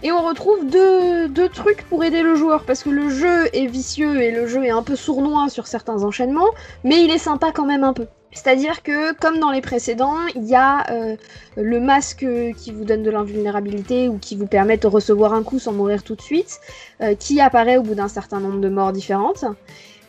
Et 0.02 0.10
on 0.10 0.26
retrouve 0.26 0.66
deux, 0.66 1.28
deux 1.28 1.48
trucs 1.48 1.84
pour 1.84 2.02
aider 2.02 2.22
le 2.22 2.34
joueur, 2.34 2.64
parce 2.64 2.82
que 2.82 2.90
le 2.90 3.08
jeu 3.08 3.46
est 3.52 3.66
vicieux 3.66 4.20
et 4.20 4.32
le 4.32 4.48
jeu 4.48 4.64
est 4.64 4.70
un 4.70 4.82
peu 4.82 4.96
sournois 4.96 5.48
sur 5.48 5.68
certains 5.68 6.02
enchaînements, 6.02 6.50
mais 6.82 7.04
il 7.04 7.12
est 7.12 7.18
sympa 7.18 7.52
quand 7.52 7.64
même 7.64 7.84
un 7.84 7.92
peu. 7.92 8.06
C'est-à-dire 8.32 8.82
que, 8.82 9.14
comme 9.14 9.38
dans 9.38 9.50
les 9.50 9.60
précédents, 9.60 10.16
il 10.34 10.44
y 10.44 10.54
a 10.54 10.90
euh, 10.90 11.16
le 11.56 11.80
masque 11.80 12.26
qui 12.56 12.72
vous 12.72 12.84
donne 12.84 13.02
de 13.02 13.10
l'invulnérabilité 13.10 14.08
ou 14.08 14.18
qui 14.18 14.36
vous 14.36 14.46
permet 14.46 14.76
de 14.76 14.86
recevoir 14.86 15.32
un 15.32 15.42
coup 15.42 15.58
sans 15.58 15.72
mourir 15.72 16.02
tout 16.02 16.14
de 16.14 16.22
suite, 16.22 16.60
euh, 17.00 17.14
qui 17.14 17.40
apparaît 17.40 17.78
au 17.78 17.82
bout 17.82 17.94
d'un 17.94 18.08
certain 18.08 18.38
nombre 18.40 18.60
de 18.60 18.68
morts 18.68 18.92
différentes. 18.92 19.44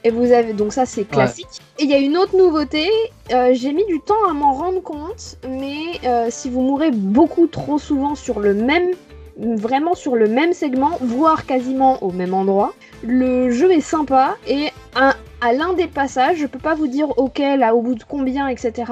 Et 0.03 0.11
vous 0.11 0.31
avez 0.31 0.53
donc 0.53 0.71
ça 0.71 0.85
c'est 0.85 1.03
classique. 1.03 1.47
Et 1.77 1.83
il 1.83 1.89
y 1.89 1.93
a 1.93 1.97
une 1.97 2.17
autre 2.17 2.37
nouveauté. 2.37 2.89
euh, 3.33 3.49
J'ai 3.53 3.73
mis 3.73 3.85
du 3.85 3.99
temps 3.99 4.29
à 4.29 4.33
m'en 4.33 4.53
rendre 4.53 4.81
compte, 4.81 5.37
mais 5.47 5.99
si 6.29 6.49
vous 6.49 6.61
mourrez 6.61 6.91
beaucoup 6.91 7.47
trop 7.47 7.77
souvent 7.77 8.15
sur 8.15 8.39
le 8.39 8.53
même, 8.53 8.91
vraiment 9.37 9.95
sur 9.95 10.15
le 10.15 10.27
même 10.29 10.53
segment, 10.53 10.97
voire 11.01 11.45
quasiment 11.45 12.01
au 12.01 12.11
même 12.11 12.33
endroit, 12.33 12.73
le 13.03 13.49
jeu 13.51 13.71
est 13.71 13.81
sympa 13.81 14.37
et 14.47 14.69
un, 14.95 15.13
à 15.41 15.53
l'un 15.53 15.73
des 15.73 15.87
passages, 15.87 16.37
je 16.37 16.45
peux 16.47 16.59
pas 16.59 16.75
vous 16.75 16.87
dire 16.87 17.17
auquel, 17.17 17.63
à 17.63 17.73
au 17.75 17.81
bout 17.81 17.95
de 17.95 18.03
combien, 18.07 18.47
etc. 18.47 18.91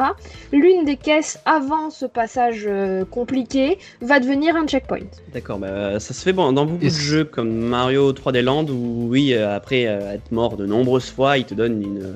L'une 0.52 0.86
des 0.86 0.96
caisses 0.96 1.40
avant 1.46 1.90
ce 1.90 2.06
passage 2.06 2.64
euh, 2.68 3.04
compliqué 3.06 3.78
va 4.02 4.20
devenir 4.20 4.56
un 4.56 4.66
checkpoint. 4.66 5.00
D'accord, 5.34 5.60
bah, 5.60 6.00
ça 6.00 6.14
se 6.14 6.22
fait 6.24 6.34
bon, 6.34 6.52
dans 6.54 6.66
beaucoup 6.66 6.84
de 6.86 6.90
jeux 6.90 7.26
comme 7.26 7.50
Mario 7.52 8.14
3D 8.14 8.42
Land 8.42 8.66
où, 8.70 9.08
oui, 9.10 9.34
euh, 9.34 9.56
après 9.56 9.86
euh, 9.88 10.14
être 10.14 10.32
mort 10.32 10.56
de 10.58 10.66
nombreuses 10.66 11.10
fois, 11.10 11.38
il 11.38 11.46
te 11.46 11.54
donne 11.54 11.82
une, 11.82 12.16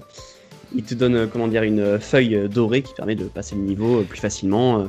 il 0.74 0.84
te 0.84 0.94
donne, 0.94 1.28
comment 1.28 1.48
dire, 1.48 1.63
une 1.63 2.00
feuille 2.00 2.48
dorée 2.50 2.82
qui 2.82 2.94
permet 2.94 3.15
de 3.15 3.26
passer 3.26 3.56
le 3.56 3.62
niveau 3.62 4.00
euh, 4.00 4.04
plus 4.04 4.20
facilement. 4.20 4.80
euh. 4.80 4.86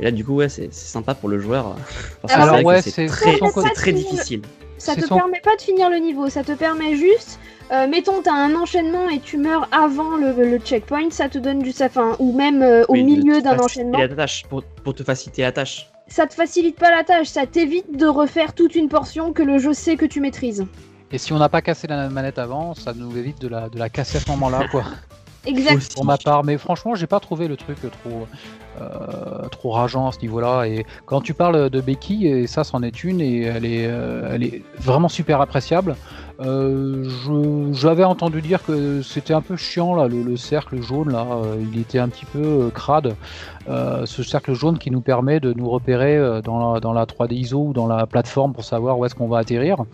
Et 0.00 0.04
là, 0.04 0.10
du 0.10 0.24
coup, 0.24 0.34
ouais, 0.36 0.48
c'est 0.48 0.72
sympa 0.72 1.14
pour 1.14 1.28
le 1.28 1.38
joueur. 1.38 1.76
Parce 2.22 2.34
que 2.34 2.40
Alors, 2.40 2.56
c'est 2.56 2.62
vrai 2.62 2.74
ouais, 2.74 2.82
que 2.82 2.90
c'est 2.90 3.06
très, 3.06 3.38
très 3.74 3.92
difficile. 3.92 4.40
Ça 4.78 4.96
te 4.96 5.04
son- 5.04 5.14
permet 5.16 5.40
pas 5.44 5.54
de 5.56 5.60
finir 5.60 5.90
le 5.90 5.98
niveau, 5.98 6.30
ça 6.30 6.42
te 6.42 6.52
permet 6.52 6.96
juste, 6.96 7.38
euh, 7.72 7.86
mettons, 7.86 8.22
t'as 8.22 8.32
un 8.34 8.54
enchaînement 8.54 9.08
et 9.08 9.20
tu 9.20 9.36
meurs 9.36 9.68
avant 9.72 10.16
le, 10.16 10.32
le 10.32 10.58
checkpoint, 10.58 11.10
ça 11.10 11.28
te 11.28 11.38
donne 11.38 11.60
du 11.60 11.72
enfin, 11.80 12.16
ou 12.18 12.32
même 12.36 12.62
euh, 12.62 12.84
au 12.88 12.94
Oui, 12.94 13.04
milieu 13.04 13.40
d'un 13.40 13.58
enchaînement, 13.58 13.98
la 13.98 14.08
tâche, 14.08 14.44
pour, 14.48 14.62
pour 14.84 14.94
te 14.94 15.02
faciliter 15.02 15.42
la 15.42 15.52
tâche. 15.52 15.88
ça 16.08 16.26
te 16.26 16.34
facilite 16.34 16.76
pas 16.76 16.90
la 16.90 17.04
tâche, 17.04 17.28
ça 17.28 17.46
t'évite 17.46 17.96
de 17.96 18.06
refaire 18.06 18.52
toute 18.54 18.74
une 18.74 18.88
portion 18.88 19.32
que 19.32 19.42
le 19.42 19.58
jeu 19.58 19.72
sait 19.72 19.96
que 19.96 20.06
tu 20.06 20.20
maîtrises. 20.20 20.66
Et 21.12 21.18
si 21.18 21.32
on 21.32 21.38
n'a 21.38 21.48
pas 21.48 21.60
cassé 21.62 21.86
la 21.88 22.08
manette 22.08 22.38
avant, 22.38 22.74
ça 22.74 22.92
nous 22.94 23.16
évite 23.16 23.40
de 23.40 23.48
la, 23.48 23.68
de 23.68 23.78
la 23.78 23.88
casser 23.88 24.18
à 24.18 24.20
ce 24.20 24.30
moment-là, 24.30 24.66
quoi. 24.70 24.84
Exact. 25.46 25.94
Pour 25.94 26.04
ma 26.04 26.18
part. 26.18 26.44
Mais 26.44 26.58
franchement, 26.58 26.94
j'ai 26.94 27.06
pas 27.06 27.18
trouvé 27.18 27.48
le 27.48 27.56
truc 27.56 27.78
trop, 28.02 28.26
euh, 28.80 29.48
trop 29.48 29.70
rageant 29.70 30.06
à 30.08 30.12
ce 30.12 30.20
niveau-là. 30.20 30.64
Et 30.64 30.84
quand 31.06 31.20
tu 31.22 31.32
parles 31.34 31.70
de 31.70 31.80
Becky, 31.80 32.26
et 32.26 32.46
ça, 32.46 32.62
c'en 32.62 32.82
est 32.82 33.02
une, 33.04 33.20
et 33.20 33.42
elle 33.44 33.64
est, 33.64 33.86
euh, 33.86 34.30
elle 34.32 34.42
est 34.44 34.62
vraiment 34.78 35.08
super 35.08 35.40
appréciable. 35.40 35.96
Euh, 36.40 37.04
J'avais 37.72 38.04
entendu 38.04 38.40
dire 38.40 38.62
que 38.64 39.02
c'était 39.02 39.34
un 39.34 39.42
peu 39.42 39.56
chiant 39.56 39.94
là, 39.94 40.08
le, 40.08 40.22
le 40.22 40.36
cercle 40.38 40.80
jaune 40.80 41.12
là, 41.12 41.26
euh, 41.30 41.56
il 41.72 41.78
était 41.78 41.98
un 41.98 42.08
petit 42.08 42.24
peu 42.24 42.38
euh, 42.42 42.70
crade. 42.70 43.14
Ce 44.04 44.22
cercle 44.24 44.52
jaune 44.54 44.78
qui 44.78 44.90
nous 44.90 45.00
permet 45.00 45.38
de 45.38 45.52
nous 45.52 45.68
repérer 45.70 46.40
dans 46.42 46.72
la, 46.74 46.80
dans 46.80 46.92
la 46.92 47.04
3D 47.04 47.34
ISO 47.34 47.66
ou 47.68 47.72
dans 47.72 47.86
la 47.86 48.04
plateforme 48.06 48.52
pour 48.52 48.64
savoir 48.64 48.98
où 48.98 49.04
est-ce 49.04 49.14
qu'on 49.14 49.28
va 49.28 49.38
atterrir. 49.38 49.84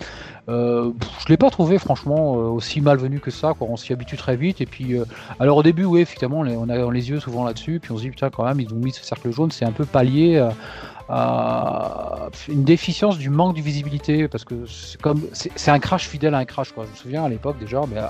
Euh, 0.49 0.93
je 1.19 1.29
l'ai 1.29 1.37
pas 1.37 1.51
trouvé 1.51 1.79
franchement 1.79 2.33
aussi 2.33 2.81
malvenu 2.81 3.21
que 3.21 3.31
ça. 3.31 3.53
Quoi. 3.53 3.67
On 3.71 3.77
s'y 3.77 3.93
habitue 3.93 4.17
très 4.17 4.37
vite. 4.37 4.63
Et 4.63 4.67
puis, 4.67 4.97
alors 5.41 5.59
au 5.59 5.63
début, 5.63 5.85
oui, 5.85 6.01
effectivement, 6.01 6.39
on 6.39 6.47
a- 6.47 6.53
on 6.57 6.69
a 6.71 6.91
les 6.91 7.11
yeux 7.11 7.21
souvent 7.21 7.45
là-dessus. 7.45 7.79
Puis 7.81 7.93
on 7.93 7.99
se 7.99 8.03
dit 8.03 8.11
putain, 8.11 8.31
quand 8.31 8.45
même, 8.45 8.61
ils 8.61 8.73
ont 8.73 8.77
mis 8.79 8.93
ce 8.93 9.05
cercle 9.05 9.31
jaune. 9.31 9.51
C'est 9.51 9.67
un 9.67 9.73
peu 9.73 9.85
pallié 9.85 10.43
euh, 11.09 12.29
une 12.49 12.65
déficience 12.65 13.19
du 13.19 13.31
manque 13.31 13.57
de 13.57 13.61
visibilité 13.61 14.27
parce 14.27 14.45
que 14.45 14.67
c'est 14.67 15.01
comme 15.01 15.23
c'est 15.33 15.71
un 15.71 15.79
crash 15.79 16.09
fidèle 16.09 16.35
à 16.35 16.39
un 16.39 16.45
crash. 16.45 16.73
Quoi. 16.73 16.85
Je 16.85 16.91
me 16.91 16.97
souviens 16.97 17.25
à 17.25 17.29
l'époque 17.29 17.59
déjà, 17.59 17.83
mais, 17.89 17.99
euh, 17.99 18.07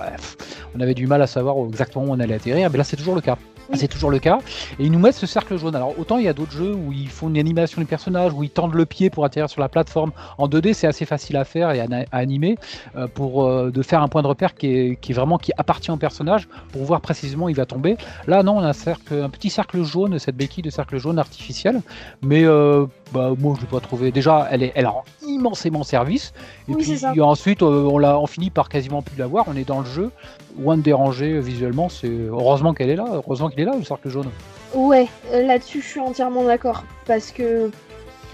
on 0.75 0.81
avait 0.81 0.95
du 0.95 1.07
mal 1.07 1.21
à 1.21 1.27
savoir 1.27 1.57
exactement 1.69 2.07
où 2.07 2.13
on 2.13 2.21
allait 2.21 2.35
atterrir. 2.35 2.71
Mais 2.71 2.79
là, 2.79 2.85
c'est 2.85 2.97
toujours 2.97 3.15
le 3.15 3.21
cas. 3.21 3.37
Oui. 3.71 3.79
C'est 3.79 3.89
toujours 3.89 4.11
le 4.11 4.19
cas. 4.19 4.39
Et 4.79 4.85
ils 4.85 4.93
nous 4.93 4.99
mettent 4.99 5.15
ce 5.15 5.27
cercle 5.27 5.57
jaune. 5.57 5.75
Alors 5.75 5.99
autant 5.99 6.19
il 6.19 6.25
y 6.25 6.29
a 6.29 6.33
d'autres 6.33 6.53
jeux 6.53 6.75
où 6.75 6.93
ils 6.93 7.09
font 7.09 7.29
une 7.29 7.39
animation 7.39 7.81
du 7.81 7.87
personnage, 7.87 8.33
où 8.33 8.43
ils 8.43 8.51
tendent 8.51 8.75
le 8.75 8.87
pied 8.87 9.11
pour 9.11 9.25
atterrir 9.25 9.51
sur 9.51 9.61
la 9.61 9.69
plateforme. 9.69 10.13
En 10.39 10.49
2D, 10.49 10.73
c'est 10.73 10.87
assez 10.87 11.05
facile 11.05 11.37
à 11.37 11.45
faire 11.45 11.71
et 11.71 11.81
à, 11.81 11.87
animer 12.13 12.57
euh, 12.97 13.07
pour 13.07 13.45
euh, 13.45 13.71
de 13.71 13.83
faire 13.83 14.03
un 14.03 14.09
point 14.09 14.23
de 14.23 14.29
repère 14.29 14.55
qui 14.55 14.67
est, 14.69 15.13
vraiment 15.13 15.39
qui 15.39 15.53
appartient 15.57 15.91
au 15.91 15.97
personnage 15.97 16.49
pour 16.73 16.85
voir 16.85 17.01
précisément 17.01 17.47
où 17.47 17.49
il 17.49 17.57
va 17.57 17.67
tomber. 17.67 17.97
Là, 18.27 18.43
non, 18.43 18.59
on 18.59 18.63
a 18.63 18.71
un 18.71 19.31
petit 19.31 19.51
cercle 19.51 19.83
jaune, 19.83 20.19
cette 20.19 20.37
béquille 20.37 20.63
de 20.63 20.71
cercle 20.71 20.99
jaune 20.99 21.19
artificiel. 21.19 21.81
Mais 22.23 22.45
euh, 22.45 22.87
bah, 23.13 23.33
moi, 23.39 23.55
je 23.57 23.63
l'ai 23.63 23.69
pas 23.69 23.81
trouvé. 23.81 24.11
Déjà, 24.11 24.49
elle, 24.51 24.63
est, 24.63 24.73
elle 24.75 24.87
rend 24.87 25.05
immensément 25.27 25.85
service. 25.85 26.33
Et 26.69 26.75
Oui, 26.75 26.99
puis 27.13 27.21
ensuite, 27.23 27.63
euh, 27.63 27.89
on, 27.91 27.99
l'a, 27.99 28.19
on 28.19 28.27
finit 28.27 28.51
par 28.51 28.69
quasiment 28.69 29.03
plus 29.03 29.17
la 29.17 29.27
voir. 29.27 29.47
On 29.49 29.57
est 29.57 29.67
dans 29.67 29.81
le 29.81 29.87
jeu. 29.87 30.11
Loin 30.59 30.77
de 30.77 30.83
déranger 30.83 31.33
euh, 31.33 31.41
visuellement. 31.41 31.89
C'est 31.89 32.11
heureusement 32.11 32.75
qu'elle 32.75 32.91
est 32.91 32.97
là. 32.97 33.07
Heureusement 33.13 33.49
qu'il 33.49 33.61
est 33.61 33.65
là, 33.65 33.75
le 33.77 33.85
cercle 33.85 34.09
jaune. 34.09 34.31
Ouais, 34.75 35.07
euh, 35.33 35.47
là-dessus 35.47 35.81
je 35.81 35.87
suis 35.87 36.01
entièrement 36.01 36.45
d'accord. 36.45 36.85
Parce 37.07 37.31
que, 37.31 37.71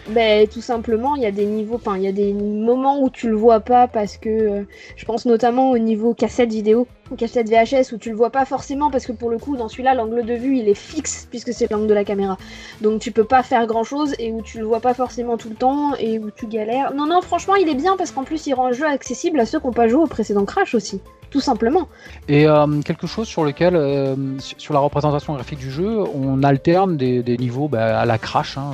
ben, 0.08 0.48
tout 0.48 0.62
simplement, 0.62 1.14
il 1.16 1.22
y 1.22 1.26
a 1.26 1.30
des 1.30 1.46
niveaux, 1.46 1.76
enfin, 1.76 1.96
il 1.96 2.02
y 2.02 2.08
a 2.08 2.12
des 2.12 2.32
moments 2.32 3.00
où 3.00 3.10
tu 3.10 3.28
le 3.28 3.36
vois 3.36 3.60
pas 3.60 3.86
parce 3.86 4.16
que 4.16 4.28
euh, 4.28 4.62
je 4.96 5.04
pense 5.04 5.26
notamment 5.26 5.70
au 5.70 5.78
niveau 5.78 6.14
cassette 6.14 6.50
vidéo, 6.50 6.86
ou 7.12 7.16
cassette 7.16 7.48
VHS, 7.48 7.92
où 7.92 7.98
tu 7.98 8.10
le 8.10 8.16
vois 8.16 8.30
pas 8.30 8.44
forcément 8.44 8.90
parce 8.90 9.06
que 9.06 9.12
pour 9.12 9.30
le 9.30 9.38
coup, 9.38 9.56
dans 9.56 9.68
celui-là, 9.68 9.94
l'angle 9.94 10.24
de 10.24 10.34
vue 10.34 10.58
il 10.58 10.68
est 10.68 10.74
fixe 10.74 11.26
puisque 11.30 11.52
c'est 11.52 11.70
l'angle 11.70 11.86
de 11.86 11.94
la 11.94 12.04
caméra. 12.04 12.36
Donc 12.80 13.00
tu 13.00 13.12
peux 13.12 13.24
pas 13.24 13.42
faire 13.42 13.66
grand 13.66 13.84
chose 13.84 14.14
et 14.18 14.32
où 14.32 14.42
tu 14.42 14.58
le 14.58 14.64
vois 14.64 14.80
pas 14.80 14.94
forcément 14.94 15.36
tout 15.36 15.50
le 15.50 15.54
temps 15.54 15.94
et 15.96 16.18
où 16.18 16.30
tu 16.30 16.46
galères. 16.46 16.94
Non, 16.94 17.06
non, 17.06 17.20
franchement, 17.20 17.54
il 17.54 17.68
est 17.68 17.74
bien 17.74 17.96
parce 17.96 18.10
qu'en 18.10 18.24
plus, 18.24 18.46
il 18.46 18.54
rend 18.54 18.68
le 18.68 18.74
jeu 18.74 18.86
accessible 18.86 19.38
à 19.40 19.46
ceux 19.46 19.60
qui 19.60 19.66
n'ont 19.66 19.72
pas 19.72 19.88
joué 19.88 20.02
au 20.02 20.06
précédent 20.06 20.44
Crash 20.44 20.74
aussi. 20.74 21.00
Tout 21.32 21.40
simplement. 21.40 21.88
Et 22.28 22.46
euh, 22.46 22.82
quelque 22.82 23.06
chose 23.06 23.26
sur 23.26 23.42
lequel, 23.42 23.74
euh, 23.74 24.14
sur 24.38 24.74
la 24.74 24.80
représentation 24.80 25.32
graphique 25.32 25.60
du 25.60 25.70
jeu, 25.70 26.00
on 26.14 26.42
alterne 26.42 26.98
des, 26.98 27.38
niveaux 27.38 27.68
bah, 27.68 27.98
à 27.98 28.04
la 28.04 28.18
crash, 28.18 28.58
hein, 28.58 28.72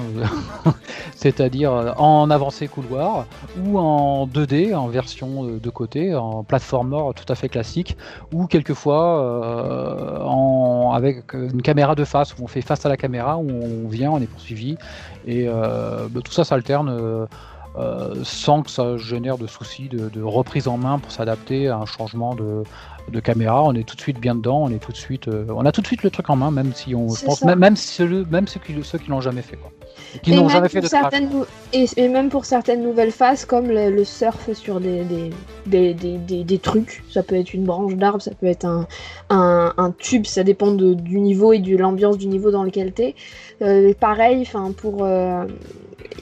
c'est-à-dire 1.14 1.72
euh, 1.72 1.92
en 1.96 2.28
avancée 2.32 2.66
couloir 2.66 3.26
ou 3.62 3.78
en 3.78 4.26
2D, 4.26 4.74
en 4.74 4.88
version 4.88 5.44
de 5.44 5.70
côté, 5.70 6.16
en 6.16 6.42
platformer 6.42 7.12
tout 7.14 7.32
à 7.32 7.36
fait 7.36 7.48
classique, 7.48 7.96
ou 8.32 8.46
quelquefois 8.46 9.20
euh, 9.22 10.20
en, 10.22 10.92
avec 10.94 11.32
une 11.32 11.62
caméra 11.62 11.94
de 11.94 12.04
face, 12.04 12.36
où 12.38 12.42
on 12.42 12.46
fait 12.46 12.62
face 12.62 12.84
à 12.84 12.88
la 12.88 12.96
caméra, 12.96 13.38
où 13.38 13.48
on 13.48 13.88
vient, 13.88 14.10
on 14.10 14.20
est 14.20 14.26
poursuivi, 14.26 14.76
et 15.26 15.46
euh, 15.48 16.08
bah, 16.10 16.20
tout 16.24 16.32
ça 16.32 16.44
s'alterne. 16.44 17.26
euh, 17.76 18.14
sans 18.24 18.62
que 18.62 18.70
ça 18.70 18.96
génère 18.96 19.38
de 19.38 19.46
soucis 19.46 19.88
de, 19.88 20.08
de 20.08 20.22
reprise 20.22 20.68
en 20.68 20.76
main 20.76 20.98
pour 20.98 21.12
s'adapter 21.12 21.68
à 21.68 21.76
un 21.76 21.86
changement 21.86 22.34
de, 22.34 22.64
de 23.08 23.20
caméra. 23.20 23.62
On 23.62 23.74
est 23.74 23.84
tout 23.84 23.94
de 23.96 24.00
suite 24.00 24.18
bien 24.18 24.34
dedans, 24.34 24.62
on 24.62 24.70
est 24.70 24.78
tout 24.78 24.92
de 24.92 24.96
suite, 24.96 25.28
euh, 25.28 25.46
on 25.50 25.64
a 25.64 25.72
tout 25.72 25.80
de 25.80 25.86
suite 25.86 26.02
le 26.02 26.10
truc 26.10 26.28
en 26.30 26.36
main, 26.36 26.50
même 26.50 26.72
si 26.72 26.94
on, 26.94 27.06
pense, 27.06 27.42
même, 27.44 27.58
même 27.58 27.76
ceux, 27.76 28.24
même 28.30 28.48
ceux 28.48 28.60
qui, 28.60 28.74
ceux 28.82 28.98
qui 28.98 29.10
l'ont 29.10 29.20
jamais 29.20 29.42
fait, 29.42 29.56
quoi. 29.56 29.70
Et 30.14 30.18
qui 30.20 30.32
Et 30.32 30.36
n'ont 30.36 30.48
même 30.48 30.50
jamais 30.50 30.68
fait 30.68 30.80
pour 30.80 30.82
de 30.82 30.88
certaines 30.88 31.28
nou- 31.30 31.44
et, 31.72 31.86
et 31.96 32.08
même 32.08 32.30
pour 32.30 32.44
certaines 32.46 32.82
nouvelles 32.82 33.10
phases, 33.12 33.44
comme 33.44 33.66
le, 33.68 33.90
le 33.90 34.04
surf 34.04 34.50
sur 34.54 34.80
des, 34.80 35.04
des, 35.04 35.30
des, 35.66 35.94
des, 35.94 36.44
des- 36.44 36.58
trucs, 36.58 37.04
ça 37.10 37.22
peut 37.22 37.34
être 37.34 37.52
une 37.52 37.64
branche 37.64 37.94
d'arbre, 37.94 38.22
ça 38.22 38.30
peut 38.34 38.46
être 38.46 38.64
un, 38.64 38.86
un, 39.28 39.74
un 39.76 39.90
tube, 39.92 40.24
ça 40.26 40.44
dépend 40.44 40.72
de- 40.72 40.94
du 40.94 41.20
niveau 41.20 41.52
et 41.52 41.58
de 41.58 41.76
l'ambiance 41.76 42.16
du 42.18 42.26
niveau 42.26 42.50
dans 42.50 42.64
lequel 42.64 42.92
t'es. 42.92 43.14
Euh, 43.62 43.92
pareil, 43.98 44.40
enfin 44.42 44.72
pour 44.72 45.04
euh, 45.04 45.44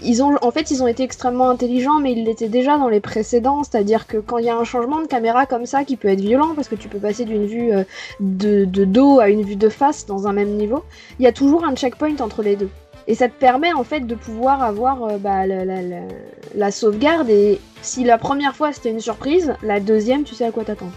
ils 0.02 0.22
ont 0.22 0.34
en 0.42 0.50
fait 0.50 0.70
ils 0.70 0.82
ont 0.82 0.86
été 0.88 1.02
extrêmement 1.02 1.48
intelligents, 1.48 2.00
mais 2.00 2.12
ils 2.12 2.24
l'étaient 2.24 2.48
déjà 2.48 2.78
dans 2.78 2.88
les 2.88 3.00
précédents, 3.00 3.62
c'est-à-dire 3.62 4.06
que 4.06 4.16
quand 4.18 4.38
il 4.38 4.46
y 4.46 4.50
a 4.50 4.56
un 4.56 4.64
changement 4.64 5.00
de 5.00 5.06
caméra 5.06 5.46
comme 5.46 5.66
ça 5.66 5.84
qui 5.84 5.96
peut 5.96 6.08
être 6.08 6.20
violent 6.20 6.54
parce 6.54 6.68
que 6.68 6.74
tu 6.74 6.88
peux 6.88 6.98
passer 7.00 7.24
d'une 7.24 7.46
vue 7.46 7.72
euh, 7.72 7.84
de, 8.20 8.64
de 8.64 8.84
dos 8.84 9.20
à 9.20 9.28
une 9.28 9.42
vue 9.42 9.56
de 9.56 9.68
face 9.68 10.06
dans 10.06 10.26
un 10.26 10.32
même 10.32 10.50
niveau, 10.56 10.82
il 11.18 11.24
y 11.24 11.28
a 11.28 11.32
toujours 11.32 11.64
un 11.64 11.74
checkpoint 11.76 12.16
entre 12.20 12.42
les 12.42 12.56
deux. 12.56 12.70
Et 13.08 13.14
ça 13.14 13.28
te 13.28 13.38
permet 13.38 13.72
en 13.72 13.84
fait 13.84 14.00
de 14.00 14.14
pouvoir 14.14 14.62
avoir 14.62 15.04
euh, 15.04 15.18
bah, 15.18 15.46
la, 15.46 16.70
sauvegarde 16.70 17.28
et 17.30 17.60
si 17.82 18.02
la 18.04 18.18
première 18.18 18.56
fois 18.56 18.72
c'était 18.72 18.90
une 18.90 19.00
surprise, 19.00 19.54
la 19.62 19.80
deuxième 19.80 20.24
tu 20.24 20.34
sais 20.34 20.44
à 20.44 20.50
quoi 20.50 20.64
t'attendre. 20.64 20.92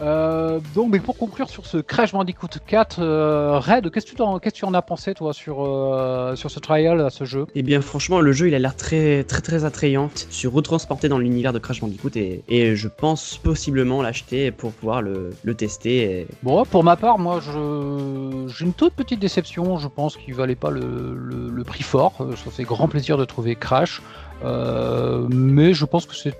Euh, 0.00 0.60
donc, 0.74 0.90
mais 0.92 1.00
pour 1.00 1.16
conclure 1.16 1.50
sur 1.50 1.66
ce 1.66 1.78
Crash 1.78 2.12
Bandicoot 2.12 2.48
4, 2.66 2.98
euh, 3.00 3.58
Red, 3.58 3.90
qu'est-ce 3.90 4.06
que 4.06 4.14
tu 4.16 4.22
en, 4.22 4.38
tu 4.38 4.64
as 4.72 4.82
pensé 4.82 5.14
toi 5.14 5.32
sur, 5.32 5.64
euh, 5.64 6.36
sur 6.36 6.50
ce 6.50 6.60
trial, 6.60 7.00
à 7.00 7.10
ce 7.10 7.24
jeu? 7.24 7.46
Et 7.54 7.62
bien 7.62 7.80
franchement, 7.80 8.20
le 8.20 8.32
jeu 8.32 8.48
il 8.48 8.54
a 8.54 8.58
l'air 8.58 8.76
très 8.76 9.24
très 9.24 9.40
très 9.40 9.64
attrayant. 9.64 10.10
Je 10.30 10.34
suis 10.34 10.48
retransporté 10.48 11.08
dans 11.08 11.18
l'univers 11.18 11.52
de 11.52 11.58
Crash 11.58 11.80
Bandicoot 11.80 12.10
et, 12.16 12.42
et 12.48 12.76
je 12.76 12.88
pense 12.88 13.38
possiblement 13.38 14.02
l'acheter 14.02 14.50
pour 14.50 14.72
pouvoir 14.72 15.02
le, 15.02 15.30
le 15.42 15.54
tester. 15.54 16.20
Et... 16.20 16.26
Bon, 16.42 16.64
pour 16.64 16.84
ma 16.84 16.96
part, 16.96 17.18
moi, 17.18 17.40
j'ai 17.40 18.64
une 18.64 18.72
toute 18.74 18.94
petite 18.94 19.20
déception. 19.20 19.78
Je 19.78 19.88
pense 19.88 20.16
qu'il 20.16 20.34
valait 20.34 20.54
pas 20.54 20.70
le, 20.70 20.80
le- 21.16 21.48
le 21.50 21.64
prix 21.64 21.82
fort. 21.82 22.14
Euh, 22.20 22.32
Ça 22.36 22.50
fait 22.50 22.62
grand 22.64 22.88
plaisir 22.88 23.16
de 23.18 23.24
trouver 23.24 23.56
Crash, 23.56 24.00
Euh, 24.44 25.26
mais 25.30 25.74
je 25.74 25.84
pense 25.84 26.06
que 26.06 26.14
c'est 26.14 26.32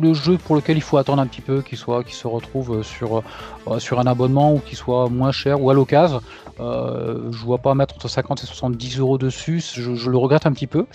le 0.00 0.14
jeu 0.14 0.38
pour 0.38 0.56
lequel 0.56 0.76
il 0.76 0.82
faut 0.82 0.96
attendre 0.96 1.22
un 1.22 1.26
petit 1.26 1.40
peu, 1.40 1.62
qu'il 1.62 1.78
soit, 1.78 2.02
qu'il 2.04 2.14
se 2.14 2.26
retrouve 2.26 2.82
sur 2.82 3.22
euh, 3.68 3.78
sur 3.78 4.00
un 4.00 4.06
abonnement 4.06 4.54
ou 4.54 4.58
qu'il 4.58 4.76
soit 4.76 5.08
moins 5.08 5.32
cher 5.32 5.62
ou 5.62 5.70
à 5.70 5.74
l'occasion. 5.74 6.20
Euh, 6.60 7.30
je 7.32 7.44
vois 7.44 7.58
pas 7.58 7.74
mettre 7.74 7.94
entre 7.94 8.08
50 8.08 8.42
et 8.42 8.46
70 8.46 8.98
euros 8.98 9.18
dessus. 9.18 9.62
Je, 9.74 10.10
le 10.10 10.16
regrette 10.16 10.46
un 10.46 10.52
petit 10.52 10.66
peu, 10.66 10.86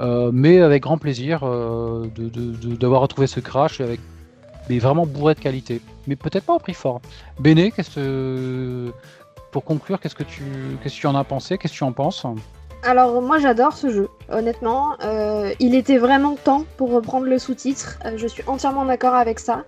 Euh, 0.00 0.30
mais 0.32 0.60
avec 0.60 0.82
grand 0.82 0.98
plaisir 0.98 1.40
euh, 1.44 2.06
d'avoir 2.80 3.02
retrouvé 3.02 3.26
ce 3.26 3.40
Crash 3.40 3.80
avec 3.80 4.00
mais 4.68 4.78
vraiment 4.78 5.06
bourré 5.06 5.34
de 5.34 5.40
qualité. 5.40 5.80
Mais 6.06 6.16
peut-être 6.16 6.44
pas 6.44 6.54
au 6.54 6.58
prix 6.58 6.74
fort. 6.74 7.00
Béné, 7.40 7.72
qu'est-ce 7.72 7.90
que 7.96 8.92
pour 9.50 9.64
conclure, 9.64 10.00
qu'est-ce 10.00 10.14
que 10.14 10.22
tu 10.22 10.42
qu'est-ce 10.82 10.94
que 10.96 11.00
tu 11.00 11.06
en 11.06 11.16
as 11.16 11.24
pensé 11.24 11.58
Qu'est-ce 11.58 11.72
que 11.72 11.78
tu 11.78 11.84
en 11.84 11.92
penses? 11.92 12.24
Alors 12.82 13.20
moi 13.20 13.38
j'adore 13.38 13.74
ce 13.74 13.90
jeu, 13.90 14.08
honnêtement. 14.30 14.96
Euh, 15.04 15.52
il 15.60 15.74
était 15.74 15.98
vraiment 15.98 16.34
temps 16.36 16.64
pour 16.78 16.90
reprendre 16.92 17.26
le 17.26 17.38
sous-titre. 17.38 17.98
Euh, 18.06 18.12
je 18.16 18.26
suis 18.26 18.42
entièrement 18.46 18.86
d'accord 18.86 19.14
avec 19.14 19.38
ça. 19.38 19.64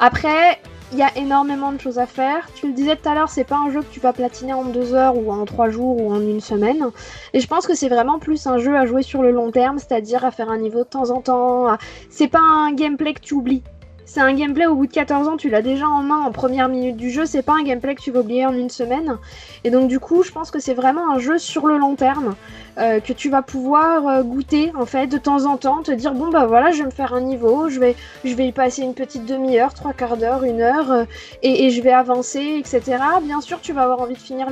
Après, 0.00 0.58
il 0.90 0.98
y 0.98 1.02
a 1.02 1.16
énormément 1.16 1.70
de 1.70 1.80
choses 1.80 2.00
à 2.00 2.06
faire. 2.06 2.48
Tu 2.56 2.66
le 2.66 2.72
disais 2.72 2.96
tout 2.96 3.08
à 3.08 3.14
l'heure, 3.14 3.28
c'est 3.28 3.44
pas 3.44 3.56
un 3.56 3.70
jeu 3.70 3.80
que 3.82 3.92
tu 3.92 4.00
vas 4.00 4.12
platiner 4.12 4.54
en 4.54 4.64
deux 4.64 4.92
heures 4.92 5.16
ou 5.16 5.30
en 5.30 5.44
trois 5.44 5.70
jours 5.70 6.02
ou 6.02 6.12
en 6.12 6.20
une 6.20 6.40
semaine. 6.40 6.90
Et 7.32 7.38
je 7.38 7.46
pense 7.46 7.64
que 7.66 7.74
c'est 7.74 7.88
vraiment 7.88 8.18
plus 8.18 8.44
un 8.48 8.58
jeu 8.58 8.76
à 8.76 8.86
jouer 8.86 9.02
sur 9.02 9.22
le 9.22 9.30
long 9.30 9.52
terme, 9.52 9.78
c'est-à-dire 9.78 10.24
à 10.24 10.32
faire 10.32 10.50
un 10.50 10.58
niveau 10.58 10.80
de 10.80 10.88
temps 10.88 11.10
en 11.10 11.20
temps. 11.20 11.76
C'est 12.10 12.28
pas 12.28 12.40
un 12.40 12.72
gameplay 12.72 13.14
que 13.14 13.20
tu 13.20 13.34
oublies. 13.34 13.62
C'est 14.08 14.20
un 14.20 14.32
gameplay 14.32 14.64
au 14.64 14.74
bout 14.74 14.86
de 14.86 14.92
14 14.92 15.28
ans, 15.28 15.36
tu 15.36 15.50
l'as 15.50 15.60
déjà 15.60 15.86
en 15.86 16.02
main 16.02 16.22
en 16.22 16.32
première 16.32 16.70
minute 16.70 16.96
du 16.96 17.10
jeu, 17.10 17.26
c'est 17.26 17.42
pas 17.42 17.52
un 17.52 17.62
gameplay 17.62 17.94
que 17.94 18.00
tu 18.00 18.10
vas 18.10 18.20
oublier 18.20 18.46
en 18.46 18.54
une 18.54 18.70
semaine. 18.70 19.18
Et 19.64 19.70
donc 19.70 19.86
du 19.86 20.00
coup, 20.00 20.22
je 20.22 20.32
pense 20.32 20.50
que 20.50 20.58
c'est 20.58 20.72
vraiment 20.72 21.12
un 21.12 21.18
jeu 21.18 21.36
sur 21.36 21.66
le 21.66 21.76
long 21.76 21.94
terme 21.94 22.34
euh, 22.78 23.00
que 23.00 23.12
tu 23.12 23.28
vas 23.28 23.42
pouvoir 23.42 24.08
euh, 24.08 24.22
goûter 24.22 24.72
en 24.74 24.86
fait 24.86 25.08
de 25.08 25.18
temps 25.18 25.44
en 25.44 25.58
temps, 25.58 25.82
te 25.82 25.92
dire 25.92 26.14
bon 26.14 26.30
bah 26.30 26.46
voilà, 26.46 26.70
je 26.70 26.78
vais 26.78 26.86
me 26.86 26.90
faire 26.90 27.12
un 27.12 27.20
niveau, 27.20 27.68
je 27.68 27.78
vais, 27.78 27.96
je 28.24 28.34
vais 28.34 28.48
y 28.48 28.52
passer 28.52 28.80
une 28.80 28.94
petite 28.94 29.26
demi-heure, 29.26 29.74
trois 29.74 29.92
quarts 29.92 30.16
d'heure, 30.16 30.42
une 30.42 30.62
heure, 30.62 30.90
euh, 30.90 31.04
et, 31.42 31.68
je 31.68 31.82
vais 31.82 31.92
avancer, 31.92 32.56
etc. 32.58 32.96
Bien 33.22 33.42
sûr, 33.42 33.60
tu 33.60 33.74
vas 33.74 33.82
avoir 33.82 34.00
envie 34.00 34.14
de 34.14 34.18
finir 34.18 34.46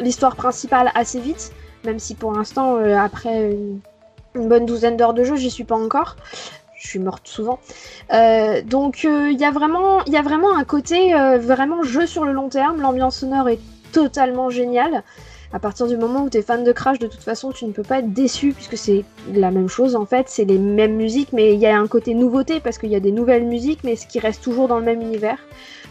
l'histoire 0.00 0.36
principale 0.36 0.92
assez 0.94 1.18
vite, 1.18 1.50
même 1.86 1.98
si 1.98 2.14
pour 2.14 2.32
l'instant, 2.34 2.76
après 2.76 3.56
une 4.34 4.48
bonne 4.48 4.66
douzaine 4.66 4.98
d'heures 4.98 5.14
de 5.14 5.24
jeu, 5.24 5.36
j'y 5.36 5.50
suis 5.50 5.64
pas 5.64 5.76
encore. 5.76 6.16
Je 6.84 6.90
suis 6.90 6.98
morte 6.98 7.26
souvent. 7.26 7.58
Euh, 8.12 8.60
donc 8.62 9.06
euh, 9.06 9.30
il 9.32 9.40
y, 9.40 9.44
a 9.46 9.50
vraiment- 9.50 10.04
il 10.04 10.12
y 10.12 10.18
a 10.18 10.22
vraiment 10.22 10.54
un 10.54 10.64
côté 10.64 11.14
euh, 11.14 11.38
vraiment 11.38 11.82
jeu 11.82 12.06
sur 12.06 12.24
le 12.26 12.32
long 12.32 12.50
terme. 12.50 12.82
L'ambiance 12.82 13.16
sonore 13.20 13.48
est 13.48 13.58
totalement 13.92 14.50
géniale. 14.50 15.02
À 15.54 15.58
partir 15.60 15.86
du 15.86 15.96
moment 15.96 16.24
où 16.24 16.30
tu 16.30 16.36
es 16.38 16.42
fan 16.42 16.62
de 16.62 16.72
Crash, 16.72 16.98
de 16.98 17.06
toute 17.06 17.22
façon, 17.22 17.52
tu 17.52 17.64
ne 17.64 17.70
peux 17.72 17.84
pas 17.84 18.00
être 18.00 18.12
déçu 18.12 18.52
puisque 18.52 18.76
c'est 18.76 19.04
la 19.32 19.50
même 19.50 19.68
chose 19.68 19.96
en 19.96 20.04
fait. 20.04 20.28
C'est 20.28 20.44
les 20.44 20.58
mêmes 20.58 20.96
musiques, 20.96 21.32
mais 21.32 21.54
il 21.54 21.60
y 21.60 21.66
a 21.66 21.78
un 21.78 21.86
côté 21.86 22.12
nouveauté 22.12 22.60
parce 22.60 22.76
qu'il 22.76 22.90
y 22.90 22.96
a 22.96 23.00
des 23.00 23.12
nouvelles 23.12 23.44
musiques, 23.44 23.80
mais 23.82 23.96
ce 23.96 24.06
qui 24.06 24.18
reste 24.18 24.42
toujours 24.42 24.68
dans 24.68 24.78
le 24.78 24.84
même 24.84 25.00
univers. 25.00 25.38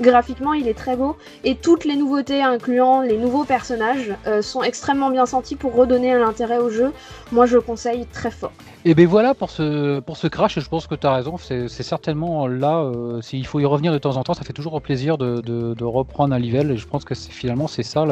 Graphiquement, 0.02 0.54
il 0.54 0.68
est 0.68 0.74
très 0.74 0.96
beau 0.96 1.16
et 1.44 1.56
toutes 1.56 1.86
les 1.86 1.96
nouveautés, 1.96 2.42
incluant 2.42 3.02
les 3.02 3.18
nouveaux 3.18 3.44
personnages, 3.44 4.14
euh, 4.28 4.42
sont 4.42 4.64
extrêmement 4.64 5.10
bien 5.10 5.26
senties 5.26 5.56
pour 5.56 5.76
redonner 5.76 6.14
un 6.14 6.28
intérêt 6.28 6.58
au 6.58 6.70
jeu. 6.70 6.92
Moi, 7.32 7.46
je 7.46 7.56
le 7.56 7.62
conseille 7.62 8.06
très 8.08 8.32
fort. 8.32 8.52
Et 8.86 8.96
ben 8.96 9.08
voilà 9.08 9.34
pour 9.34 9.50
ce, 9.50 10.02
pour 10.02 10.18
ce 10.18 10.28
crash, 10.28 10.60
je 10.60 10.68
pense 10.68 10.88
que 10.88 10.96
tu 10.96 11.08
as 11.08 11.14
raison, 11.14 11.38
c'est 11.38 11.70
certainement 11.70 12.48
là, 12.48 12.80
euh, 12.80 13.22
s'il 13.22 13.46
faut 13.46 13.62
y 13.62 13.66
revenir 13.66 13.94
de 13.94 13.98
temps 13.98 14.18
en 14.18 14.24
temps, 14.24 14.34
ça 14.34 14.44
fait 14.44 14.52
toujours 14.52 14.82
plaisir 14.82 15.18
de, 15.18 15.84
reprendre 15.84 16.34
un 16.34 16.40
level, 16.40 16.72
et 16.72 16.78
je 16.78 16.86
pense 16.86 17.06
que 17.06 17.16
finalement 17.16 17.68
c'est 17.68 17.84
ça, 17.84 18.06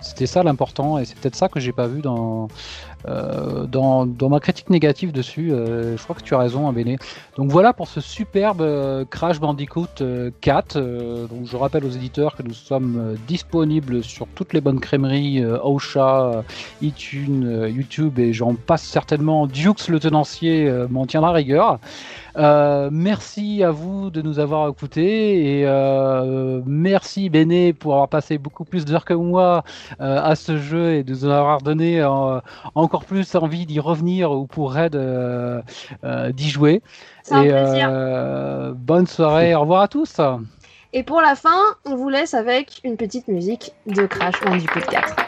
c'était 0.00 0.26
ça 0.26 0.44
l'important, 0.44 0.98
et 0.98 1.04
c'est 1.04 1.18
peut-être 1.18 1.34
ça 1.34 1.48
que 1.48 1.58
j'ai 1.58 1.72
pas 1.72 1.88
vu 1.88 2.02
dans, 2.02 2.46
euh, 3.08 3.66
dans, 3.66 4.06
ma 4.28 4.40
critique 4.40 4.70
négative 4.70 5.12
dessus, 5.12 5.52
euh, 5.52 5.96
je 5.96 6.02
crois 6.02 6.16
que 6.16 6.22
tu 6.22 6.34
as 6.34 6.38
raison, 6.38 6.68
hein. 6.68 6.74
Donc 7.36 7.50
voilà 7.50 7.72
pour 7.72 7.88
ce 7.88 8.00
superbe 8.00 8.60
euh, 8.60 9.04
Crash 9.04 9.40
Bandicoot 9.40 9.86
euh, 10.00 10.30
4, 10.40 10.76
euh, 10.76 11.26
donc 11.26 11.46
je 11.46 11.56
rappelle 11.56 11.84
aux 11.84 11.90
éditeurs 11.90 12.36
que 12.36 12.42
nous 12.42 12.54
sommes 12.54 13.16
disponibles 13.26 14.02
sur 14.02 14.26
toutes 14.34 14.52
les 14.52 14.60
bonnes 14.60 14.80
crèmeries, 14.80 15.44
Ocha, 15.44 16.24
euh, 16.24 16.42
iTunes, 16.82 17.68
YouTube 17.68 18.18
et 18.18 18.32
j'en 18.32 18.54
passe 18.54 18.82
certainement. 18.82 19.46
Dukes 19.46 19.88
le 19.88 20.00
tenancier 20.00 20.70
m'en 20.90 21.06
tiendra 21.06 21.32
rigueur. 21.32 21.78
Euh, 22.36 22.90
merci 22.92 23.62
à 23.62 23.70
vous 23.70 24.10
de 24.10 24.20
nous 24.20 24.38
avoir 24.38 24.68
écoutés 24.68 25.60
et 25.60 25.66
euh, 25.66 26.60
merci 26.66 27.30
Béné 27.30 27.72
pour 27.72 27.94
avoir 27.94 28.08
passé 28.08 28.36
beaucoup 28.36 28.64
plus 28.64 28.84
d'heures 28.84 29.04
que 29.04 29.14
moi 29.14 29.64
euh, 30.00 30.20
à 30.22 30.34
ce 30.34 30.58
jeu 30.58 30.94
et 30.94 31.02
de 31.02 31.12
nous 31.12 31.24
avoir 31.24 31.62
donné 31.62 32.04
encore 32.74 33.04
plus 33.04 33.34
envie 33.34 33.64
d'y 33.64 33.80
revenir 33.80 34.30
ou 34.32 34.46
pour 34.46 34.74
Red 34.74 34.96
d'y 36.34 36.50
jouer. 36.50 36.82
Et 37.30 37.48
plaisir. 37.48 38.74
bonne 38.76 39.06
soirée, 39.06 39.54
au 39.54 39.60
revoir 39.60 39.82
à 39.82 39.88
tous. 39.88 40.20
Et 40.92 41.02
pour 41.02 41.20
la 41.20 41.34
fin, 41.34 41.60
on 41.84 41.96
vous 41.96 42.08
laisse 42.08 42.34
avec 42.34 42.80
une 42.84 42.96
petite 42.96 43.28
musique 43.28 43.72
de 43.86 44.06
Crash 44.06 44.40
Bandicoot 44.42 44.80
4. 44.80 45.25